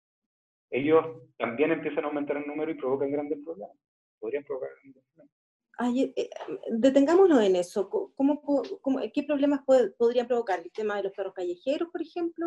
ellos 0.71 1.05
también 1.37 1.73
empiezan 1.73 2.05
a 2.05 2.07
aumentar 2.07 2.37
en 2.37 2.47
número 2.47 2.71
y 2.71 2.75
provocan 2.75 3.11
grandes 3.11 3.41
problemas. 3.45 3.77
Podrían 4.21 4.45
provocar 4.45 4.71
grandes 4.81 5.03
problemas. 5.13 5.37
Ay, 5.77 6.13
eh, 6.15 6.31
detengámonos 6.71 7.43
en 7.43 7.57
eso. 7.57 7.91
¿Cómo, 7.91 8.41
cómo, 8.81 9.01
qué 9.13 9.25
problemas 9.25 9.63
podrían 9.99 10.29
provocar? 10.29 10.61
¿El 10.61 10.71
tema 10.71 10.99
de 10.99 11.05
los 11.05 11.13
perros 11.13 11.35
callejeros, 11.35 11.89
por 11.91 12.01
ejemplo? 12.01 12.47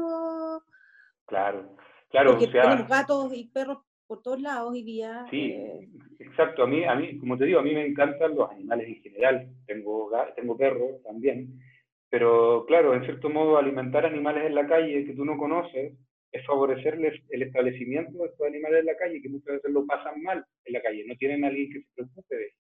Claro. 1.26 1.76
Claro, 2.09 2.32
Porque 2.32 2.47
tenemos 2.47 2.88
gatos 2.88 3.34
y 3.34 3.47
perros 3.47 3.80
por 4.14 4.22
todos 4.22 4.41
lados 4.41 4.76
y 4.76 4.84
día. 4.84 5.26
Sí, 5.32 5.53
eh, 5.53 5.89
exacto. 6.20 6.61
A 6.61 6.68
mí, 6.68 6.84
a 6.84 6.93
mí, 6.93 7.18
como 7.18 7.36
te 7.36 7.45
digo, 7.45 7.59
a 7.59 7.64
mí 7.64 7.74
me 7.74 7.84
encantan 7.84 8.36
los 8.36 8.47
animales 8.51 8.88
en 8.88 9.01
general. 9.01 9.49
Tengo, 9.66 10.11
tengo 10.36 10.55
perros 10.55 11.01
también. 11.03 11.59
Pero 12.11 12.64
claro, 12.68 12.93
en 12.93 13.03
cierto 13.05 13.32
modo, 13.32 13.57
alimentar 13.57 14.05
animales 14.05 14.45
en 14.45 14.53
la 14.53 14.68
calle 14.68 15.03
que 15.03 15.16
tú 15.16 15.26
no 15.26 15.36
conoces 15.36 15.97
es 16.32 16.45
favorecerles 16.45 17.24
el 17.30 17.41
establecimiento 17.41 18.20
de 18.20 18.26
estos 18.26 18.45
animales 18.45 18.82
en 18.82 18.86
la 18.86 18.97
calle, 18.97 19.20
que 19.20 19.30
muchas 19.30 19.55
veces 19.55 19.72
lo 19.72 19.84
pasan 19.88 20.22
mal 20.22 20.45
en 20.66 20.74
la 20.74 20.82
calle, 20.84 21.05
no 21.07 21.16
tienen 21.16 21.43
a 21.43 21.47
alguien 21.47 21.72
que 21.72 21.80
se 21.80 21.88
preocupe 21.95 22.36
de 22.36 22.43
ellos. 22.43 22.57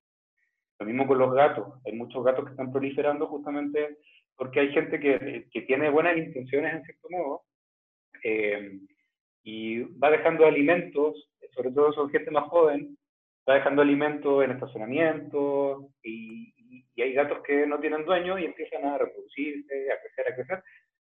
Lo 0.79 0.85
mismo 0.87 1.05
con 1.05 1.19
los 1.19 1.35
gatos. 1.35 1.67
Hay 1.85 1.93
muchos 1.93 2.23
gatos 2.23 2.45
que 2.45 2.51
están 2.51 2.71
proliferando 2.71 3.27
justamente 3.27 3.97
porque 4.35 4.59
hay 4.59 4.69
gente 4.71 4.99
que, 4.99 5.45
que 5.51 5.61
tiene 5.61 5.91
buenas 5.91 6.17
intenciones 6.17 6.73
en 6.73 6.83
cierto 6.83 7.07
modo 7.11 7.43
eh, 8.23 8.79
y 9.43 9.81
va 9.97 10.09
dejando 10.09 10.45
alimentos, 10.45 11.29
sobre 11.53 11.71
todo 11.71 11.93
son 11.93 12.09
gente 12.09 12.31
más 12.31 12.45
joven, 12.45 12.97
va 13.47 13.55
dejando 13.55 13.81
alimentos 13.81 14.43
en 14.43 14.51
estacionamientos 14.51 15.85
y, 16.01 16.53
y, 16.95 17.01
hay 17.01 17.13
gatos 17.13 17.39
que 17.43 17.67
no 17.67 17.79
tienen 17.79 18.05
dueño 18.05 18.39
y 18.39 18.45
empiezan 18.45 18.85
a 18.85 18.97
reproducirse, 18.97 19.91
a 19.91 19.99
crecer, 19.99 20.31
a 20.31 20.35
crecer. 20.35 20.63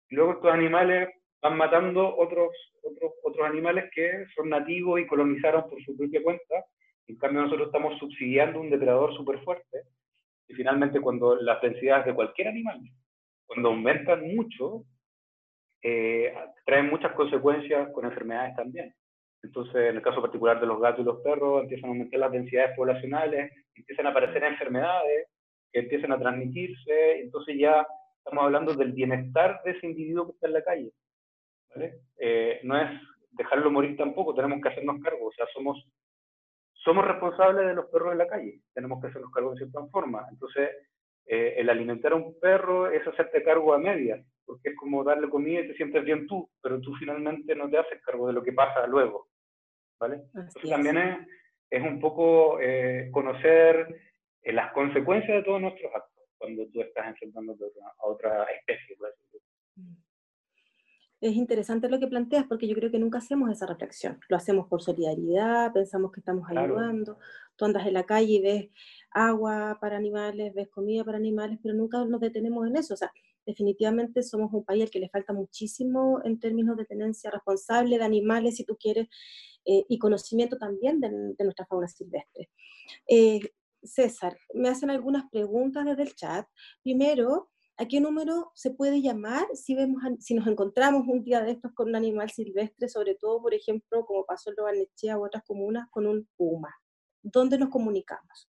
Y 0.09 0.15
luego 0.15 0.33
estos 0.33 0.51
animales 0.51 1.09
van 1.41 1.57
matando 1.57 2.15
otros, 2.17 2.49
otros, 2.81 3.11
otros 3.23 3.47
animales 3.47 3.91
que 3.93 4.25
son 4.35 4.49
nativos 4.49 4.99
y 4.99 5.07
colonizaron 5.07 5.69
por 5.69 5.83
su 5.83 5.95
propia 5.95 6.23
cuenta. 6.23 6.65
En 7.07 7.17
cambio, 7.17 7.41
nosotros 7.41 7.67
estamos 7.67 7.99
subsidiando 7.99 8.61
un 8.61 8.69
depredador 8.69 9.13
súper 9.15 9.39
fuerte. 9.43 9.83
Y 10.47 10.53
finalmente, 10.53 11.01
cuando 11.01 11.35
las 11.35 11.61
densidades 11.61 12.05
de 12.05 12.13
cualquier 12.13 12.47
animal, 12.47 12.79
cuando 13.45 13.69
aumentan 13.69 14.35
mucho, 14.35 14.85
eh, 15.83 16.33
traen 16.65 16.89
muchas 16.89 17.11
consecuencias 17.11 17.91
con 17.91 18.05
enfermedades 18.05 18.55
también. 18.55 18.93
Entonces, 19.43 19.75
en 19.75 19.97
el 19.97 20.01
caso 20.01 20.21
particular 20.21 20.59
de 20.59 20.67
los 20.67 20.79
gatos 20.79 21.01
y 21.01 21.03
los 21.03 21.19
perros, 21.21 21.63
empiezan 21.63 21.89
a 21.89 21.93
aumentar 21.93 22.19
las 22.19 22.31
densidades 22.31 22.75
poblacionales, 22.77 23.51
empiezan 23.75 24.07
a 24.07 24.09
aparecer 24.09 24.43
enfermedades 24.43 25.27
que 25.71 25.79
empiezan 25.79 26.13
a 26.13 26.19
transmitirse, 26.19 27.19
entonces 27.19 27.57
ya 27.59 27.85
estamos 28.17 28.45
hablando 28.45 28.73
del 28.73 28.93
bienestar 28.93 29.61
de 29.65 29.71
ese 29.71 29.87
individuo 29.87 30.27
que 30.27 30.31
está 30.31 30.47
en 30.47 30.53
la 30.53 30.63
calle. 30.63 30.91
Eh, 32.19 32.61
no 32.63 32.77
es 32.77 32.89
dejarlo 33.31 33.69
morir 33.71 33.97
tampoco, 33.97 34.33
tenemos 34.33 34.61
que 34.61 34.69
hacernos 34.69 35.01
cargo, 35.01 35.27
o 35.27 35.31
sea, 35.33 35.45
somos, 35.53 35.83
somos 36.71 37.05
responsables 37.05 37.65
de 37.65 37.73
los 37.73 37.87
perros 37.87 38.13
en 38.13 38.19
la 38.19 38.27
calle, 38.27 38.61
tenemos 38.73 39.01
que 39.01 39.07
hacernos 39.07 39.31
cargo 39.31 39.51
de 39.51 39.57
cierta 39.57 39.85
forma. 39.87 40.25
Entonces, 40.31 40.69
eh, 41.25 41.55
el 41.57 41.69
alimentar 41.69 42.13
a 42.13 42.15
un 42.15 42.39
perro 42.39 42.91
es 42.91 43.05
hacerte 43.07 43.43
cargo 43.43 43.73
a 43.73 43.77
medias, 43.77 44.25
porque 44.45 44.69
es 44.69 44.75
como 44.75 45.03
darle 45.03 45.29
comida 45.29 45.61
y 45.61 45.67
te 45.67 45.75
sientes 45.75 46.03
bien 46.03 46.27
tú, 46.27 46.49
pero 46.61 46.79
tú 46.81 46.93
finalmente 46.95 47.55
no 47.55 47.69
te 47.69 47.77
haces 47.77 48.01
cargo 48.01 48.27
de 48.27 48.33
lo 48.33 48.43
que 48.43 48.53
pasa 48.53 48.85
luego. 48.87 49.29
¿vale? 49.99 50.23
Entonces 50.35 50.69
también 50.69 50.97
es, 50.97 51.27
es, 51.69 51.83
un 51.83 51.99
poco 51.99 52.59
eh, 52.59 53.09
conocer 53.11 53.87
las 54.43 54.73
consecuencias 54.73 55.37
de 55.37 55.43
todos 55.43 55.61
nuestros 55.61 55.93
actos 55.95 56.23
cuando 56.37 56.67
tú 56.67 56.81
estás 56.81 57.07
enfrentando 57.07 57.53
a 57.53 58.07
otra 58.07 58.45
especie. 58.45 58.97
Mm 59.75 60.03
es 61.23 61.35
interesante 61.37 61.87
lo 61.87 61.99
que 61.99 62.07
planteas 62.07 62.45
porque 62.47 62.67
yo 62.67 62.75
creo 62.75 62.91
que 62.91 62.99
nunca 62.99 63.19
hacemos 63.19 63.49
esa 63.49 63.65
reflexión. 63.65 64.19
Lo 64.27 64.35
hacemos 64.35 64.67
por 64.67 64.81
solidaridad, 64.81 65.71
pensamos 65.71 66.11
que 66.11 66.19
estamos 66.19 66.49
ayudando. 66.49 67.17
Tú 67.55 67.63
andas 67.63 67.87
en 67.87 67.93
la 67.93 68.03
calle 68.03 68.33
y 68.33 68.41
ves 68.41 68.69
agua 69.13 69.77
para 69.79 69.97
animales, 69.97 70.53
ves 70.53 70.69
comida 70.69 71.03
para 71.03 71.17
animales, 71.17 71.59
pero 71.61 71.75
nunca 71.75 72.03
nos 72.05 72.21
detenemos 72.21 72.67
en 72.67 72.77
eso. 72.77 72.93
O 72.93 72.97
sea, 72.97 73.11
definitivamente 73.45 74.23
somos 74.23 74.51
un 74.53 74.63
país 74.63 74.83
al 74.83 74.89
que 74.89 74.99
le 74.99 75.09
falta 75.09 75.33
muchísimo 75.33 76.21
en 76.23 76.39
términos 76.39 76.77
de 76.77 76.85
tenencia 76.85 77.31
responsable 77.31 77.97
de 77.97 78.03
animales, 78.03 78.57
si 78.57 78.65
tú 78.65 78.77
quieres, 78.77 79.07
eh, 79.65 79.85
y 79.87 79.97
conocimiento 79.97 80.57
también 80.57 80.99
de, 80.99 81.09
nuestra 81.43 81.65
fauna 81.65 81.87
silvestre. 81.87 82.49
Eh, 83.07 83.39
César, 83.83 84.37
me 84.53 84.69
hacen 84.69 84.89
algunas 84.89 85.29
preguntas 85.29 85.85
desde 85.85 86.03
el 86.03 86.15
chat. 86.15 86.47
Primero, 86.81 87.49
¿A 87.75 87.87
qué 87.87 87.99
número 87.99 88.51
se 88.53 88.69
puede 88.69 89.01
llamar 89.01 89.47
si, 89.55 89.73
vemos, 89.73 90.03
si 90.19 90.35
nos 90.35 90.45
encontramos 90.45 91.07
un 91.07 91.23
día 91.23 91.41
de 91.41 91.53
estos 91.53 91.73
con 91.73 91.89
un 91.89 91.95
animal 91.95 92.29
silvestre, 92.29 92.87
sobre 92.87 93.15
todo, 93.15 93.41
por 93.41 93.55
ejemplo, 93.55 94.05
como 94.05 94.25
pasó 94.25 94.51
en 94.51 94.57
Lobanechea 94.57 95.17
u 95.17 95.25
otras 95.25 95.43
comunas, 95.43 95.89
con 95.89 96.05
un 96.05 96.27
puma? 96.37 96.69
¿Dónde 97.23 97.57
nos 97.57 97.69
comunicamos? 97.69 98.52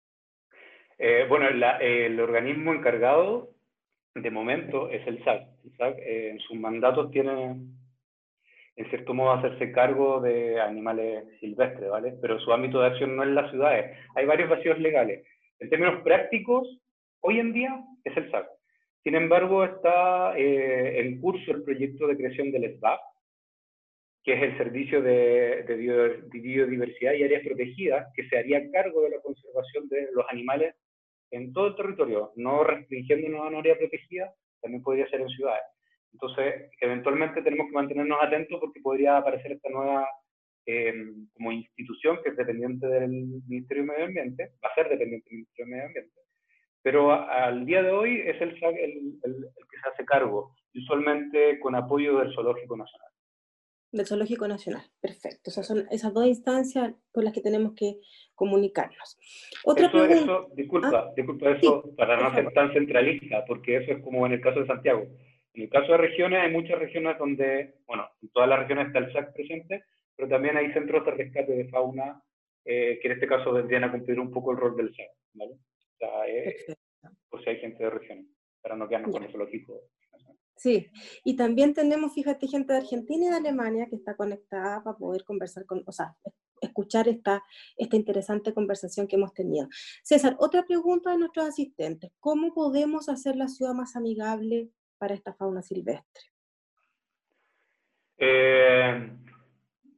Eh, 1.02 1.24
bueno, 1.26 1.48
el 1.48 2.20
organismo 2.20 2.74
encargado 2.74 3.54
de 4.14 4.30
momento 4.30 4.90
es 4.90 5.06
el 5.06 5.24
SAC. 5.24 5.48
El 5.64 5.76
SAC 5.78 5.98
eh, 5.98 6.30
en 6.32 6.40
sus 6.40 6.58
mandatos 6.58 7.10
tiene, 7.10 7.56
en 8.76 8.90
cierto 8.90 9.14
modo, 9.14 9.32
hacerse 9.32 9.72
cargo 9.72 10.20
de 10.20 10.60
animales 10.60 11.24
silvestres, 11.40 11.88
¿vale? 11.88 12.18
Pero 12.20 12.38
su 12.40 12.52
ámbito 12.52 12.82
de 12.82 12.88
acción 12.88 13.16
no 13.16 13.22
es 13.22 13.30
las 13.30 13.50
ciudades. 13.50 13.96
Hay 14.14 14.26
varios 14.26 14.50
vacíos 14.50 14.78
legales. 14.78 15.26
En 15.58 15.70
términos 15.70 16.02
prácticos, 16.02 16.68
hoy 17.20 17.38
en 17.38 17.54
día 17.54 17.82
es 18.04 18.14
el 18.18 18.30
SAC. 18.30 18.46
Sin 19.02 19.14
embargo, 19.14 19.64
está 19.64 20.36
eh, 20.36 21.00
en 21.00 21.18
curso 21.18 21.50
el 21.52 21.62
proyecto 21.62 22.08
de 22.08 22.16
creación 22.18 22.52
del 22.52 22.76
SBAP, 22.76 23.00
que 24.22 24.34
es 24.34 24.42
el 24.42 24.58
Servicio 24.58 25.00
de, 25.00 25.64
Biodiversidad 26.30 27.14
y 27.14 27.22
Áreas 27.22 27.42
Protegidas, 27.42 28.12
que 28.14 28.28
se 28.28 28.36
haría 28.36 28.70
cargo 28.70 29.00
de 29.00 29.10
la 29.10 29.20
conservación 29.22 29.88
de 29.88 30.08
los 30.12 30.26
animales 30.28 30.74
en 31.30 31.52
todo 31.52 31.68
el 31.68 31.76
territorio, 31.76 32.32
no 32.36 32.64
restringiéndonos 32.64 33.40
a 33.40 33.48
una 33.48 33.58
área 33.58 33.78
protegida, 33.78 34.32
también 34.60 34.82
podría 34.82 35.08
ser 35.08 35.20
en 35.20 35.28
ciudades. 35.28 35.62
Entonces, 36.12 36.70
eventualmente 36.80 37.42
tenemos 37.42 37.68
que 37.68 37.74
mantenernos 37.74 38.18
atentos 38.20 38.58
porque 38.60 38.80
podría 38.80 39.16
aparecer 39.16 39.52
esta 39.52 39.68
nueva 39.70 40.06
eh, 40.66 40.92
como 41.34 41.52
institución 41.52 42.18
que 42.22 42.30
es 42.30 42.36
dependiente 42.36 42.86
del 42.86 43.10
Ministerio 43.48 43.82
de 43.82 43.88
Medio 43.88 44.04
Ambiente, 44.06 44.52
va 44.64 44.68
a 44.70 44.74
ser 44.74 44.88
dependiente 44.88 45.28
del 45.30 45.38
Ministerio 45.38 45.64
de 45.64 45.70
Medio 45.70 45.86
Ambiente, 45.86 46.20
pero 46.82 47.12
al 47.12 47.66
día 47.66 47.82
de 47.82 47.90
hoy 47.90 48.20
es 48.20 48.40
el, 48.40 48.50
el, 48.50 49.18
que 49.22 49.78
se 49.82 49.88
hace 49.88 50.04
cargo, 50.04 50.54
usualmente 50.74 51.58
con 51.60 51.74
apoyo 51.74 52.18
del 52.18 52.32
Zoológico 52.34 52.76
Nacional. 52.76 53.09
Del 53.92 54.06
Zoológico 54.06 54.46
Nacional, 54.46 54.82
perfecto. 55.00 55.50
Esas 55.50 55.66
son 55.66 55.86
esas 55.90 56.14
dos 56.14 56.26
instancias 56.26 56.94
por 57.12 57.24
las 57.24 57.32
que 57.32 57.40
tenemos 57.40 57.74
que 57.74 57.96
comunicarnos. 58.34 59.18
Otra 59.64 59.90
pregunta. 59.90 60.46
disculpa, 60.54 60.98
ah, 60.98 61.12
disculpa 61.16 61.50
eso 61.50 61.94
para 61.96 62.16
no 62.16 62.32
ser 62.34 62.52
tan 62.52 62.72
centralista, 62.72 63.44
porque 63.46 63.78
eso 63.78 63.92
es 63.92 64.02
como 64.02 64.26
en 64.26 64.32
el 64.32 64.40
caso 64.40 64.60
de 64.60 64.66
Santiago. 64.66 65.06
En 65.54 65.62
el 65.62 65.68
caso 65.68 65.92
de 65.92 65.98
regiones, 65.98 66.40
hay 66.40 66.52
muchas 66.52 66.78
regiones 66.78 67.18
donde, 67.18 67.74
bueno, 67.86 68.08
en 68.22 68.28
todas 68.28 68.48
las 68.48 68.60
regiones 68.60 68.86
está 68.86 69.00
el 69.00 69.12
SAC 69.12 69.34
presente, 69.34 69.84
pero 70.14 70.28
también 70.28 70.56
hay 70.56 70.72
centros 70.72 71.04
de 71.04 71.10
rescate 71.10 71.52
de 71.52 71.68
fauna 71.68 72.22
eh, 72.64 72.98
que 73.00 73.08
en 73.08 73.14
este 73.14 73.26
caso 73.26 73.52
vendrían 73.52 73.84
a 73.84 73.90
cumplir 73.90 74.20
un 74.20 74.30
poco 74.30 74.52
el 74.52 74.58
rol 74.58 74.76
del 74.76 74.94
SAC. 74.94 75.10
¿vale? 75.34 75.56
por 77.28 77.42
si 77.42 77.50
hay 77.50 77.56
gente 77.58 77.84
de 77.84 77.90
región, 77.90 78.28
para 78.62 78.76
no 78.76 78.88
quedarnos 78.88 79.12
con 79.12 79.22
el 79.22 79.30
zoológico. 79.30 79.82
Sí, 80.60 80.90
y 81.24 81.36
también 81.36 81.72
tenemos, 81.72 82.12
fíjate, 82.12 82.46
gente 82.46 82.74
de 82.74 82.80
Argentina 82.80 83.24
y 83.24 83.30
de 83.30 83.36
Alemania 83.36 83.86
que 83.88 83.96
está 83.96 84.14
conectada 84.14 84.84
para 84.84 84.94
poder 84.94 85.24
conversar 85.24 85.64
con, 85.64 85.82
o 85.86 85.90
sea, 85.90 86.14
escuchar 86.60 87.08
esta, 87.08 87.42
esta 87.78 87.96
interesante 87.96 88.52
conversación 88.52 89.08
que 89.08 89.16
hemos 89.16 89.32
tenido. 89.32 89.68
César, 90.02 90.36
otra 90.38 90.66
pregunta 90.66 91.12
de 91.12 91.16
nuestros 91.16 91.46
asistentes. 91.46 92.12
¿Cómo 92.20 92.52
podemos 92.52 93.08
hacer 93.08 93.36
la 93.36 93.48
ciudad 93.48 93.72
más 93.72 93.96
amigable 93.96 94.68
para 94.98 95.14
esta 95.14 95.32
fauna 95.32 95.62
silvestre? 95.62 96.24
Eh, 98.18 99.12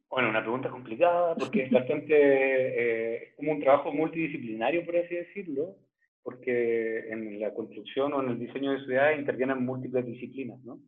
bueno, 0.09 0.29
una 0.29 0.43
pregunta 0.43 0.71
complicada 0.71 1.35
porque 1.35 1.65
es 1.65 1.73
bastante, 1.73 2.15
eh, 2.15 3.35
como 3.35 3.51
un 3.51 3.61
trabajo 3.61 3.91
multidisciplinario, 3.91 4.87
por 4.87 4.97
así 4.97 5.13
decirlo, 5.13 5.75
porque 6.23 7.11
en 7.11 7.41
la 7.41 7.53
construcción 7.53 8.13
o 8.13 8.23
en 8.23 8.31
el 8.31 8.39
diseño 8.39 8.73
de 8.73 8.85
ciudades 8.85 9.19
intervienen 9.19 9.65
múltiples 9.65 10.07
disciplinas, 10.07 10.61
¿no? 10.65 10.79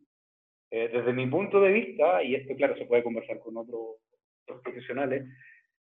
Eh, 0.71 0.89
desde 0.91 1.13
mi 1.13 1.27
punto 1.27 1.61
de 1.61 1.71
vista, 1.71 2.23
y 2.23 2.35
esto 2.35 2.55
claro 2.55 2.75
se 2.77 2.85
puede 2.85 3.03
conversar 3.03 3.39
con 3.39 3.57
otros, 3.57 3.97
profesionales, 4.63 5.25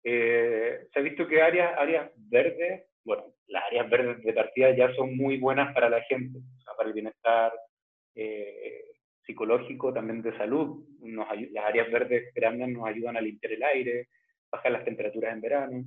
eh, 0.05 0.87
se 0.93 0.99
ha 0.99 1.03
visto 1.03 1.27
que 1.27 1.43
áreas, 1.43 1.77
áreas 1.77 2.11
verdes, 2.17 2.85
bueno, 3.05 3.25
las 3.49 3.65
áreas 3.65 3.91
verdes 3.91 4.23
de 4.23 4.33
partida 4.33 4.75
ya 4.77 4.93
son 4.95 5.17
muy 5.17 5.39
buenas 5.39 5.75
para 5.75 5.89
la 5.89 6.01
gente, 6.03 6.39
para 6.77 6.89
el 6.89 6.95
bienestar 6.95 7.53
eh, 8.15 8.85
psicológico, 9.27 9.93
también 9.93 10.23
de 10.23 10.37
salud. 10.37 10.85
Nos, 11.01 11.27
las 11.51 11.65
áreas 11.65 11.91
verdes 11.91 12.33
grandes 12.35 12.69
nos 12.69 12.87
ayudan 12.87 13.17
a 13.17 13.21
limpiar 13.21 13.53
el 13.53 13.63
aire, 13.63 14.09
bajar 14.51 14.73
las 14.73 14.85
temperaturas 14.85 15.33
en 15.33 15.41
verano. 15.41 15.85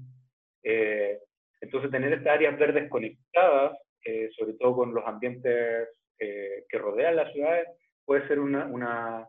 Entonces, 1.61 1.91
tener 1.91 2.13
estas 2.13 2.33
áreas 2.33 2.57
verdes 2.59 2.89
conectadas, 2.89 3.77
eh, 4.03 4.29
sobre 4.37 4.53
todo 4.53 4.75
con 4.75 4.93
los 4.93 5.05
ambientes 5.05 5.89
eh, 6.19 6.65
que 6.69 6.77
rodean 6.77 7.15
las 7.15 7.31
ciudades, 7.33 7.67
puede 8.05 8.27
ser 8.27 8.39
una, 8.39 8.65
una, 8.65 9.27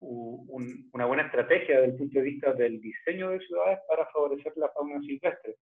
una, 0.00 1.06
buena 1.06 1.24
estrategia 1.24 1.80
desde 1.80 1.92
el 1.92 1.98
punto 1.98 2.18
de 2.18 2.24
vista 2.24 2.52
del 2.52 2.80
diseño 2.80 3.30
de 3.30 3.40
ciudades 3.40 3.78
para 3.88 4.06
favorecer 4.06 4.52
la 4.56 4.68
fauna 4.70 5.00
silvestre. 5.00 5.56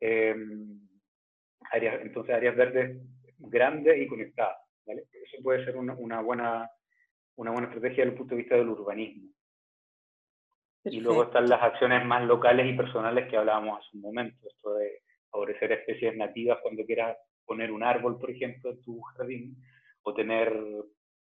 Em, 0.00 0.80
áreas, 1.72 2.00
entonces, 2.02 2.34
áreas 2.34 2.56
verdes 2.56 2.98
grandes 3.38 4.00
y 4.00 4.06
conectadas. 4.06 4.58
¿vale? 4.86 5.04
Eso 5.12 5.42
puede 5.42 5.64
ser 5.64 5.76
una, 5.76 5.94
una, 5.94 6.20
buena, 6.20 6.70
una 7.36 7.50
buena 7.50 7.66
estrategia 7.66 8.04
desde 8.04 8.12
el 8.12 8.18
punto 8.18 8.34
de 8.34 8.42
vista 8.42 8.56
del 8.56 8.68
urbanismo. 8.68 9.30
Y 10.84 11.00
luego 11.00 11.24
están 11.24 11.48
las 11.48 11.60
acciones 11.60 12.04
más 12.06 12.24
locales 12.24 12.72
y 12.72 12.76
personales 12.76 13.28
que 13.28 13.36
hablábamos 13.36 13.80
hace 13.80 13.96
un 13.96 14.02
momento, 14.02 14.46
esto 14.48 14.74
de 14.74 15.02
favorecer 15.36 15.70
especies 15.72 16.16
nativas 16.16 16.58
cuando 16.62 16.84
quieras 16.84 17.16
poner 17.44 17.70
un 17.70 17.82
árbol, 17.82 18.18
por 18.18 18.30
ejemplo, 18.30 18.70
en 18.70 18.80
tu 18.80 19.00
jardín, 19.02 19.56
o 20.02 20.14
tener, 20.14 20.50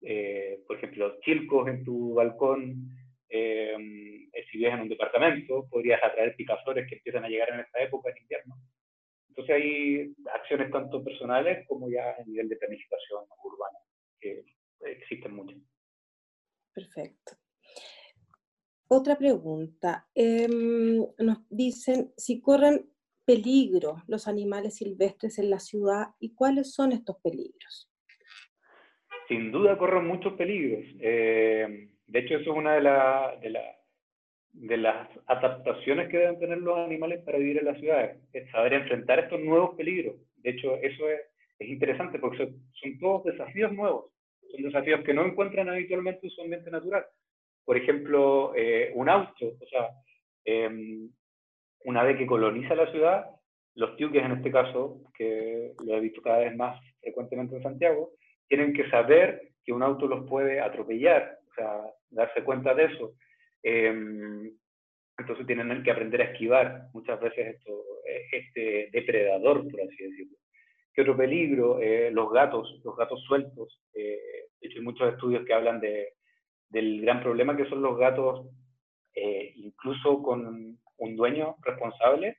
eh, 0.02 0.62
por 0.66 0.76
ejemplo, 0.76 1.18
chilcos 1.22 1.68
en 1.68 1.84
tu 1.84 2.14
balcón. 2.14 2.88
Eh, 3.28 3.76
si 4.50 4.58
vives 4.58 4.74
en 4.74 4.82
un 4.82 4.88
departamento, 4.88 5.66
podrías 5.68 6.02
atraer 6.02 6.36
picaflores 6.36 6.88
que 6.88 6.96
empiezan 6.96 7.24
a 7.24 7.28
llegar 7.28 7.50
en 7.52 7.60
esta 7.60 7.82
época, 7.82 8.10
en 8.10 8.22
invierno. 8.22 8.54
Entonces 9.28 9.56
hay 9.56 10.14
acciones 10.32 10.70
tanto 10.70 11.02
personales 11.02 11.66
como 11.66 11.90
ya 11.90 12.14
a 12.16 12.24
nivel 12.24 12.48
de 12.48 12.56
planificación 12.56 13.24
urbana, 13.42 13.78
que 14.20 14.44
existen 14.82 15.34
muchas. 15.34 15.58
Perfecto. 16.72 17.32
Otra 18.88 19.16
pregunta. 19.18 20.08
Em, 20.14 21.04
nos 21.18 21.38
dicen 21.50 22.12
si 22.16 22.40
corren 22.40 22.88
peligro 23.26 24.02
los 24.06 24.28
animales 24.28 24.76
silvestres 24.76 25.38
en 25.38 25.50
la 25.50 25.58
ciudad 25.58 26.06
y 26.20 26.34
cuáles 26.34 26.72
son 26.72 26.92
estos 26.92 27.16
peligros. 27.22 27.90
Sin 29.28 29.50
duda 29.50 29.76
corren 29.76 30.06
muchos 30.06 30.34
peligros. 30.34 30.84
Eh, 31.00 31.90
de 32.06 32.18
hecho, 32.18 32.36
eso 32.36 32.52
es 32.52 32.56
una 32.56 32.74
de, 32.74 34.76
las 34.76 35.08
adaptaciones 35.26 36.08
que 36.08 36.18
deben 36.18 36.38
tener 36.38 36.58
los 36.58 36.78
animales 36.78 37.22
para 37.24 37.38
vivir 37.38 37.58
en 37.58 37.64
las 37.64 37.80
ciudades, 37.80 38.20
es 38.32 38.48
saber 38.52 38.74
enfrentar 38.74 39.18
estos 39.18 39.40
nuevos 39.40 39.74
peligros. 39.74 40.14
De 40.36 40.50
hecho, 40.50 40.76
eso 40.76 41.10
es, 41.10 41.20
interesante 41.58 42.18
porque 42.18 42.52
son, 42.74 42.98
todos 43.00 43.24
desafíos 43.24 43.72
nuevos, 43.72 44.12
son 44.52 44.62
desafíos 44.62 45.02
que 45.02 45.14
no 45.14 45.26
encuentran 45.26 45.68
habitualmente 45.68 46.26
en 46.26 46.30
su 46.30 46.42
ambiente 46.42 46.70
natural. 46.70 47.04
Por 47.64 47.76
ejemplo, 47.76 48.52
eh, 48.54 48.92
un 48.94 49.08
auto, 49.08 49.56
o 49.60 49.66
sea, 49.66 49.88
em, 50.44 51.10
una 51.86 52.02
vez 52.02 52.18
que 52.18 52.26
coloniza 52.26 52.74
la 52.74 52.90
ciudad, 52.90 53.26
los 53.76 53.96
tiuques 53.96 54.22
en 54.22 54.32
este 54.32 54.50
caso, 54.50 55.02
que 55.16 55.72
lo 55.84 55.94
he 55.94 56.00
visto 56.00 56.20
cada 56.20 56.38
vez 56.38 56.56
más 56.56 56.80
frecuentemente 57.00 57.56
en 57.56 57.62
Santiago, 57.62 58.10
tienen 58.48 58.72
que 58.72 58.90
saber 58.90 59.50
que 59.64 59.72
un 59.72 59.84
auto 59.84 60.08
los 60.08 60.28
puede 60.28 60.60
atropellar, 60.60 61.38
o 61.48 61.54
sea, 61.54 61.80
darse 62.10 62.42
cuenta 62.42 62.74
de 62.74 62.84
eso. 62.86 63.14
Em, 63.62 64.50
entonces 65.16 65.46
tienen 65.46 65.82
que 65.84 65.90
aprender 65.92 66.22
a 66.22 66.32
esquivar 66.32 66.88
muchas 66.92 67.20
veces 67.20 67.54
esto, 67.56 67.72
e, 68.04 68.36
este 68.36 68.88
depredador, 68.92 69.70
por 69.70 69.80
así 69.80 70.02
decirlo. 70.02 70.36
¿Qué 70.92 71.02
otro 71.02 71.16
peligro? 71.16 71.78
Eh, 71.80 72.10
los 72.10 72.32
gatos, 72.32 72.80
los 72.84 72.96
gatos 72.96 73.22
sueltos. 73.22 73.80
Eh, 73.94 74.18
de 74.60 74.66
hecho, 74.66 74.78
hay 74.78 74.84
muchos 74.84 75.12
estudios 75.12 75.44
que 75.44 75.54
hablan 75.54 75.78
de, 75.78 76.14
del 76.68 77.00
gran 77.02 77.22
problema 77.22 77.56
que 77.56 77.68
son 77.68 77.80
los 77.80 77.96
gatos, 77.96 78.48
eh, 79.14 79.52
incluso 79.54 80.20
con 80.22 80.78
un 80.98 81.16
dueño 81.16 81.56
responsable, 81.62 82.36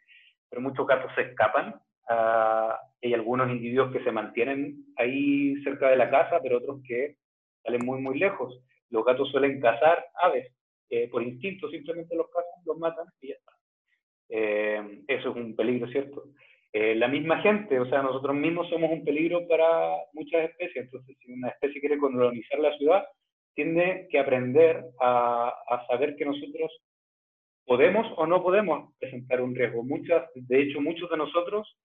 pero 0.49 0.61
muchos 0.61 0.87
gatos 0.87 1.11
se 1.15 1.21
escapan. 1.21 1.75
Ah, 2.09 2.79
hay 3.01 3.13
algunos 3.13 3.49
individuos 3.49 3.91
que 3.91 4.03
se 4.03 4.11
mantienen 4.11 4.85
ahí 4.95 5.55
cerca 5.63 5.89
de 5.89 5.97
la 5.97 6.09
casa, 6.09 6.39
pero 6.41 6.57
otros 6.57 6.81
que 6.87 7.17
salen 7.63 7.85
muy, 7.85 8.01
muy 8.01 8.17
lejos. 8.17 8.59
Los 8.89 9.03
gatos 9.05 9.29
suelen 9.29 9.59
cazar 9.59 10.05
aves, 10.21 10.51
eh, 10.89 11.09
por 11.09 11.21
instinto 11.21 11.69
simplemente 11.69 12.15
los 12.15 12.27
cazan, 12.29 12.63
los 12.65 12.77
matan 12.77 13.05
y 13.21 13.29
ya 13.29 13.35
está. 13.35 13.51
Eh, 14.29 15.01
eso 15.07 15.29
es 15.29 15.35
un 15.35 15.55
peligro, 15.55 15.87
¿cierto? 15.89 16.23
Eh, 16.73 16.95
la 16.95 17.07
misma 17.07 17.41
gente, 17.41 17.79
o 17.79 17.85
sea, 17.89 18.01
nosotros 18.01 18.35
mismos 18.35 18.69
somos 18.69 18.91
un 18.91 19.03
peligro 19.03 19.47
para 19.47 19.95
muchas 20.13 20.49
especies, 20.49 20.85
entonces 20.85 21.17
si 21.19 21.31
una 21.31 21.49
especie 21.49 21.79
quiere 21.79 21.97
colonizar 21.97 22.59
la 22.59 22.75
ciudad, 22.77 23.05
tiene 23.55 24.07
que 24.09 24.19
aprender 24.19 24.83
a, 25.01 25.49
a 25.67 25.87
saber 25.87 26.15
que 26.15 26.25
nosotros 26.25 26.71
podemos 27.67 28.07
o 28.15 28.25
no 28.25 28.41
podemos 28.41 28.93
presentar 28.97 29.41
un 29.41 29.53
riesgo. 29.53 29.83
Muchas, 29.83 30.23
de 30.33 30.61
hecho, 30.61 30.79
muchos 30.79 31.09
de 31.09 31.17
nosotros 31.17 31.77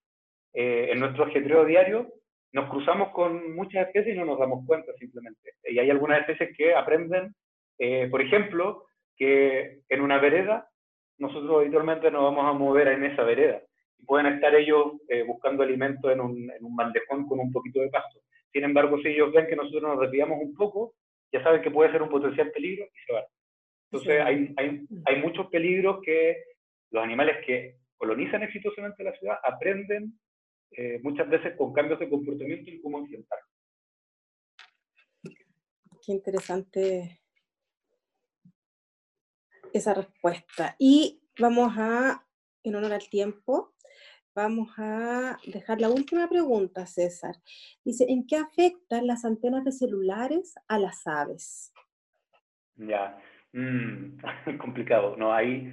eh, 0.53 0.89
en 0.91 0.99
nuestro 0.99 1.25
ajetreo 1.25 1.65
diario 1.65 2.07
nos 2.53 2.69
cruzamos 2.69 3.09
con 3.09 3.53
muchas 3.55 3.87
especies 3.87 4.15
y 4.15 4.17
no 4.17 4.25
nos 4.25 4.39
damos 4.39 4.65
cuenta 4.65 4.93
simplemente. 4.93 5.55
Y 5.65 5.77
hay 5.79 5.89
algunas 5.89 6.21
especies 6.21 6.55
que 6.55 6.73
aprenden, 6.73 7.35
eh, 7.79 8.07
por 8.09 8.21
ejemplo, 8.21 8.85
que 9.17 9.81
en 9.89 10.01
una 10.01 10.19
vereda 10.19 10.69
nosotros 11.17 11.61
habitualmente 11.61 12.09
nos 12.09 12.23
vamos 12.23 12.45
a 12.45 12.53
mover 12.57 12.87
en 12.87 13.03
esa 13.03 13.23
vereda. 13.23 13.61
Y 13.99 14.05
pueden 14.05 14.27
estar 14.27 14.55
ellos 14.55 14.93
eh, 15.09 15.23
buscando 15.23 15.63
alimento 15.63 16.09
en 16.11 16.21
un, 16.21 16.49
en 16.49 16.63
un 16.63 16.75
bandejón 16.75 17.27
con 17.27 17.39
un 17.39 17.51
poquito 17.51 17.81
de 17.81 17.89
pasto. 17.89 18.19
Sin 18.53 18.63
embargo, 18.63 18.97
si 19.01 19.09
ellos 19.09 19.33
ven 19.33 19.47
que 19.47 19.55
nosotros 19.55 19.83
nos 19.83 19.99
desviamos 19.99 20.39
un 20.39 20.53
poco, 20.55 20.93
ya 21.33 21.43
saben 21.43 21.61
que 21.61 21.71
puede 21.71 21.91
ser 21.91 22.01
un 22.01 22.09
potencial 22.09 22.51
peligro 22.51 22.85
y 22.85 23.05
se 23.05 23.13
van. 23.13 23.23
Entonces 23.93 24.21
hay, 24.21 24.53
hay, 24.57 24.87
hay 25.05 25.21
muchos 25.21 25.47
peligros 25.51 26.01
que 26.03 26.43
los 26.89 27.03
animales 27.03 27.45
que 27.45 27.77
colonizan 27.95 28.41
exitosamente 28.41 29.03
la 29.03 29.13
ciudad 29.13 29.37
aprenden 29.43 30.19
eh, 30.71 30.99
muchas 31.03 31.29
veces 31.29 31.55
con 31.55 31.71
cambios 31.73 31.99
de 31.99 32.09
comportamiento 32.09 32.71
y 32.71 32.81
cómo 32.81 32.97
enfrentarlo. 32.97 33.45
Qué 36.03 36.11
interesante 36.11 37.21
esa 39.71 39.93
respuesta. 39.93 40.75
Y 40.79 41.21
vamos 41.39 41.73
a, 41.77 42.27
en 42.63 42.75
honor 42.75 42.93
al 42.93 43.07
tiempo, 43.07 43.75
vamos 44.33 44.69
a 44.77 45.37
dejar 45.45 45.79
la 45.79 45.89
última 45.89 46.27
pregunta, 46.27 46.87
César. 46.87 47.35
Dice, 47.85 48.05
¿en 48.09 48.25
qué 48.25 48.37
afectan 48.37 49.05
las 49.05 49.23
antenas 49.23 49.63
de 49.63 49.71
celulares 49.71 50.55
a 50.67 50.79
las 50.79 51.05
aves? 51.05 51.71
Ya, 52.75 53.21
Mm, 53.53 54.17
complicado, 54.57 55.15
no 55.15 55.31
hay, 55.31 55.71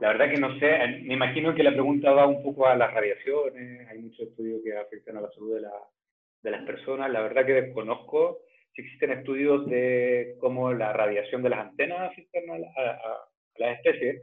la 0.00 0.08
verdad 0.08 0.30
que 0.30 0.40
no 0.40 0.58
sé, 0.58 0.78
me 1.02 1.14
imagino 1.14 1.54
que 1.54 1.62
la 1.62 1.72
pregunta 1.72 2.12
va 2.12 2.26
un 2.26 2.42
poco 2.42 2.66
a 2.66 2.76
las 2.76 2.92
radiaciones, 2.92 3.88
hay 3.88 3.98
muchos 3.98 4.28
estudios 4.28 4.60
que 4.62 4.76
afectan 4.76 5.16
a 5.16 5.22
la 5.22 5.30
salud 5.30 5.54
de, 5.54 5.62
la, 5.62 5.72
de 6.42 6.50
las 6.50 6.62
personas, 6.64 7.10
la 7.10 7.22
verdad 7.22 7.46
que 7.46 7.54
desconozco 7.54 8.40
si 8.74 8.82
existen 8.82 9.12
estudios 9.12 9.66
de 9.66 10.36
cómo 10.40 10.72
la 10.72 10.92
radiación 10.92 11.42
de 11.42 11.50
las 11.50 11.60
antenas 11.60 12.10
afecta 12.10 12.38
a, 12.38 13.28
las 13.56 13.78
especies, 13.78 14.22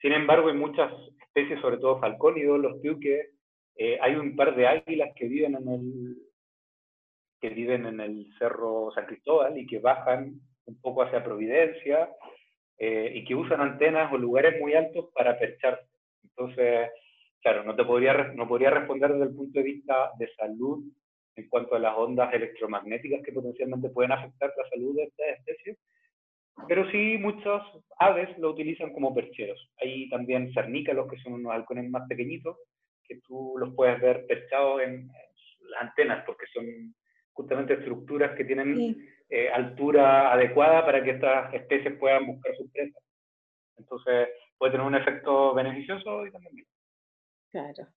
sin 0.00 0.12
embargo 0.12 0.48
hay 0.48 0.56
muchas 0.56 0.90
especies, 1.20 1.60
sobre 1.60 1.78
todo 1.78 2.00
falcónidos, 2.00 2.60
los 2.60 2.80
piuques, 2.80 3.30
eh, 3.76 3.98
hay 4.00 4.14
un 4.14 4.36
par 4.36 4.56
de 4.56 4.66
águilas 4.66 5.10
que 5.14 5.26
viven 5.26 5.54
en 5.54 5.68
el 5.68 6.16
que 7.40 7.50
viven 7.50 7.86
en 7.86 8.00
el 8.00 8.26
Cerro 8.38 8.90
San 8.94 9.06
Cristóbal 9.06 9.56
y 9.56 9.66
que 9.66 9.78
bajan 9.78 10.40
un 10.66 10.80
poco 10.80 11.02
hacia 11.02 11.22
Providencia, 11.22 12.10
eh, 12.78 13.12
y 13.14 13.24
que 13.24 13.34
usan 13.34 13.60
antenas 13.60 14.12
o 14.12 14.18
lugares 14.18 14.60
muy 14.60 14.74
altos 14.74 15.06
para 15.14 15.38
percharse. 15.38 15.86
Entonces, 16.22 16.90
claro, 17.42 17.64
no 17.64 17.74
te 17.74 17.84
podría, 17.84 18.14
no 18.34 18.46
podría 18.46 18.70
responder 18.70 19.12
desde 19.12 19.24
el 19.24 19.34
punto 19.34 19.58
de 19.58 19.64
vista 19.64 20.10
de 20.18 20.28
salud 20.34 20.84
en 21.36 21.48
cuanto 21.48 21.76
a 21.76 21.78
las 21.78 21.96
ondas 21.96 22.32
electromagnéticas 22.32 23.22
que 23.22 23.32
potencialmente 23.32 23.90
pueden 23.90 24.12
afectar 24.12 24.52
la 24.56 24.68
salud 24.70 24.96
de 24.96 25.04
estas 25.04 25.26
especies, 25.38 25.78
pero 26.66 26.90
sí 26.90 27.16
muchas 27.18 27.62
aves 27.98 28.36
lo 28.38 28.50
utilizan 28.50 28.92
como 28.92 29.14
percheros. 29.14 29.70
Hay 29.80 30.08
también 30.08 30.52
cernícalos, 30.52 31.08
que 31.08 31.18
son 31.18 31.34
unos 31.34 31.52
halcones 31.52 31.88
más 31.90 32.08
pequeñitos, 32.08 32.56
que 33.04 33.20
tú 33.26 33.54
los 33.58 33.74
puedes 33.74 34.00
ver 34.00 34.26
perchados 34.26 34.82
en, 34.82 35.08
las 35.70 35.82
antenas, 35.82 36.24
porque 36.26 36.46
son 36.52 36.94
justamente 37.32 37.74
estructuras 37.74 38.36
que 38.36 38.44
tienen 38.44 38.96
eh, 39.30 39.50
altura 39.50 40.32
adecuada 40.32 40.86
para 40.86 41.04
que 41.04 41.10
estas 41.10 41.52
especies 41.52 41.98
puedan 41.98 42.26
buscar 42.26 42.56
sus 42.56 42.70
presas. 42.70 43.02
Entonces, 43.76 44.28
puede 44.56 44.72
tener 44.72 44.86
un 44.86 44.94
efecto 44.94 45.54
beneficioso 45.54 46.26
y 46.26 46.32
también 46.32 46.66
Claro. 47.50 47.88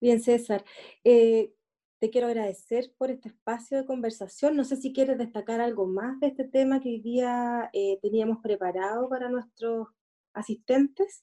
Bien, 0.00 0.20
César. 0.20 0.64
Eh, 1.04 1.52
te 1.98 2.08
quiero 2.08 2.28
agradecer 2.28 2.90
por 2.96 3.10
este 3.10 3.28
espacio 3.28 3.76
de 3.76 3.86
conversación. 3.86 4.56
No 4.56 4.64
sé 4.64 4.76
si 4.76 4.94
quieres 4.94 5.18
destacar 5.18 5.60
algo 5.60 5.86
más 5.86 6.18
de 6.20 6.28
este 6.28 6.48
tema 6.48 6.80
que 6.80 6.88
hoy 6.88 7.00
día 7.00 7.68
eh, 7.74 7.98
teníamos 8.00 8.38
preparado 8.42 9.10
para 9.10 9.28
nuestros 9.28 9.88
asistentes. 10.32 11.22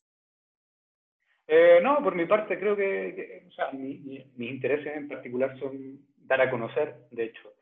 no, 1.82 2.04
por 2.04 2.14
mi 2.14 2.26
parte 2.26 2.60
creo 2.60 2.76
que, 2.76 3.46
o 3.48 3.52
sea, 3.52 3.72
mis 3.72 4.28
intereses 4.38 4.96
en 4.96 5.08
particular 5.08 5.58
son 5.60 6.06
dar 6.18 6.42
a 6.42 6.52
conocer, 6.52 7.08
de 7.10 7.26
hecho, 7.26 7.57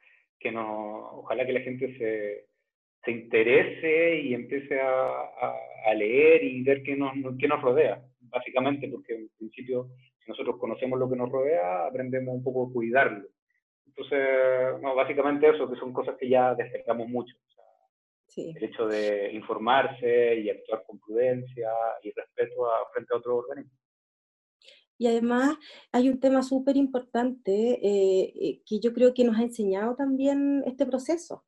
que 0.46 0.52
no, 0.52 1.22
ojalá 1.22 1.43
que 1.43 1.54
la 1.54 1.62
gente 1.62 1.98
se, 1.98 2.46
se 3.04 3.12
interese 3.12 4.20
y 4.20 4.36
empiece 4.36 4.80
a, 4.80 5.24
a, 5.88 5.93
leer 5.96 6.43
y 6.43 6.62
ver 6.62 6.84
qué 6.84 6.96
nos, 6.96 7.14
qué 7.39 7.48
nos 7.48 7.64
rodea, 7.64 8.00
básicamente, 8.30 8.88
porque 8.88 9.16
en 9.16 9.30
principio, 9.39 9.88
si 10.20 10.30
nosotros 10.30 10.58
conocemos 10.60 11.00
lo 11.00 11.10
que 11.10 11.16
nos 11.16 11.32
rodea, 11.32 11.88
aprendemos 11.88 12.36
un 12.36 12.43
poco 12.43 12.68
a 12.68 12.72
cuidarlo. 12.72 13.28
Entonces, 13.88 14.80
no, 14.84 14.93
básicamente 14.93 15.50
eso, 15.50 15.68
que 15.68 15.80
son 15.80 15.91
cosas 15.91 16.16
que 16.20 16.30
ya 16.30 16.54
destacamos 16.54 17.08
mucho. 17.08 17.34
El 18.38 18.64
hecho 18.64 18.86
de 18.86 19.32
informarse 19.34 20.36
y 20.41 20.52
actuar 20.52 20.84
con 20.86 21.00
prudencia 21.00 21.72
y 22.04 22.12
respeto 22.12 22.68
a, 22.68 22.88
frente 22.93 23.16
a 23.16 23.18
otros 23.18 23.39
organismos. 23.39 23.80
Y 24.98 25.08
además 25.08 25.58
hay 25.91 26.10
un 26.10 26.20
tema 26.20 26.41
súper 26.41 26.78
importante 26.78 27.52
eh, 27.52 28.34
eh, 28.41 28.62
que 28.66 28.80
yo 28.80 28.93
creo 28.93 29.14
que 29.14 29.24
nos 29.26 29.38
ha 29.38 29.43
enseñado 29.43 29.96
también 29.96 30.64
este 30.66 30.86
proceso, 30.86 31.43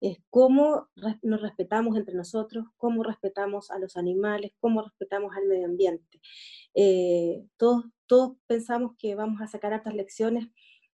es 0.00 0.18
cómo 0.28 0.88
nos 1.22 1.40
respetamos 1.40 1.96
entre 1.96 2.14
nosotros, 2.14 2.66
cómo 2.76 3.02
respetamos 3.02 3.70
a 3.70 3.78
los 3.78 3.96
animales, 3.96 4.52
cómo 4.60 4.82
respetamos 4.82 5.34
al 5.34 5.46
medio 5.46 5.66
ambiente. 5.66 6.20
Eh, 6.74 7.46
todos, 7.56 7.84
todos 8.06 8.36
pensamos 8.46 8.92
que 8.98 9.14
vamos 9.14 9.40
a 9.40 9.46
sacar 9.46 9.72
otras 9.72 9.94
lecciones 9.94 10.48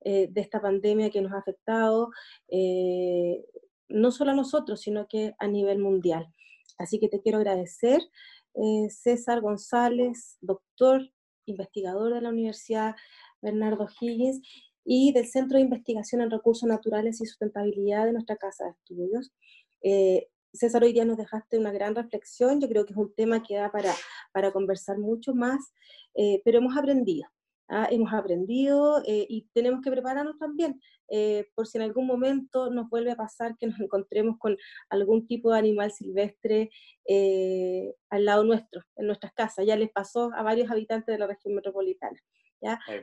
de 0.06 0.40
esta 0.40 0.60
pandemia 0.60 1.08
que 1.08 1.22
nos 1.22 1.32
ha 1.32 1.38
afectado, 1.38 2.10
eh, 2.48 3.42
no 3.88 4.10
solo 4.10 4.32
a 4.32 4.34
nosotros, 4.34 4.82
sino 4.82 5.08
que 5.08 5.34
a 5.38 5.48
nivel 5.48 5.78
mundial. 5.78 6.26
Así 6.76 7.00
que 7.00 7.08
te 7.08 7.22
quiero 7.22 7.38
agradecer, 7.38 8.02
César 8.90 9.40
González, 9.40 10.36
doctor, 10.42 11.10
investigador 11.46 12.14
de 12.14 12.20
la 12.20 12.30
Universidad 12.30 12.96
Bernardo 13.40 13.86
Higgins, 14.00 14.40
y 14.84 15.12
del 15.12 15.26
Centro 15.26 15.56
de 15.56 15.64
Investigación 15.64 16.20
en 16.20 16.30
Recursos 16.30 16.68
Naturales 16.68 17.20
y 17.20 17.26
Sustentabilidad 17.26 18.04
de 18.04 18.12
nuestra 18.12 18.36
Casa 18.36 18.64
de 18.64 18.70
Estudios. 18.70 19.32
Eh, 19.82 20.28
César, 20.52 20.84
hoy 20.84 20.92
día 20.92 21.04
nos 21.04 21.16
dejaste 21.16 21.58
una 21.58 21.72
gran 21.72 21.94
reflexión, 21.94 22.60
yo 22.60 22.68
creo 22.68 22.84
que 22.84 22.92
es 22.92 22.98
un 22.98 23.12
tema 23.14 23.42
que 23.42 23.56
da 23.56 23.72
para, 23.72 23.92
para 24.32 24.52
conversar 24.52 24.98
mucho 24.98 25.34
más, 25.34 25.72
eh, 26.14 26.42
pero 26.44 26.58
hemos 26.58 26.76
aprendido, 26.76 27.28
¿ah? 27.68 27.88
hemos 27.90 28.12
aprendido 28.12 29.02
eh, 29.06 29.26
y 29.28 29.48
tenemos 29.52 29.80
que 29.82 29.90
prepararnos 29.90 30.38
también, 30.38 30.80
por 31.54 31.66
si 31.66 31.78
en 31.78 31.84
algún 31.84 32.06
momento 32.06 32.70
nos 32.70 32.88
vuelve 32.88 33.12
a 33.12 33.16
pasar 33.16 33.56
que 33.58 33.66
nos 33.66 33.78
encontremos 33.80 34.36
con 34.38 34.56
algún 34.88 35.26
tipo 35.26 35.52
de 35.52 35.58
animal 35.58 35.92
silvestre 35.92 36.70
al 38.10 38.24
lado 38.24 38.44
nuestro, 38.44 38.82
en 38.96 39.06
nuestras 39.06 39.32
casas. 39.32 39.66
Ya 39.66 39.76
les 39.76 39.90
pasó 39.90 40.30
a 40.34 40.42
varios 40.42 40.70
habitantes 40.70 41.12
de 41.12 41.18
la 41.18 41.26
región 41.26 41.54
metropolitana. 41.54 42.18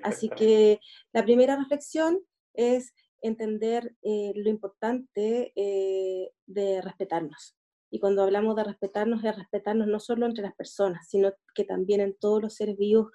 Así 0.04 0.30
que 0.30 0.80
la 1.14 1.24
primera 1.24 1.56
reflexión 1.56 2.20
es 2.54 2.94
entender 3.22 3.96
eh, 4.02 4.34
lo 4.36 4.50
importante 4.50 5.54
eh, 5.56 6.32
de 6.46 6.82
respetarnos. 6.82 7.56
Y 7.92 8.00
cuando 8.00 8.24
hablamos 8.24 8.56
de 8.56 8.64
respetarnos, 8.64 9.24
es 9.24 9.36
respetarnos 9.36 9.88
no 9.88 10.00
solo 10.00 10.26
entre 10.26 10.44
las 10.44 10.56
personas, 10.56 11.08
sino 11.10 11.34
que 11.54 11.66
también 11.66 12.00
en 12.00 12.18
todos 12.18 12.42
los 12.42 12.56
seres 12.56 12.78
vivos 12.78 13.12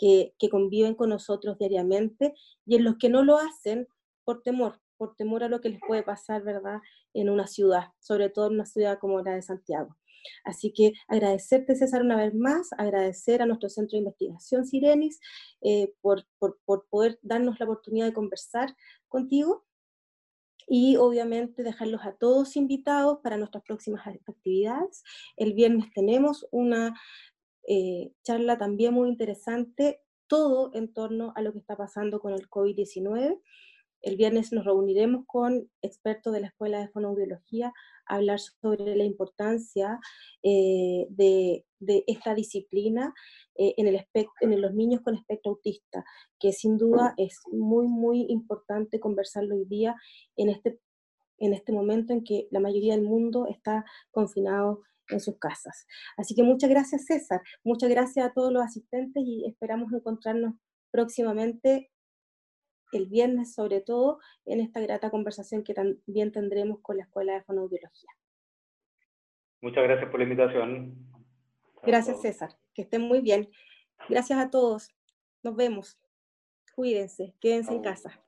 que, 0.00 0.34
que 0.38 0.48
conviven 0.48 0.94
con 0.94 1.10
nosotros 1.10 1.58
diariamente 1.58 2.32
y 2.64 2.76
en 2.76 2.84
los 2.84 2.96
que 2.96 3.10
no 3.10 3.22
lo 3.22 3.36
hacen 3.36 3.86
por 4.24 4.42
temor, 4.42 4.80
por 4.96 5.14
temor 5.14 5.44
a 5.44 5.48
lo 5.48 5.60
que 5.60 5.68
les 5.68 5.80
puede 5.86 6.02
pasar, 6.02 6.42
¿verdad?, 6.42 6.80
en 7.12 7.28
una 7.28 7.46
ciudad, 7.46 7.88
sobre 7.98 8.30
todo 8.30 8.46
en 8.46 8.54
una 8.54 8.66
ciudad 8.66 8.98
como 8.98 9.20
la 9.20 9.34
de 9.34 9.42
Santiago. 9.42 9.96
Así 10.44 10.72
que 10.72 10.94
agradecerte, 11.06 11.76
César, 11.76 12.02
una 12.02 12.16
vez 12.16 12.34
más, 12.34 12.70
agradecer 12.78 13.42
a 13.42 13.46
nuestro 13.46 13.68
Centro 13.68 13.96
de 13.96 14.04
Investigación 14.04 14.64
Sirenis 14.64 15.20
eh, 15.60 15.92
por, 16.00 16.24
poder 16.88 17.18
darnos 17.22 17.58
la 17.60 17.66
oportunidad 17.66 18.06
de 18.06 18.14
conversar 18.14 18.74
contigo 19.08 19.66
y 20.66 20.96
obviamente 20.96 21.62
dejarlos 21.62 22.02
a 22.04 22.12
todos 22.12 22.56
invitados 22.56 23.18
para 23.22 23.36
nuestras 23.36 23.64
próximas 23.64 24.06
actividades. 24.06 25.02
El 25.36 25.52
viernes 25.52 25.86
tenemos 25.94 26.46
una 26.52 26.94
eh, 27.66 28.12
charla 28.22 28.58
también 28.58 28.94
muy 28.94 29.08
interesante, 29.08 30.00
todo 30.26 30.70
en 30.74 30.92
torno 30.92 31.32
a 31.36 31.42
lo 31.42 31.52
que 31.52 31.58
está 31.58 31.76
pasando 31.76 32.20
con 32.20 32.32
el 32.32 32.48
COVID-19. 32.48 33.40
El 34.02 34.16
viernes 34.16 34.52
nos 34.52 34.64
reuniremos 34.64 35.24
con 35.26 35.70
expertos 35.82 36.32
de 36.32 36.40
la 36.40 36.46
Escuela 36.46 36.80
de 36.80 36.88
Fonoaudiología 36.88 37.72
a 38.06 38.14
hablar 38.16 38.40
sobre 38.40 38.96
la 38.96 39.04
importancia 39.04 40.00
eh, 40.42 41.06
de, 41.10 41.64
esta 42.06 42.34
disciplina 42.34 43.12
eh, 43.56 43.74
en, 43.76 43.86
el 43.88 44.06
en 44.40 44.60
los 44.60 44.74
niños 44.74 45.02
con 45.02 45.14
espectro 45.14 45.52
autista, 45.52 46.04
que 46.38 46.52
sin 46.52 46.78
duda 46.78 47.14
es 47.16 47.40
muy, 47.50 47.88
muy 47.88 48.26
importante 48.28 49.00
conversarlo 49.00 49.56
hoy 49.56 49.64
día 49.66 49.96
en 50.36 50.48
este, 50.48 50.78
en 51.38 51.54
este 51.54 51.72
momento 51.72 52.12
en 52.12 52.24
que 52.24 52.48
la 52.50 52.60
mayoría 52.60 52.94
del 52.94 53.04
mundo 53.04 53.46
está 53.48 53.84
confinado 54.10 54.82
en 55.10 55.20
sus 55.20 55.38
casas. 55.38 55.86
Así 56.16 56.34
que 56.34 56.42
muchas 56.42 56.70
gracias 56.70 57.06
César, 57.06 57.40
muchas 57.64 57.90
gracias 57.90 58.26
a 58.26 58.32
todos 58.32 58.52
los 58.52 58.62
asistentes 58.62 59.22
y 59.24 59.46
esperamos 59.46 59.92
encontrarnos 59.92 60.54
próximamente 60.90 61.90
el 62.92 63.06
viernes 63.06 63.54
sobre 63.54 63.80
todo 63.80 64.18
en 64.46 64.60
esta 64.60 64.80
grata 64.80 65.10
conversación 65.10 65.62
que 65.62 65.74
también 65.74 66.32
tendremos 66.32 66.80
con 66.80 66.96
la 66.96 67.04
Escuela 67.04 67.34
de 67.34 67.42
Fonoaudiología. 67.42 68.10
Muchas 69.60 69.84
gracias 69.84 70.10
por 70.10 70.20
la 70.20 70.24
invitación. 70.24 70.96
Gracias 71.82 72.20
César, 72.22 72.56
que 72.74 72.82
estén 72.82 73.02
muy 73.02 73.20
bien. 73.20 73.48
Gracias 74.08 74.38
a 74.38 74.50
todos. 74.50 74.88
Nos 75.42 75.56
vemos. 75.56 75.98
Cuídense, 76.74 77.34
quédense 77.40 77.72
en 77.72 77.82
casa. 77.82 78.22